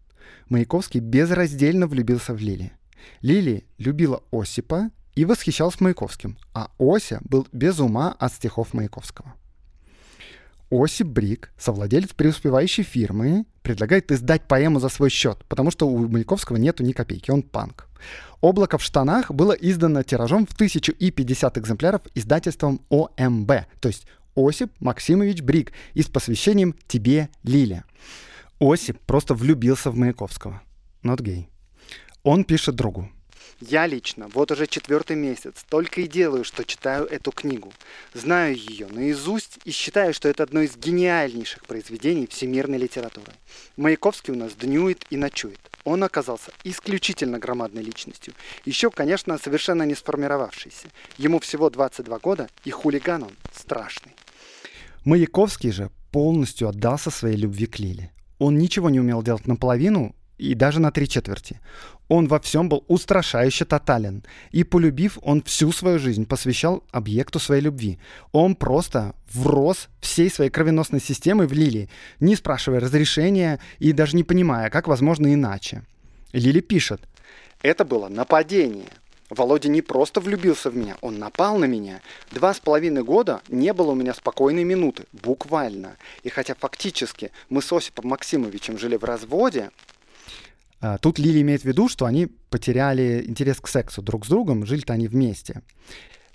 Маяковский 0.49 1.01
безраздельно 1.01 1.85
влюбился 1.85 2.33
в 2.33 2.39
Лили– 2.39 2.73
Лили 3.21 3.65
любила 3.77 4.23
Осипа 4.31 4.91
и 5.15 5.25
восхищалась 5.25 5.79
Маяковским, 5.79 6.37
а 6.53 6.69
Ося 6.77 7.19
был 7.23 7.47
без 7.51 7.79
ума 7.79 8.15
от 8.19 8.33
стихов 8.33 8.73
Маяковского. 8.73 9.33
Осип 10.71 11.07
Брик, 11.07 11.51
совладелец 11.57 12.13
преуспевающей 12.13 12.83
фирмы, 12.83 13.45
предлагает 13.61 14.11
издать 14.11 14.47
поэму 14.47 14.79
за 14.79 14.89
свой 14.89 15.09
счет, 15.09 15.43
потому 15.47 15.71
что 15.71 15.87
у 15.87 16.07
Маяковского 16.07 16.57
нету 16.57 16.83
ни 16.83 16.91
копейки, 16.91 17.31
он 17.31 17.43
панк. 17.43 17.87
«Облако 18.41 18.77
в 18.77 18.83
штанах» 18.83 19.31
было 19.31 19.53
издано 19.53 20.03
тиражом 20.03 20.45
в 20.45 20.53
1050 20.53 21.57
экземпляров 21.57 22.01
издательством 22.13 22.81
ОМБ, 22.89 23.51
то 23.79 23.87
есть 23.87 24.05
Осип 24.35 24.71
Максимович 24.79 25.41
Брик 25.41 25.71
и 25.93 26.01
с 26.01 26.07
посвящением 26.07 26.75
«Тебе, 26.87 27.29
Лиля». 27.43 27.85
Осип 28.59 28.99
просто 29.05 29.33
влюбился 29.33 29.91
в 29.91 29.95
Маяковского. 29.95 30.61
Not 31.03 31.21
gay. 31.21 31.47
Он 32.25 32.43
пишет 32.43 32.73
другу. 32.73 33.07
Я 33.61 33.85
лично 33.85 34.27
вот 34.33 34.51
уже 34.51 34.65
четвертый 34.65 35.15
месяц 35.15 35.63
только 35.69 36.01
и 36.01 36.07
делаю, 36.07 36.43
что 36.43 36.65
читаю 36.65 37.05
эту 37.05 37.31
книгу. 37.31 37.71
Знаю 38.15 38.55
ее 38.55 38.87
наизусть 38.87 39.59
и 39.63 39.69
считаю, 39.69 40.11
что 40.11 40.27
это 40.27 40.41
одно 40.41 40.61
из 40.61 40.75
гениальнейших 40.75 41.63
произведений 41.65 42.25
всемирной 42.25 42.79
литературы. 42.79 43.31
Маяковский 43.77 44.33
у 44.33 44.37
нас 44.37 44.55
днюет 44.55 45.05
и 45.11 45.17
ночует. 45.17 45.59
Он 45.83 46.03
оказался 46.03 46.51
исключительно 46.63 47.37
громадной 47.37 47.83
личностью. 47.83 48.33
Еще, 48.65 48.89
конечно, 48.89 49.37
совершенно 49.37 49.83
не 49.83 49.93
сформировавшийся. 49.93 50.87
Ему 51.19 51.39
всего 51.39 51.69
22 51.69 52.17
года, 52.17 52.49
и 52.63 52.71
хулиган 52.71 53.21
он 53.21 53.33
страшный. 53.53 54.13
Маяковский 55.03 55.71
же 55.71 55.91
полностью 56.11 56.69
отдался 56.69 57.11
своей 57.11 57.37
любви 57.37 57.67
к 57.67 57.77
Лиле. 57.77 58.11
Он 58.39 58.57
ничего 58.57 58.89
не 58.89 58.99
умел 58.99 59.21
делать 59.21 59.45
наполовину, 59.45 60.15
и 60.37 60.53
даже 60.53 60.79
на 60.79 60.91
три 60.91 61.07
четверти. 61.07 61.59
Он 62.07 62.27
во 62.27 62.39
всем 62.39 62.69
был 62.69 62.83
устрашающе 62.87 63.65
тотален, 63.65 64.23
и, 64.51 64.63
полюбив, 64.63 65.17
он 65.21 65.41
всю 65.41 65.71
свою 65.71 65.97
жизнь 65.97 66.25
посвящал 66.25 66.83
объекту 66.91 67.39
своей 67.39 67.61
любви. 67.61 67.99
Он 68.31 68.55
просто 68.55 69.15
врос 69.33 69.89
всей 70.01 70.29
своей 70.29 70.51
кровеносной 70.51 71.01
системой 71.01 71.47
в 71.47 71.53
Лили, 71.53 71.89
не 72.19 72.35
спрашивая 72.35 72.79
разрешения 72.79 73.59
и 73.79 73.91
даже 73.91 74.15
не 74.15 74.23
понимая, 74.23 74.69
как 74.69 74.87
возможно 74.87 75.33
иначе. 75.33 75.83
Лили 76.31 76.59
пишет. 76.59 77.01
«Это 77.61 77.85
было 77.85 78.07
нападение. 78.07 78.89
Володя 79.29 79.69
не 79.69 79.81
просто 79.81 80.21
влюбился 80.21 80.69
в 80.69 80.77
меня, 80.77 80.97
он 81.01 81.17
напал 81.17 81.57
на 81.57 81.65
меня. 81.65 82.01
Два 82.31 82.53
с 82.53 82.59
половиной 82.59 83.03
года 83.03 83.41
не 83.49 83.73
было 83.73 83.91
у 83.91 83.95
меня 83.95 84.13
спокойной 84.13 84.63
минуты, 84.63 85.05
буквально. 85.13 85.97
И 86.21 86.29
хотя 86.29 86.53
фактически 86.53 87.31
мы 87.49 87.63
с 87.63 87.73
Осипом 87.73 88.09
Максимовичем 88.09 88.77
жили 88.77 88.97
в 88.97 89.03
разводе, 89.03 89.71
тут 91.01 91.19
Лили 91.19 91.41
имеет 91.41 91.61
в 91.61 91.65
виду, 91.65 91.89
что 91.89 92.05
они 92.05 92.27
потеряли 92.49 93.23
интерес 93.27 93.59
к 93.59 93.67
сексу 93.67 94.01
друг 94.01 94.25
с 94.25 94.29
другом, 94.29 94.65
жили-то 94.65 94.93
они 94.93 95.07
вместе. 95.07 95.61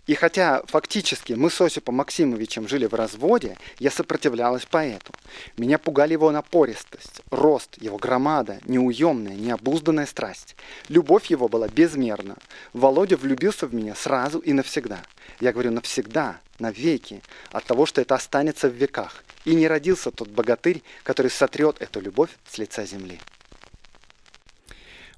И 0.07 0.15
хотя 0.15 0.63
фактически 0.67 1.35
мы 1.35 1.51
с 1.51 1.61
Осипом 1.61 1.95
Максимовичем 1.95 2.67
жили 2.67 2.87
в 2.87 2.95
разводе, 2.95 3.57
я 3.79 3.93
сопротивлялась 3.93 4.67
поэту. 4.67 5.13
Меня 5.57 5.79
пугали 5.79 6.15
его 6.15 6.33
напористость, 6.33 7.23
рост, 7.31 7.81
его 7.81 7.97
громада, 7.97 8.59
неуемная, 8.65 9.37
необузданная 9.37 10.07
страсть. 10.07 10.57
Любовь 10.89 11.27
его 11.27 11.49
была 11.49 11.69
безмерна. 11.69 12.37
Володя 12.73 13.17
влюбился 13.17 13.69
в 13.69 13.75
меня 13.75 13.95
сразу 13.95 14.41
и 14.41 14.53
навсегда. 14.53 15.01
Я 15.39 15.53
говорю 15.53 15.71
навсегда, 15.71 16.41
навеки, 16.59 17.23
от 17.53 17.65
того, 17.65 17.87
что 17.87 18.01
это 18.01 18.17
останется 18.17 18.69
в 18.69 18.75
веках. 18.75 19.23
И 19.45 19.55
не 19.55 19.69
родился 19.69 20.11
тот 20.11 20.29
богатырь, 20.29 20.83
который 21.05 21.31
сотрет 21.31 21.77
эту 21.81 22.01
любовь 22.01 22.31
с 22.51 22.59
лица 22.59 22.85
земли. 22.85 23.21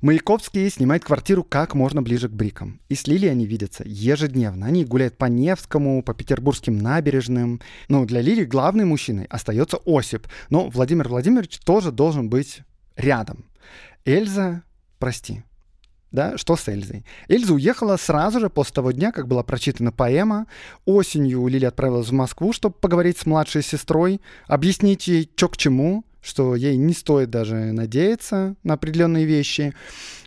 Маяковский 0.02 0.68
снимает 0.68 1.04
квартиру 1.04 1.44
как 1.44 1.74
можно 1.76 2.02
ближе 2.02 2.28
к 2.28 2.32
Брикам. 2.32 2.80
И 2.88 2.96
с 2.96 3.06
Лили 3.06 3.28
они 3.28 3.46
видятся 3.46 3.84
ежедневно. 3.86 4.66
Они 4.66 4.84
гуляют 4.84 5.16
по 5.16 5.26
Невскому, 5.26 6.02
по 6.02 6.12
петербургским 6.12 6.76
набережным. 6.76 7.60
Но 7.88 8.04
для 8.04 8.20
Лили 8.20 8.44
главным 8.44 8.88
мужчиной 8.88 9.26
остается 9.26 9.78
Осип. 9.86 10.26
Но 10.50 10.68
Владимир 10.68 11.08
Владимирович 11.08 11.60
тоже 11.60 11.92
должен 11.92 12.28
быть 12.28 12.62
рядом. 12.96 13.44
Эльза, 14.04 14.64
прости, 14.98 15.44
да, 16.10 16.36
что 16.36 16.56
с 16.56 16.66
Эльзой? 16.66 17.04
Эльза 17.28 17.54
уехала 17.54 17.96
сразу 17.96 18.40
же 18.40 18.50
после 18.50 18.74
того 18.74 18.90
дня, 18.90 19.12
как 19.12 19.28
была 19.28 19.44
прочитана 19.44 19.92
поэма. 19.92 20.48
Осенью 20.84 21.46
Лили 21.46 21.64
отправилась 21.64 22.08
в 22.08 22.12
Москву, 22.12 22.52
чтобы 22.52 22.74
поговорить 22.74 23.18
с 23.18 23.26
младшей 23.26 23.62
сестрой, 23.62 24.20
объяснить 24.48 25.06
ей, 25.06 25.30
что 25.36 25.48
к 25.48 25.56
чему, 25.56 26.04
что 26.22 26.54
ей 26.54 26.76
не 26.76 26.94
стоит 26.94 27.30
даже 27.30 27.54
надеяться 27.54 28.54
на 28.62 28.74
определенные 28.74 29.26
вещи. 29.26 29.74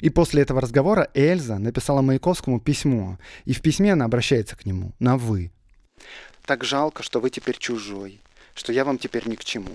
И 0.02 0.10
после 0.10 0.43
этого 0.43 0.62
разговора 0.62 1.10
Эльза 1.14 1.58
написала 1.58 2.02
Маяковскому 2.02 2.60
письмо, 2.60 3.18
и 3.46 3.54
в 3.54 3.62
письме 3.62 3.93
она 3.93 4.06
обращается 4.06 4.56
к 4.56 4.66
нему 4.66 4.91
на 5.00 5.18
«вы». 5.18 5.52
«Так 6.46 6.64
жалко, 6.64 7.02
что 7.02 7.20
вы 7.20 7.30
теперь 7.32 7.58
чужой, 7.58 8.22
что 8.54 8.72
я 8.72 8.86
вам 8.86 9.00
теперь 9.00 9.28
ни 9.28 9.36
к 9.36 9.43
чему. 9.43 9.72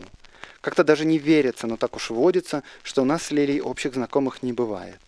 Как-то 0.60 0.84
даже 0.84 1.04
не 1.06 1.18
верится, 1.18 1.66
но 1.66 1.76
так 1.76 1.96
уж 1.96 2.10
водится, 2.10 2.62
что 2.82 3.02
у 3.02 3.04
нас 3.04 3.24
с 3.24 3.30
Лилей 3.30 3.60
общих 3.60 3.94
знакомых 3.94 4.42
не 4.42 4.52
бывает. 4.52 4.98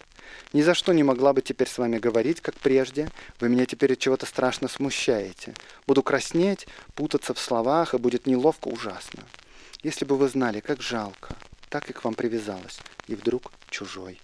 Ни 0.52 0.62
за 0.62 0.74
что 0.74 0.92
не 0.92 1.02
могла 1.02 1.32
бы 1.32 1.42
теперь 1.42 1.68
с 1.68 1.78
вами 1.78 1.98
говорить, 1.98 2.40
как 2.40 2.54
прежде. 2.56 3.10
Вы 3.38 3.48
меня 3.48 3.66
теперь 3.66 3.92
от 3.92 3.98
чего-то 3.98 4.26
страшно 4.26 4.68
смущаете. 4.68 5.54
Буду 5.86 6.02
краснеть, 6.02 6.66
путаться 6.94 7.32
в 7.32 7.38
словах, 7.38 7.94
и 7.94 7.98
будет 7.98 8.26
неловко 8.26 8.68
ужасно. 8.68 9.24
Если 9.82 10.04
бы 10.04 10.16
вы 10.16 10.28
знали, 10.28 10.60
как 10.60 10.80
жалко, 10.80 11.34
так 11.68 11.90
и 11.90 11.92
к 11.92 12.04
вам 12.04 12.14
привязалась, 12.14 12.78
и 13.08 13.14
вдруг 13.16 13.52
чужой. 13.68 14.20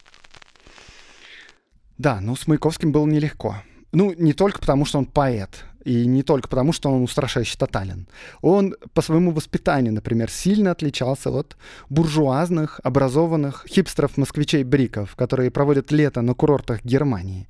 Да, 1.96 2.20
ну 2.20 2.36
с 2.36 2.46
Маяковским 2.46 2.92
было 2.92 3.06
нелегко. 3.06 3.62
Ну, 3.90 4.12
не 4.12 4.34
только 4.34 4.60
потому, 4.60 4.84
что 4.84 4.98
он 4.98 5.06
поэт. 5.06 5.64
И 5.84 6.06
не 6.06 6.22
только 6.22 6.48
потому, 6.48 6.72
что 6.72 6.90
он 6.90 7.02
устрашающе 7.02 7.56
тотален. 7.56 8.08
Он 8.40 8.74
по 8.94 9.02
своему 9.02 9.30
воспитанию, 9.30 9.92
например, 9.92 10.30
сильно 10.30 10.70
отличался 10.72 11.30
от 11.30 11.56
буржуазных, 11.88 12.80
образованных 12.82 13.64
хипстеров-москвичей-бриков, 13.68 15.14
которые 15.16 15.50
проводят 15.50 15.92
лето 15.92 16.20
на 16.22 16.34
курортах 16.34 16.84
Германии. 16.84 17.48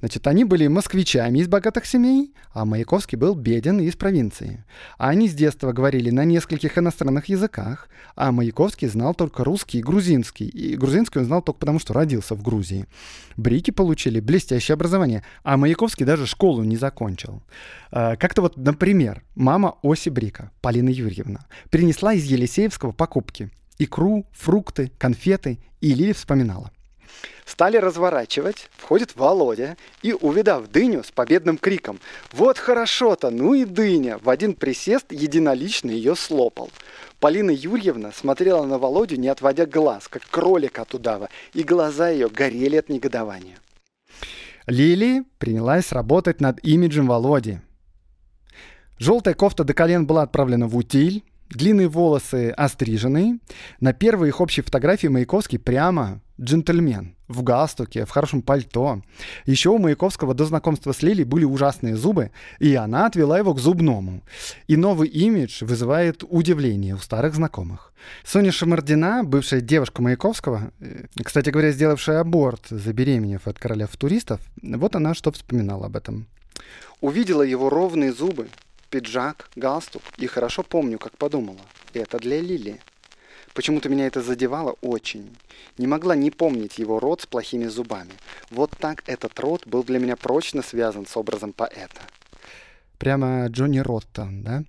Значит, 0.00 0.26
они 0.26 0.44
были 0.44 0.66
москвичами 0.68 1.40
из 1.40 1.48
богатых 1.48 1.86
семей, 1.86 2.32
а 2.52 2.64
Маяковский 2.64 3.18
был 3.18 3.34
беден 3.34 3.80
и 3.80 3.86
из 3.86 3.96
провинции. 3.96 4.64
Они 4.98 5.28
с 5.28 5.34
детства 5.34 5.72
говорили 5.72 6.10
на 6.10 6.24
нескольких 6.24 6.78
иностранных 6.78 7.28
языках, 7.28 7.88
а 8.16 8.30
Маяковский 8.32 8.88
знал 8.88 9.14
только 9.14 9.44
русский 9.44 9.78
и 9.78 9.82
грузинский. 9.82 10.48
И 10.48 10.76
грузинский 10.76 11.18
он 11.18 11.24
знал 11.24 11.42
только 11.42 11.60
потому, 11.60 11.78
что 11.78 11.92
родился 11.94 12.34
в 12.34 12.42
Грузии. 12.42 12.86
Брики 13.36 13.70
получили 13.70 14.20
блестящее 14.20 14.74
образование, 14.74 15.24
а 15.42 15.56
Маяковский 15.56 16.06
даже 16.06 16.26
школу 16.26 16.62
не 16.62 16.76
закончил. 16.76 17.42
Э, 17.90 18.16
как-то 18.16 18.42
вот, 18.42 18.56
например, 18.56 19.22
мама 19.34 19.78
Оси 19.82 20.10
Брика, 20.10 20.50
Полина 20.60 20.88
Юрьевна, 20.88 21.46
принесла 21.70 22.14
из 22.14 22.24
Елисеевского 22.24 22.92
покупки. 22.92 23.50
Икру, 23.78 24.26
фрукты, 24.32 24.92
конфеты, 24.98 25.58
и 25.80 25.94
Лили 25.94 26.12
вспоминала. 26.12 26.70
Стали 27.44 27.76
разворачивать, 27.76 28.70
входит 28.76 29.16
Володя 29.16 29.76
и, 30.02 30.14
увидав 30.14 30.70
дыню 30.70 31.04
с 31.04 31.10
победным 31.10 31.58
криком 31.58 32.00
«Вот 32.32 32.58
хорошо-то, 32.58 33.30
ну 33.30 33.52
и 33.54 33.64
дыня!» 33.64 34.18
в 34.18 34.30
один 34.30 34.54
присест 34.54 35.12
единолично 35.12 35.90
ее 35.90 36.16
слопал. 36.16 36.70
Полина 37.20 37.50
Юрьевна 37.50 38.12
смотрела 38.12 38.64
на 38.64 38.78
Володю, 38.78 39.16
не 39.16 39.28
отводя 39.28 39.66
глаз, 39.66 40.08
как 40.08 40.22
кролик 40.30 40.78
от 40.78 40.94
удава, 40.94 41.28
и 41.52 41.62
глаза 41.62 42.08
ее 42.08 42.28
горели 42.28 42.76
от 42.76 42.88
негодования. 42.88 43.58
Лили 44.66 45.24
принялась 45.38 45.92
работать 45.92 46.40
над 46.40 46.64
имиджем 46.64 47.06
Володи. 47.06 47.60
Желтая 48.98 49.34
кофта 49.34 49.64
до 49.64 49.74
колен 49.74 50.06
была 50.06 50.22
отправлена 50.22 50.66
в 50.66 50.76
утиль, 50.76 51.24
Длинные 51.54 51.88
волосы 51.88 52.50
острижены. 52.50 53.38
На 53.80 53.92
первой 53.92 54.28
их 54.28 54.40
общей 54.40 54.62
фотографии 54.62 55.06
Маяковский 55.06 55.58
прямо 55.58 56.20
джентльмен 56.40 57.14
в 57.28 57.42
галстуке, 57.42 58.04
в 58.04 58.10
хорошем 58.10 58.42
пальто. 58.42 59.02
Еще 59.46 59.70
у 59.70 59.78
Маяковского 59.78 60.34
до 60.34 60.44
знакомства 60.44 60.92
с 60.92 61.02
Лилей 61.02 61.24
были 61.24 61.44
ужасные 61.44 61.96
зубы, 61.96 62.32
и 62.58 62.74
она 62.74 63.06
отвела 63.06 63.38
его 63.38 63.54
к 63.54 63.60
зубному. 63.60 64.22
И 64.66 64.76
новый 64.76 65.08
имидж 65.08 65.64
вызывает 65.64 66.24
удивление 66.28 66.96
у 66.96 66.98
старых 66.98 67.34
знакомых. 67.34 67.92
Соня 68.24 68.52
Шамардина, 68.52 69.22
бывшая 69.24 69.60
девушка 69.60 70.02
Маяковского, 70.02 70.72
э, 70.80 71.04
кстати 71.22 71.50
говоря, 71.50 71.70
сделавшая 71.70 72.20
аборт, 72.20 72.66
забеременев 72.68 73.46
от 73.46 73.58
короля 73.58 73.86
футуристов, 73.86 74.40
вот 74.60 74.96
она 74.96 75.14
что 75.14 75.32
вспоминала 75.32 75.86
об 75.86 75.96
этом. 75.96 76.26
Увидела 77.00 77.42
его 77.42 77.70
ровные 77.70 78.12
зубы, 78.12 78.48
пиджак, 78.94 79.48
галстук, 79.56 80.02
и 80.18 80.28
хорошо 80.28 80.62
помню, 80.62 81.00
как 81.00 81.18
подумала. 81.18 81.58
Это 81.94 82.18
для 82.18 82.40
Лили. 82.40 82.80
Почему-то 83.52 83.88
меня 83.88 84.06
это 84.06 84.22
задевало 84.22 84.76
очень. 84.82 85.36
Не 85.78 85.88
могла 85.88 86.14
не 86.14 86.30
помнить 86.30 86.78
его 86.78 87.00
рот 87.00 87.22
с 87.22 87.26
плохими 87.26 87.64
зубами. 87.64 88.12
Вот 88.52 88.70
так 88.78 89.02
этот 89.06 89.40
рот 89.40 89.66
был 89.66 89.82
для 89.82 89.98
меня 89.98 90.14
прочно 90.14 90.62
связан 90.62 91.06
с 91.06 91.16
образом 91.16 91.52
поэта. 91.52 92.02
Прямо 92.98 93.48
Джонни 93.48 93.80
Роттон, 93.80 94.44
да? 94.44 94.62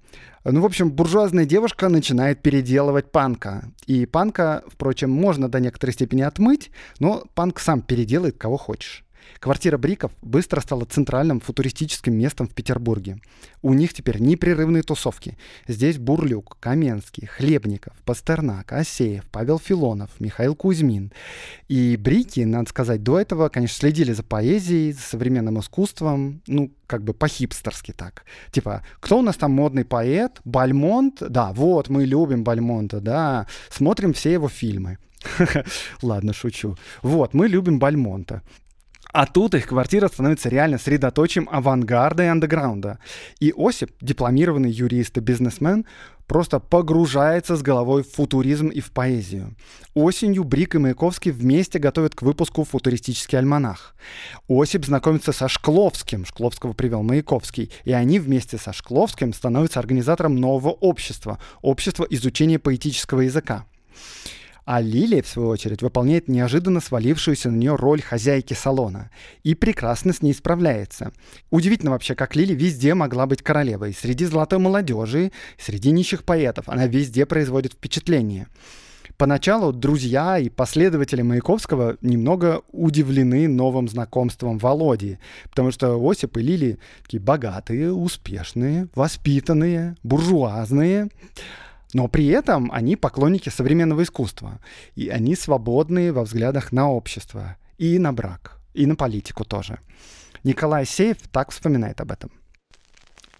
Ну, 0.44 0.62
в 0.62 0.66
общем, 0.66 0.90
буржуазная 0.90 1.46
девушка 1.46 1.88
начинает 1.90 2.42
переделывать 2.42 3.12
панка. 3.12 3.66
И 3.86 4.08
панка, 4.08 4.64
впрочем, 4.68 5.12
можно 5.12 5.50
до 5.50 5.60
некоторой 5.60 5.94
степени 5.94 6.24
отмыть, 6.24 6.72
но 6.98 7.26
панк 7.36 7.60
сам 7.60 7.84
переделает 7.84 8.40
кого 8.40 8.58
хочешь. 8.58 9.05
Квартира 9.40 9.78
Бриков 9.78 10.12
быстро 10.22 10.62
стала 10.62 10.86
центральным 10.86 11.40
футуристическим 11.40 12.14
местом 12.16 12.48
в 12.48 12.54
Петербурге. 12.54 13.20
У 13.62 13.74
них 13.74 13.94
теперь 13.94 14.20
непрерывные 14.20 14.84
тусовки. 14.84 15.38
Здесь 15.68 15.98
Бурлюк, 15.98 16.58
Каменский, 16.60 17.28
Хлебников, 17.28 17.94
Пастернак, 18.06 18.72
Асеев, 18.72 19.26
Павел 19.32 19.60
Филонов, 19.60 20.10
Михаил 20.20 20.56
Кузьмин. 20.56 21.12
И 21.68 21.98
Брики, 21.98 22.42
надо 22.42 22.70
сказать, 22.70 23.04
до 23.04 23.20
этого, 23.20 23.50
конечно, 23.50 23.78
следили 23.78 24.14
за 24.14 24.24
поэзией, 24.24 24.94
за 24.94 25.02
современным 25.02 25.60
искусством, 25.60 26.42
ну, 26.48 26.72
как 26.88 27.04
бы 27.04 27.14
по-хипстерски 27.14 27.92
так. 27.92 28.24
Типа, 28.52 28.84
кто 29.00 29.20
у 29.20 29.22
нас 29.22 29.36
там 29.36 29.52
модный 29.52 29.86
поэт? 29.86 30.40
Бальмонт? 30.46 31.22
Да, 31.28 31.52
вот, 31.54 31.90
мы 31.90 32.06
любим 32.06 32.44
Бальмонта, 32.44 33.00
да. 33.02 33.48
Смотрим 33.70 34.14
все 34.14 34.34
его 34.34 34.48
фильмы. 34.48 34.98
Ладно, 36.02 36.34
шучу. 36.34 36.78
Вот, 37.02 37.34
мы 37.34 37.48
любим 37.48 37.80
Бальмонта. 37.80 38.42
А 39.16 39.26
тут 39.28 39.56
их 39.56 39.68
квартира 39.68 40.10
становится 40.10 40.50
реально 40.50 40.78
средоточием 40.78 41.48
авангарда 41.50 42.24
и 42.24 42.28
андеграунда. 42.28 43.00
И 43.40 43.54
Осип, 43.56 43.92
дипломированный 44.02 44.70
юрист 44.70 45.18
и 45.18 45.22
бизнесмен, 45.22 45.86
просто 46.28 46.60
погружается 46.60 47.56
с 47.56 47.62
головой 47.62 48.04
в 48.04 48.12
футуризм 48.12 48.68
и 48.68 48.82
в 48.82 48.92
поэзию. 48.92 49.56
Осенью 49.94 50.44
Брик 50.44 50.76
и 50.76 50.80
Маяковский 50.80 51.32
вместе 51.32 51.80
готовят 51.80 52.14
к 52.14 52.24
выпуску 52.24 52.66
футуристический 52.66 53.40
альманах. 53.40 53.96
Осип 54.50 54.84
знакомится 54.84 55.32
со 55.32 55.48
Шкловским, 55.48 56.26
Шкловского 56.26 56.74
привел 56.74 57.02
Маяковский, 57.02 57.72
и 57.86 57.94
они 57.94 58.20
вместе 58.20 58.58
со 58.58 58.74
Шкловским 58.74 59.32
становятся 59.32 59.80
организатором 59.80 60.36
нового 60.36 60.72
общества, 60.72 61.40
общества 61.62 62.06
изучения 62.10 62.60
поэтического 62.60 63.22
языка. 63.22 63.66
А 64.66 64.82
Лилия, 64.82 65.22
в 65.22 65.28
свою 65.28 65.50
очередь, 65.50 65.84
выполняет 65.84 66.28
неожиданно 66.28 66.82
свалившуюся 66.82 67.52
на 67.52 67.56
нее 67.56 67.76
роль 67.76 68.02
хозяйки 68.02 68.56
салона 68.56 69.12
и 69.44 69.54
прекрасно 69.54 70.12
с 70.12 70.24
ней 70.24 70.34
справляется. 70.34 71.12
Удивительно 71.52 71.92
вообще, 71.92 72.16
как 72.16 72.36
Лили 72.36 72.56
везде 72.56 72.96
могла 72.96 73.28
быть 73.28 73.44
королевой. 73.44 73.94
Среди 73.94 74.26
золотой 74.26 74.58
молодежи, 74.58 75.32
среди 75.60 75.92
нищих 75.92 76.24
поэтов. 76.24 76.68
Она 76.68 76.88
везде 76.88 77.28
производит 77.28 77.74
впечатление. 77.74 78.48
Поначалу 79.18 79.72
друзья 79.72 80.40
и 80.40 80.50
последователи 80.50 81.22
Маяковского 81.22 81.96
немного 82.02 82.64
удивлены 82.72 83.48
новым 83.48 83.88
знакомством 83.88 84.58
Володи, 84.58 85.20
потому 85.44 85.72
что 85.72 85.98
Осип 85.98 86.36
и 86.38 86.42
Лили 86.42 86.80
такие 87.04 87.22
богатые, 87.22 87.94
успешные, 87.94 88.90
воспитанные, 88.94 89.96
буржуазные. 90.04 91.10
Но 91.96 92.10
при 92.10 92.28
этом 92.28 92.70
они 92.74 92.98
поклонники 92.98 93.48
современного 93.48 94.04
искусства. 94.04 94.60
И 94.96 95.08
они 95.08 95.34
свободные 95.34 96.12
во 96.12 96.24
взглядах 96.24 96.74
на 96.74 96.92
общество. 96.92 97.56
И 97.78 97.98
на 98.00 98.12
брак. 98.12 98.60
И 98.74 98.86
на 98.86 98.98
политику 98.98 99.46
тоже. 99.46 99.80
Николай 100.44 100.86
Сеев 100.86 101.18
так 101.32 101.52
вспоминает 101.52 102.02
об 102.02 102.12
этом. 102.12 102.32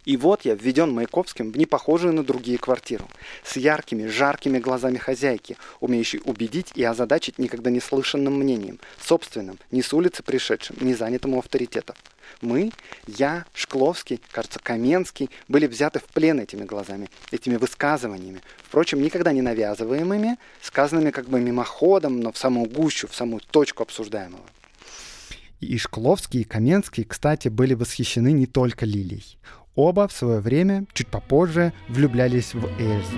И 0.06 0.18
вот 0.18 0.46
я 0.46 0.54
введен 0.54 0.92
Маяковским 0.92 1.52
в 1.52 1.58
непохожую 1.58 2.14
на 2.14 2.24
другие 2.24 2.60
квартиру, 2.60 3.08
с 3.44 3.58
яркими, 3.58 4.06
жаркими 4.06 4.60
глазами 4.60 4.98
хозяйки, 4.98 5.58
умеющей 5.80 6.22
убедить 6.26 6.72
и 6.76 6.84
озадачить 6.84 7.40
никогда 7.40 7.72
не 7.72 7.80
слышанным 7.80 8.40
мнением, 8.40 8.80
собственным, 9.02 9.58
не 9.72 9.82
с 9.82 9.92
улицы 9.94 10.22
пришедшим, 10.22 10.78
не 10.80 10.94
занятым 10.94 11.34
у 11.34 11.40
авторитетов. 11.40 11.98
Мы, 12.42 12.72
я, 13.08 13.46
Шкловский, 13.54 14.22
кажется, 14.32 14.60
Каменский, 14.60 15.30
были 15.48 15.68
взяты 15.68 16.00
в 16.00 16.06
плен 16.06 16.40
этими 16.40 16.66
глазами, 16.66 17.10
этими 17.32 17.56
высказываниями, 17.56 18.42
впрочем, 18.64 19.02
никогда 19.02 19.32
не 19.32 19.42
навязываемыми, 19.42 20.38
сказанными 20.62 21.12
как 21.12 21.30
бы 21.30 21.40
мимоходом, 21.40 22.20
но 22.20 22.32
в 22.32 22.38
самую 22.38 22.70
гущу, 22.70 23.08
в 23.08 23.16
самую 23.16 23.42
точку 23.42 23.84
обсуждаемого. 23.84 24.44
И 25.62 25.78
Шкловский, 25.78 26.42
и 26.42 26.44
Каменский, 26.44 27.06
кстати, 27.06 27.48
были 27.48 27.74
восхищены 27.74 28.32
не 28.32 28.46
только 28.46 28.86
Лилией. 28.86 29.38
Оба 29.76 30.08
в 30.08 30.14
свое 30.14 30.40
время, 30.40 30.86
чуть 30.94 31.08
попозже, 31.08 31.74
влюблялись 31.90 32.54
в 32.54 32.66
Эльзу. 32.80 33.18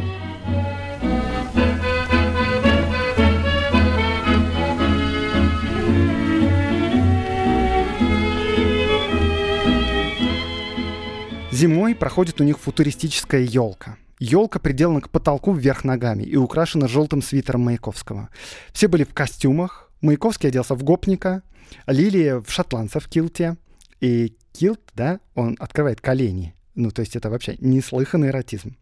Зимой 11.51 11.95
проходит 11.95 12.41
у 12.41 12.43
них 12.43 12.59
футуристическая 12.59 13.41
елка. 13.41 13.97
Елка 14.19 14.59
приделана 14.59 15.01
к 15.01 15.09
потолку 15.09 15.53
вверх 15.53 15.83
ногами 15.83 16.23
и 16.23 16.35
украшена 16.35 16.87
желтым 16.87 17.21
свитером 17.21 17.61
Маяковского. 17.61 18.29
Все 18.73 18.87
были 18.87 19.03
в 19.03 19.13
костюмах. 19.13 19.91
Маяковский 20.01 20.49
оделся 20.49 20.75
в 20.75 20.83
гопника, 20.83 21.43
Лилия 21.85 22.39
в 22.39 22.51
шотландца 22.51 22.99
в 22.99 23.07
килте. 23.07 23.57
И 24.01 24.35
килт, 24.53 24.81
да, 24.95 25.19
он 25.35 25.55
открывает 25.59 26.01
колени. 26.01 26.55
Ну, 26.75 26.91
то 26.91 27.01
есть 27.01 27.15
это 27.15 27.29
вообще 27.31 27.55
неслыханный 27.59 28.27
эротизм. 28.27 28.77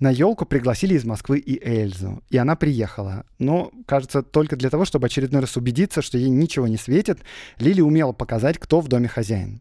На 0.00 0.10
елку 0.10 0.46
пригласили 0.46 0.94
из 0.94 1.04
Москвы 1.04 1.38
и 1.38 1.62
Эльзу, 1.62 2.22
и 2.30 2.38
она 2.38 2.56
приехала. 2.56 3.26
Но, 3.38 3.70
кажется, 3.86 4.22
только 4.22 4.56
для 4.56 4.70
того, 4.70 4.86
чтобы 4.86 5.06
очередной 5.06 5.42
раз 5.42 5.56
убедиться, 5.56 6.00
что 6.00 6.16
ей 6.16 6.30
ничего 6.30 6.66
не 6.66 6.78
светит, 6.78 7.20
Лили 7.58 7.82
умела 7.82 8.12
показать, 8.12 8.58
кто 8.58 8.80
в 8.80 8.88
доме 8.88 9.08
хозяин. 9.08 9.60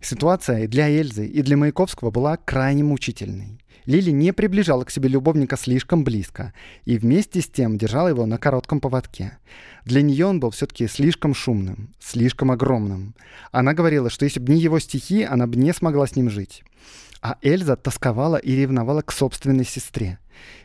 Ситуация 0.00 0.68
для 0.68 0.88
Эльзы, 0.88 1.26
и 1.26 1.42
для 1.42 1.56
Маяковского 1.56 2.10
была 2.10 2.36
крайне 2.36 2.84
мучительной. 2.84 3.58
Лили 3.88 4.10
не 4.10 4.34
приближала 4.34 4.84
к 4.84 4.90
себе 4.90 5.08
любовника 5.08 5.56
слишком 5.56 6.04
близко 6.04 6.52
и 6.84 6.98
вместе 6.98 7.40
с 7.40 7.48
тем 7.48 7.78
держала 7.78 8.08
его 8.08 8.26
на 8.26 8.36
коротком 8.36 8.80
поводке. 8.80 9.38
Для 9.86 10.02
нее 10.02 10.26
он 10.26 10.40
был 10.40 10.50
все-таки 10.50 10.86
слишком 10.88 11.34
шумным, 11.34 11.94
слишком 11.98 12.50
огромным. 12.50 13.14
Она 13.50 13.72
говорила, 13.72 14.10
что 14.10 14.26
если 14.26 14.40
бы 14.40 14.52
не 14.52 14.60
его 14.60 14.78
стихи, 14.78 15.22
она 15.22 15.46
бы 15.46 15.56
не 15.56 15.72
смогла 15.72 16.06
с 16.06 16.16
ним 16.16 16.28
жить. 16.28 16.64
А 17.22 17.38
Эльза 17.40 17.76
тосковала 17.76 18.36
и 18.36 18.54
ревновала 18.54 19.00
к 19.00 19.10
собственной 19.10 19.64
сестре. 19.64 20.18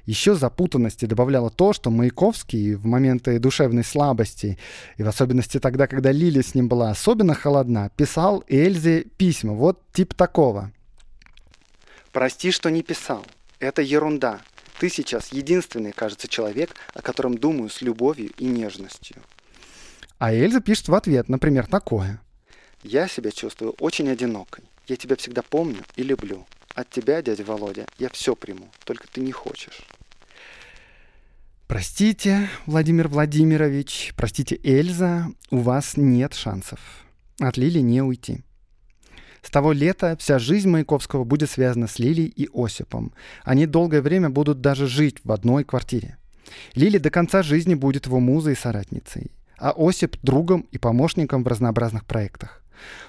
Еще 0.05 0.35
запутанности 0.35 1.05
добавляло 1.05 1.49
то, 1.49 1.71
что 1.71 1.89
Маяковский 1.89 2.73
в 2.75 2.85
моменты 2.85 3.39
душевной 3.39 3.83
слабости, 3.83 4.57
и 4.97 5.03
в 5.03 5.07
особенности 5.07 5.59
тогда, 5.59 5.87
когда 5.87 6.11
Лили 6.11 6.41
с 6.41 6.55
ним 6.55 6.67
была 6.67 6.91
особенно 6.91 7.33
холодна, 7.33 7.89
писал 7.95 8.43
Эльзе 8.49 9.03
письма, 9.03 9.53
вот 9.53 9.81
тип 9.93 10.13
такого. 10.13 10.71
«Прости, 12.11 12.51
что 12.51 12.69
не 12.69 12.83
писал. 12.83 13.25
Это 13.59 13.81
ерунда. 13.81 14.41
Ты 14.79 14.89
сейчас 14.89 15.31
единственный, 15.31 15.93
кажется, 15.93 16.27
человек, 16.27 16.75
о 16.93 17.01
котором 17.01 17.37
думаю 17.37 17.69
с 17.69 17.81
любовью 17.81 18.31
и 18.37 18.45
нежностью». 18.45 19.15
А 20.19 20.33
Эльза 20.33 20.59
пишет 20.59 20.89
в 20.89 20.95
ответ, 20.95 21.29
например, 21.29 21.65
такое. 21.67 22.21
«Я 22.83 23.07
себя 23.07 23.31
чувствую 23.31 23.71
очень 23.79 24.09
одинокой. 24.09 24.65
Я 24.87 24.97
тебя 24.97 25.15
всегда 25.15 25.41
помню 25.41 25.79
и 25.95 26.03
люблю. 26.03 26.45
От 26.75 26.89
тебя, 26.89 27.21
дядя 27.21 27.43
Володя, 27.43 27.85
я 27.99 28.09
все 28.09 28.35
приму, 28.35 28.69
только 28.83 29.07
ты 29.07 29.21
не 29.21 29.31
хочешь. 29.31 29.81
Простите, 31.67 32.49
Владимир 32.65 33.07
Владимирович, 33.07 34.13
простите, 34.15 34.59
Эльза, 34.63 35.27
у 35.49 35.57
вас 35.57 35.97
нет 35.97 36.33
шансов. 36.33 36.79
От 37.39 37.57
Лили 37.57 37.79
не 37.79 38.01
уйти. 38.01 38.43
С 39.43 39.49
того 39.49 39.71
лета 39.71 40.15
вся 40.19 40.39
жизнь 40.39 40.69
Маяковского 40.69 41.25
будет 41.25 41.49
связана 41.49 41.87
с 41.87 41.99
Лилей 41.99 42.25
и 42.27 42.49
Осипом. 42.53 43.13
Они 43.43 43.65
долгое 43.65 44.01
время 44.01 44.29
будут 44.29 44.61
даже 44.61 44.87
жить 44.87 45.17
в 45.23 45.31
одной 45.31 45.63
квартире. 45.63 46.17
Лили 46.75 46.97
до 46.97 47.09
конца 47.09 47.43
жизни 47.43 47.75
будет 47.75 48.05
его 48.05 48.19
музой 48.19 48.53
и 48.53 48.57
соратницей, 48.57 49.31
а 49.57 49.73
Осип— 49.75 50.17
другом 50.23 50.67
и 50.71 50.77
помощником 50.77 51.43
в 51.43 51.47
разнообразных 51.47 52.05
проектах. 52.05 52.62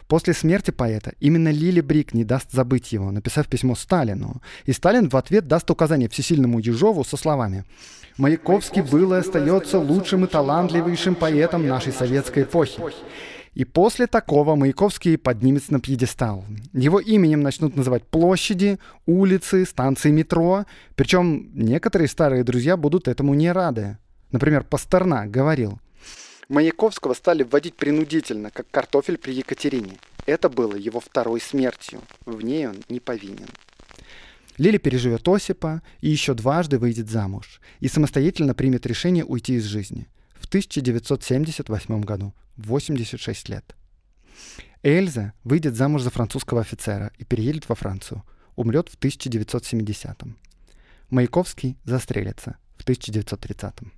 После 0.07 0.35
смерти 0.35 0.71
поэта 0.71 1.13
именно 1.21 1.51
Лили 1.51 1.81
Брик 1.81 2.15
не 2.15 2.25
даст 2.25 2.53
забыть 2.53 2.93
его, 2.93 3.11
написав 3.11 3.49
письмо 3.49 3.75
Сталину. 3.75 4.43
И 4.65 4.73
Сталин 4.73 5.09
в 5.09 5.17
ответ 5.17 5.47
даст 5.47 5.71
указание 5.71 6.09
всесильному 6.09 6.59
Ежову 6.59 7.05
со 7.05 7.17
словами 7.17 7.65
«Маяковский 8.17 8.83
был 8.83 9.13
и 9.15 9.19
остается 9.19 9.79
лучшим 9.79 10.25
и 10.25 10.29
талантливейшим 10.29 11.15
поэтом 11.15 11.67
нашей 11.67 11.93
советской 11.93 12.45
эпохи. 12.45 12.81
И 13.55 13.65
после 13.65 14.09
такого 14.09 14.57
Маяковский 14.57 15.17
поднимется 15.17 15.73
на 15.73 15.81
пьедестал. 15.81 16.45
Его 16.73 16.99
именем 16.99 17.41
начнут 17.41 17.77
называть 17.77 18.03
площади, 18.05 18.79
улицы, 19.07 19.65
станции 19.65 20.11
метро. 20.11 20.65
Причем 20.97 21.51
некоторые 21.55 22.09
старые 22.09 22.43
друзья 22.43 22.77
будут 22.77 23.07
этому 23.07 23.35
не 23.35 23.53
рады. 23.53 23.99
Например, 24.33 24.65
Пастернак 24.65 25.31
говорил, 25.31 25.79
Маяковского 26.49 27.15
стали 27.15 27.43
вводить 27.43 27.75
принудительно, 27.75 28.51
как 28.51 28.71
картофель 28.71 29.19
при 29.19 29.33
Екатерине. 29.33 29.99
Это 30.27 30.49
было 30.49 30.75
его 30.75 31.01
второй 31.01 31.41
смертью. 31.41 32.01
В 32.25 32.43
ней 32.43 32.67
он 32.69 32.77
не 32.89 33.01
повинен. 33.01 33.49
Лили 34.57 34.79
переживет 34.79 35.27
Осипа 35.29 35.83
и 36.01 36.09
еще 36.09 36.35
дважды 36.35 36.79
выйдет 36.79 37.11
замуж 37.11 37.61
и 37.81 37.89
самостоятельно 37.89 38.55
примет 38.55 38.87
решение 38.87 39.25
уйти 39.25 39.55
из 39.55 39.65
жизни 39.65 40.07
в 40.35 40.47
1978 40.47 42.01
году, 42.03 42.35
86 42.57 43.49
лет. 43.49 43.75
Эльза 44.83 45.33
выйдет 45.43 45.75
замуж 45.75 46.03
за 46.03 46.11
французского 46.11 46.61
офицера 46.61 47.11
и 47.19 47.25
переедет 47.25 47.69
во 47.69 47.75
Францию. 47.75 48.23
Умрет 48.55 48.89
в 48.89 48.99
1970-м. 48.99 50.37
Маяковский 51.11 51.77
застрелится 51.85 52.59
в 52.77 52.85
1930 52.85 53.75
-м. 53.81 53.91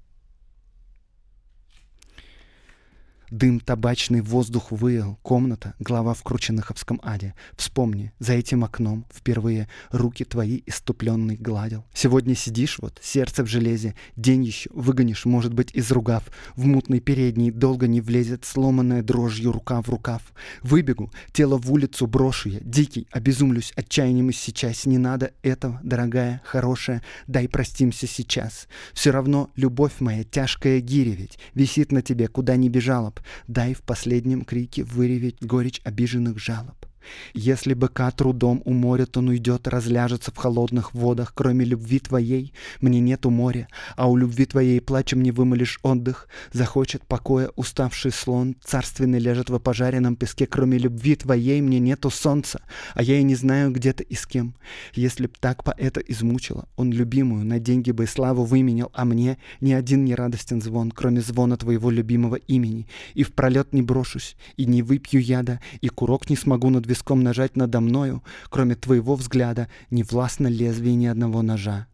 Дым 3.31 3.59
табачный 3.59 4.21
воздух 4.21 4.71
выел, 4.71 5.19
комната, 5.23 5.75
глава 5.81 6.15
в 6.15 6.23
Крученаховском 6.23 7.01
аде. 7.03 7.35
Вспомни, 7.57 8.13
за 8.21 8.35
этим 8.35 8.63
окном 8.63 9.05
впервые 9.13 9.69
руки 9.91 10.25
твои 10.25 10.63
иступленный 10.67 11.37
гладил. 11.37 11.85
Сегодня 11.93 12.37
сидишь 12.37 12.79
вот, 12.79 13.01
сердце 13.03 13.43
в 13.43 13.49
железе, 13.49 13.97
день 14.15 14.45
еще 14.45 14.71
выгонишь, 14.73 15.25
может 15.25 15.53
быть, 15.55 15.75
из 15.75 15.91
ругав. 15.91 16.23
В 16.55 16.67
мутный 16.67 17.01
передний 17.01 17.51
долго 17.51 17.89
не 17.89 18.01
влезет 18.01 18.45
сломанная 18.45 19.03
дрожью 19.03 19.51
рука 19.51 19.83
в 19.83 19.89
рукав. 19.89 20.23
Выбегу, 20.63 21.11
тело 21.33 21.59
в 21.59 21.73
улицу 21.73 22.07
брошу 22.07 22.49
я, 22.49 22.61
дикий, 22.61 23.09
обезумлюсь 23.11 23.73
отчаянием 23.75 24.33
сейчас. 24.33 24.87
Не 24.87 24.99
надо 24.99 25.33
этого, 25.43 25.81
дорогая, 25.83 26.43
хорошая, 26.45 27.03
дай 27.27 27.49
простимся 27.49 28.07
сейчас. 28.07 28.69
Все 28.95 29.11
равно 29.11 29.51
любовь 29.57 29.95
моя, 29.99 30.23
тяжкая 30.23 30.79
гиря 30.79 31.11
ведь, 31.11 31.41
висит 31.55 31.91
на 31.91 32.03
тебе, 32.03 32.29
куда 32.29 32.55
ни 32.55 32.69
бежала 32.69 33.16
дай 33.49 33.75
в 33.75 33.83
последнем 33.83 34.45
крике 34.45 34.85
выреветь 34.85 35.39
горечь 35.41 35.81
обиженных 35.85 36.39
жалоб. 36.39 36.87
Если 37.35 37.75
быка 37.75 38.11
трудом 38.11 38.63
уморят, 38.65 39.17
он 39.17 39.29
уйдет, 39.29 39.69
разляжется 39.69 40.31
в 40.31 40.37
холодных 40.37 40.95
водах. 40.95 41.33
Кроме 41.35 41.65
любви 41.65 41.99
твоей 41.99 42.53
мне 42.81 43.01
нету 43.01 43.31
моря, 43.31 43.69
а 43.97 44.09
у 44.09 44.17
любви 44.17 44.47
твоей 44.47 44.81
плачем 44.81 45.23
не 45.23 45.33
вымолишь 45.33 45.79
отдых. 45.83 46.29
Захочет 46.53 47.07
покоя 47.07 47.51
уставший 47.57 48.13
слон, 48.13 48.57
царственный 48.65 49.19
лежит 49.19 49.51
в 49.51 49.59
пожаренном 49.59 50.17
песке. 50.17 50.47
Кроме 50.47 50.79
любви 50.79 51.17
твоей 51.17 51.61
мне 51.61 51.79
нету 51.79 52.11
солнца, 52.11 52.63
а 52.95 53.03
я 53.03 53.19
и 53.19 53.23
не 53.23 53.35
знаю 53.35 53.71
где-то 53.71 54.03
и 54.03 54.15
с 54.15 54.27
кем. 54.27 54.55
Если 54.95 55.27
б 55.27 55.33
так 55.39 55.65
поэта 55.65 56.01
измучила, 56.01 56.69
он 56.77 56.93
любимую 56.93 57.45
на 57.45 57.59
деньги 57.59 57.91
бы 57.91 58.05
и 58.05 58.07
славу 58.07 58.45
выменял, 58.45 58.91
а 58.95 59.05
мне 59.05 59.39
ни 59.61 59.73
один 59.73 60.05
не 60.05 60.15
радостен 60.15 60.63
звон, 60.63 60.91
кроме 60.91 61.21
звона 61.21 61.57
твоего 61.57 61.91
любимого 61.91 62.37
имени. 62.37 62.87
И 63.15 63.23
в 63.23 63.33
пролет 63.33 63.73
не 63.73 63.83
брошусь, 63.83 64.37
и 64.57 64.65
не 64.65 64.83
выпью 64.83 65.23
яда, 65.23 65.61
и 65.81 65.89
курок 65.89 66.31
не 66.31 66.37
смогу 66.37 66.71
над 66.71 66.87
виском 66.97 67.23
нажать 67.23 67.57
надо 67.57 67.81
мною, 67.81 68.23
кроме 68.49 68.75
твоего 68.75 69.17
взгляда, 69.17 69.69
не 69.91 70.03
властно 70.03 70.47
лезвие 70.47 70.95
ни 70.95 71.07
одного 71.07 71.43
ножа. 71.43 71.87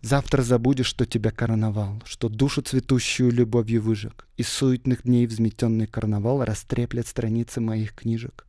Завтра 0.00 0.42
забудешь, 0.42 0.86
что 0.86 1.06
тебя 1.06 1.32
короновал, 1.32 2.00
что 2.04 2.28
душу 2.28 2.62
цветущую 2.62 3.32
любовью 3.32 3.82
выжег, 3.82 4.28
и 4.36 4.44
суетных 4.44 5.02
дней 5.02 5.26
взметенный 5.26 5.88
карнавал 5.88 6.44
растреплет 6.44 7.08
страницы 7.08 7.60
моих 7.60 7.94
книжек. 7.94 8.46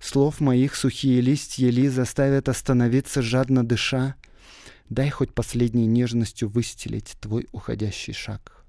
Слов 0.00 0.40
моих 0.40 0.74
сухие 0.74 1.20
листья 1.20 1.68
ли 1.68 1.88
заставят 1.88 2.48
остановиться 2.48 3.20
жадно 3.20 3.66
дыша. 3.66 4.14
Дай 4.88 5.10
хоть 5.10 5.34
последней 5.34 5.86
нежностью 5.86 6.48
выстелить 6.48 7.16
твой 7.20 7.46
уходящий 7.52 8.14
шаг. 8.14 8.64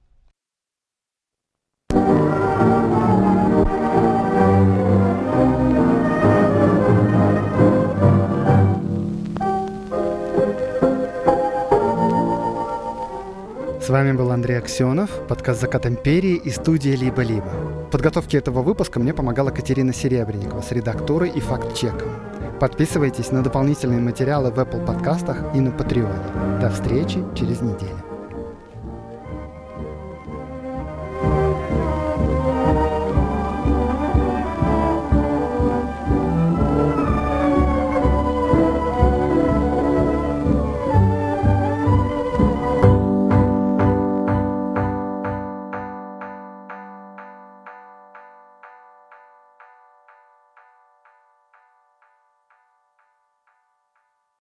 С 13.89 13.91
вами 13.91 14.11
был 14.11 14.31
Андрей 14.31 14.59
Аксенов, 14.59 15.09
подкаст 15.27 15.61
«Закат 15.61 15.87
империи» 15.87 16.35
и 16.35 16.51
студия 16.51 16.95
«Либо-либо». 16.95 17.49
В 17.87 17.89
подготовке 17.89 18.37
этого 18.37 18.61
выпуска 18.61 18.99
мне 18.99 19.15
помогала 19.15 19.49
Катерина 19.49 19.93
Серебренникова 19.93 20.61
с 20.61 20.71
редактурой 20.71 21.31
и 21.31 21.39
факт-чеком. 21.39 22.07
Подписывайтесь 22.59 23.31
на 23.31 23.41
дополнительные 23.41 23.99
материалы 23.99 24.51
в 24.51 24.59
Apple 24.59 24.85
подкастах 24.85 25.43
и 25.55 25.59
на 25.59 25.71
Патреоне. 25.71 26.59
До 26.61 26.69
встречи 26.69 27.25
через 27.35 27.61
неделю. 27.61 28.08